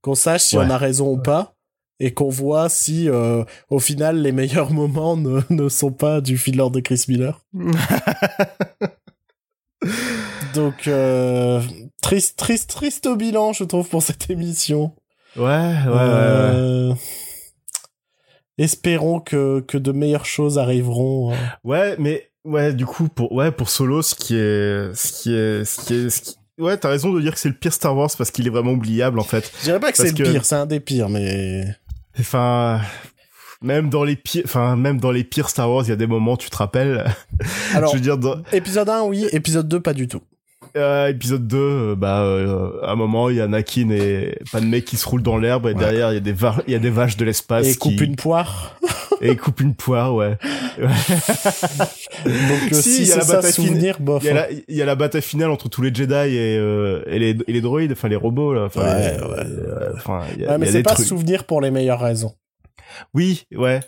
[0.00, 0.64] Qu'on sache si Ouais.
[0.66, 1.54] on a raison ou pas.
[2.02, 6.38] Et qu'on voit si, euh, au final, les meilleurs moments ne, ne sont pas du
[6.38, 7.44] Phil Lord et Chris Miller.
[10.54, 11.60] Donc, euh,
[12.02, 14.94] triste, triste, triste bilan, je trouve, pour cette émission.
[15.36, 15.96] Ouais, ouais, ouais, ouais.
[15.96, 16.94] Euh,
[18.58, 21.32] Espérons que, que de meilleures choses arriveront.
[21.32, 21.36] euh.
[21.64, 25.64] Ouais, mais ouais, du coup pour ouais pour Solo, ce qui est ce qui est
[25.64, 27.96] ce qui est ce qui- ouais, t'as raison de dire que c'est le pire Star
[27.96, 29.50] Wars parce qu'il est vraiment oubliable en fait.
[29.60, 31.64] Je dirais pas que c'est le pire, c'est un des pires, mais
[32.18, 32.80] Enfin,
[33.62, 36.06] même dans les pires, enfin même dans les pires Star Wars, il y a des
[36.08, 37.06] moments, tu te rappelles?
[37.74, 40.20] Alors, Je veux dire, dans, épisode 1, oui, épisode 2, pas du tout.
[40.76, 44.82] Euh, épisode 2, euh, bah euh, à un moment, il y a Anakin et Padmé
[44.82, 46.34] qui se roulent dans l'herbe et derrière il y a des
[46.66, 48.76] il y a des vaches de l'espace Et qui coupe une poire.
[49.20, 50.36] et coupe une poire, ouais.
[52.24, 54.04] Donc, euh, si, il y a c'est la ça, bataille souvenir, finale.
[54.06, 54.22] bof.
[54.22, 54.34] Il y, a hein.
[54.34, 57.36] la, il y a la bataille finale entre tous les Jedi et, euh, et, les,
[57.46, 58.64] et les droïdes, enfin les robots là.
[58.64, 59.88] Enfin, Ouais, les- ouais.
[59.96, 61.06] enfin, il y a, Ouais, mais c'est pas trucs.
[61.06, 62.32] souvenir pour les meilleures raisons.
[63.14, 63.80] Oui, ouais.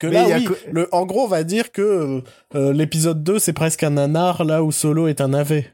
[0.00, 2.22] Que Mais là, il y a oui, co- le, en gros, on va dire que
[2.54, 5.70] euh, l'épisode 2, c'est presque un nanar, là où Solo est un navet.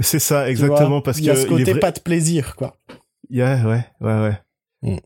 [0.00, 2.76] C'est ça, exactement, parce Il y a ce côté vrai- pas de plaisir, quoi.
[3.30, 4.38] Yeah, ouais, ouais, ouais.
[4.82, 4.96] Mm.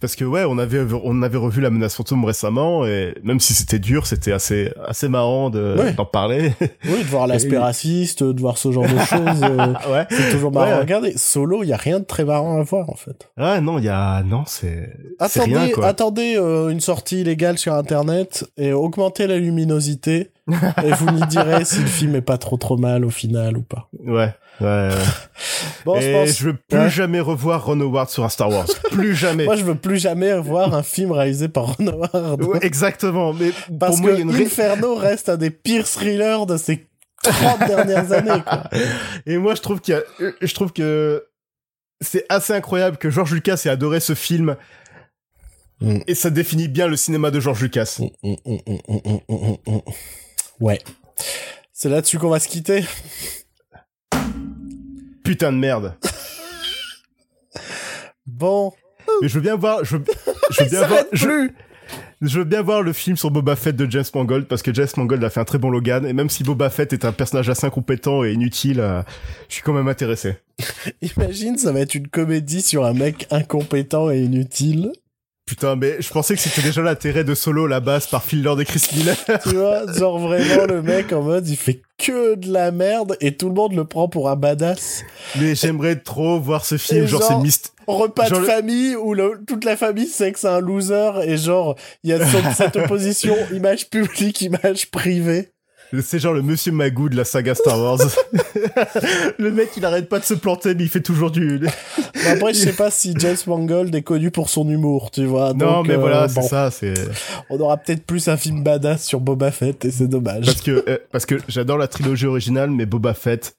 [0.00, 3.52] Parce que ouais, on avait on avait revu la menace fantôme récemment et même si
[3.52, 5.92] c'était dur, c'était assez assez marrant de Ouais.
[5.92, 6.52] d'en parler.
[6.86, 9.42] Oui, de voir l'aspect raciste, de voir ce genre de choses.
[9.42, 10.06] euh, ouais.
[10.10, 10.78] c'est toujours marrant Ouais.
[10.80, 11.12] regarder.
[11.16, 13.28] Solo, il y a rien de très marrant à voir, en fait.
[13.36, 14.90] Ah non, il y a non, c'est
[15.28, 15.86] c'est Attendez, rien quoi.
[15.86, 20.30] attendez euh, une sortie illégale sur Internet et augmentez la luminosité
[20.84, 23.62] et vous nous direz si le film est pas trop trop mal au final ou
[23.62, 23.88] pas.
[24.04, 24.32] Ouais.
[24.60, 24.90] Ouais.
[25.86, 26.38] Bon, et je pense.
[26.38, 26.90] je veux plus Ouais.
[26.90, 28.66] jamais revoir Ron Howard sur un Star Wars.
[28.90, 29.44] plus jamais.
[29.46, 32.42] Moi, je veux plus jamais voir un film réalisé par Ron Howard.
[32.42, 33.32] Ouais, exactement.
[33.32, 36.86] Mais Parce pour moi, que une Inferno reste un des pires thrillers de ces
[37.22, 38.64] 30 dernières années, quoi.
[39.26, 40.02] Et moi, je trouve qu'il y a,
[40.40, 41.24] je trouve que
[42.02, 44.56] c'est assez incroyable que George Lucas ait adoré ce film.
[45.80, 46.00] Mm.
[46.06, 47.98] Et ça définit bien le cinéma de George Lucas.
[50.60, 50.78] Ouais.
[51.72, 52.84] C'est là-dessus qu'on va se quitter.
[55.30, 55.94] Putain de merde.
[58.26, 58.72] Bon.
[59.22, 60.04] Mais je veux bien voir, je veux,
[60.50, 61.48] je veux bien voir, je,
[62.20, 64.88] je veux bien voir le film sur Boba Fett de James Mangold parce que James
[64.96, 67.48] Mangold a fait un très bon Logan et même si Boba Fett est un personnage
[67.48, 69.02] assez incompétent et inutile, euh,
[69.48, 70.34] je suis quand même intéressé.
[71.00, 74.90] Imagine, ça va être une comédie sur un mec incompétent et inutile.
[75.50, 78.60] Putain, mais je pensais que c'était déjà l'intérêt de Solo la base par Phil Lord
[78.60, 79.16] et Chris Miller.
[79.42, 83.36] Tu vois, genre vraiment le mec en mode il fait que de la merde et
[83.36, 85.02] tout le monde le prend pour un badass.
[85.40, 87.72] Mais j'aimerais trop voir ce film, genre, genre, c'est myst...
[87.88, 91.10] Repas Genre de le- famille où le- toute la famille sait que c'est un loser
[91.24, 91.74] et genre
[92.04, 92.24] il y a
[92.54, 95.50] cette opposition image publique, image privée.
[96.02, 97.98] C'est genre le Monsieur Magoo de la saga Star Wars.
[99.38, 101.60] le mec, il arrête pas de se planter, mais il fait toujours du...
[102.14, 105.52] Mais après, je sais pas si James Mangold est connu pour son humour, tu vois.
[105.52, 106.94] non, donc, mais euh, voilà, bon, c'est ça, c'est...
[107.48, 110.46] On aura peut-être plus un film badass sur Boba Fett et c'est dommage.
[110.46, 113.56] Parce que, euh, parce que j'adore la trilogie originale, mais Boba Fett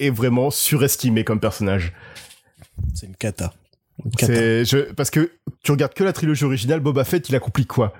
[0.00, 1.92] est vraiment surestimé comme personnage.
[2.94, 3.52] C'est une cata.
[4.04, 4.32] Une cata.
[4.34, 5.30] C'est, je, parce que
[5.62, 7.92] tu regardes que la trilogie originale, Boba Fett, il accomplit quoi?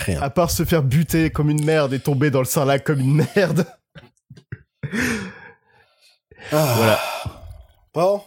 [0.00, 0.20] Rien.
[0.22, 3.24] À part se faire buter comme une merde et tomber dans le sarlac comme une
[3.36, 3.66] merde.
[6.52, 6.74] Ah.
[6.76, 6.98] Voilà.
[7.94, 8.22] Bon,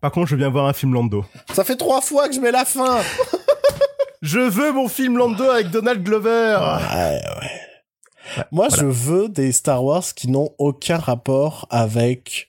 [0.00, 1.24] Par contre, je bien voir un film Lando.
[1.52, 3.00] ça fait trois fois que je mets la fin.
[4.20, 6.58] Je veux mon film Lando avec Donald Glover.
[6.60, 8.44] Ouais, ouais.
[8.50, 12.47] Moi, je veux des Star Wars qui n'ont aucun rapport avec.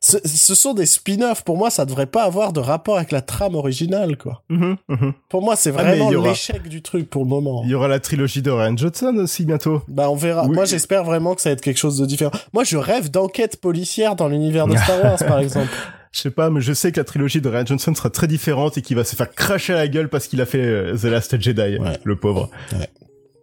[0.00, 1.42] Ce, ce sont des spin-offs.
[1.44, 4.42] Pour moi, ça devrait pas avoir de rapport avec la trame originale, quoi.
[4.48, 5.12] Mhm, mhm.
[5.28, 7.62] Pour moi, c'est Ah, vraiment y aura- l'échec du truc pour le moment.
[7.64, 9.82] Il y aura la trilogie de Ryan Johnson aussi bientôt.
[9.88, 10.44] Bah, on verra.
[10.46, 10.54] Oui.
[10.54, 12.30] Moi, j'espère vraiment que ça va être quelque chose de différent.
[12.52, 15.70] Moi, je rêve d'enquête policière dans l'univers de Star Wars, par exemple.
[16.12, 18.76] Je sais pas, mais je sais que la trilogie de Ryan Johnson sera très différente
[18.78, 21.04] et qu'il va se faire cracher à la gueule parce qu'il a fait euh, The
[21.04, 21.78] Last Jedi.
[21.78, 21.98] Ouais.
[22.04, 22.50] Le pauvre.
[22.72, 22.88] Ouais.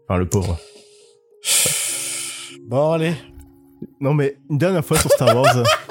[0.07, 0.57] Enfin, le pauvre.
[2.67, 3.13] Bon, allez.
[3.99, 5.63] Non, mais une dernière fois sur Star Wars,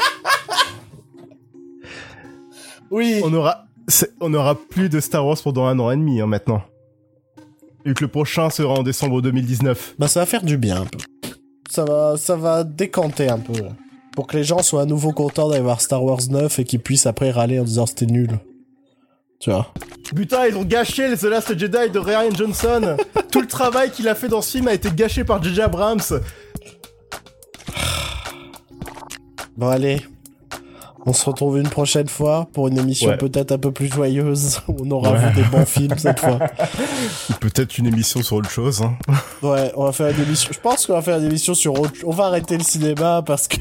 [2.90, 3.20] Oui.
[3.24, 3.66] on aura,
[4.20, 6.62] on plus de Star Wars pendant un an et demi hein, maintenant.
[7.84, 9.94] Vu que le prochain sera en décembre 2019.
[9.98, 10.98] Bah ça va faire du bien un peu.
[11.70, 13.54] Ça va, ça va décanter un peu.
[13.54, 13.70] là.
[14.14, 16.80] Pour que les gens soient à nouveau contents d'aller voir Star Wars 9 et qu'ils
[16.80, 18.38] puissent après râler en disant c'était nul.
[19.38, 19.72] Tu vois.
[20.14, 22.96] Putain, ils ont gâché The Last Jedi de Ryan Johnson.
[23.30, 25.60] Tout le travail qu'il a fait dans ce film a été gâché par J.J.
[25.62, 26.00] Abrams.
[29.56, 30.00] Bon allez.
[31.08, 33.16] On se retrouve une prochaine fois pour une émission Ouais.
[33.16, 34.60] peut-être un peu plus joyeuse.
[34.68, 35.28] où On aura Ouais.
[35.30, 36.38] vu des bons films cette fois.
[37.30, 38.82] Ou peut-être une émission sur autre chose.
[38.82, 38.94] Hein.
[39.42, 40.50] Ouais, on va faire une émission.
[40.52, 41.92] Je pense qu'on va faire une émission sur autre.
[42.06, 43.56] On va arrêter le cinéma parce que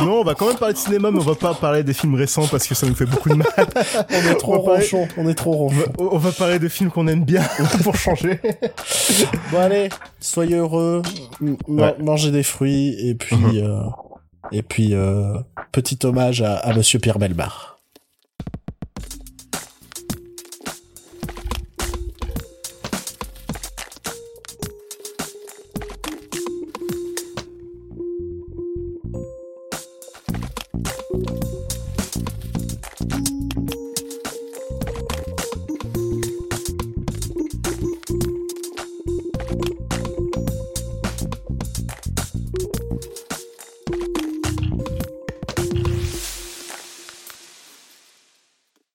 [0.00, 2.14] Non, on va quand même parler de cinéma, mais on va pas parler des films
[2.14, 3.48] récents parce que ça nous fait beaucoup de mal.
[3.56, 5.08] on est trop On parler-.
[5.16, 5.82] On est trop ronchon.
[5.98, 7.42] On va parler de films qu'on aime bien
[7.82, 8.38] pour changer.
[9.50, 9.88] Bon allez,
[10.20, 11.02] soyez heureux,
[11.66, 11.94] Ouais.
[11.98, 13.56] mangez des fruits et puis Mhm.
[13.64, 13.80] euh,
[14.52, 15.34] et puis euh,
[15.72, 17.69] petit hommage à, à Monsieur Pierre Belmar.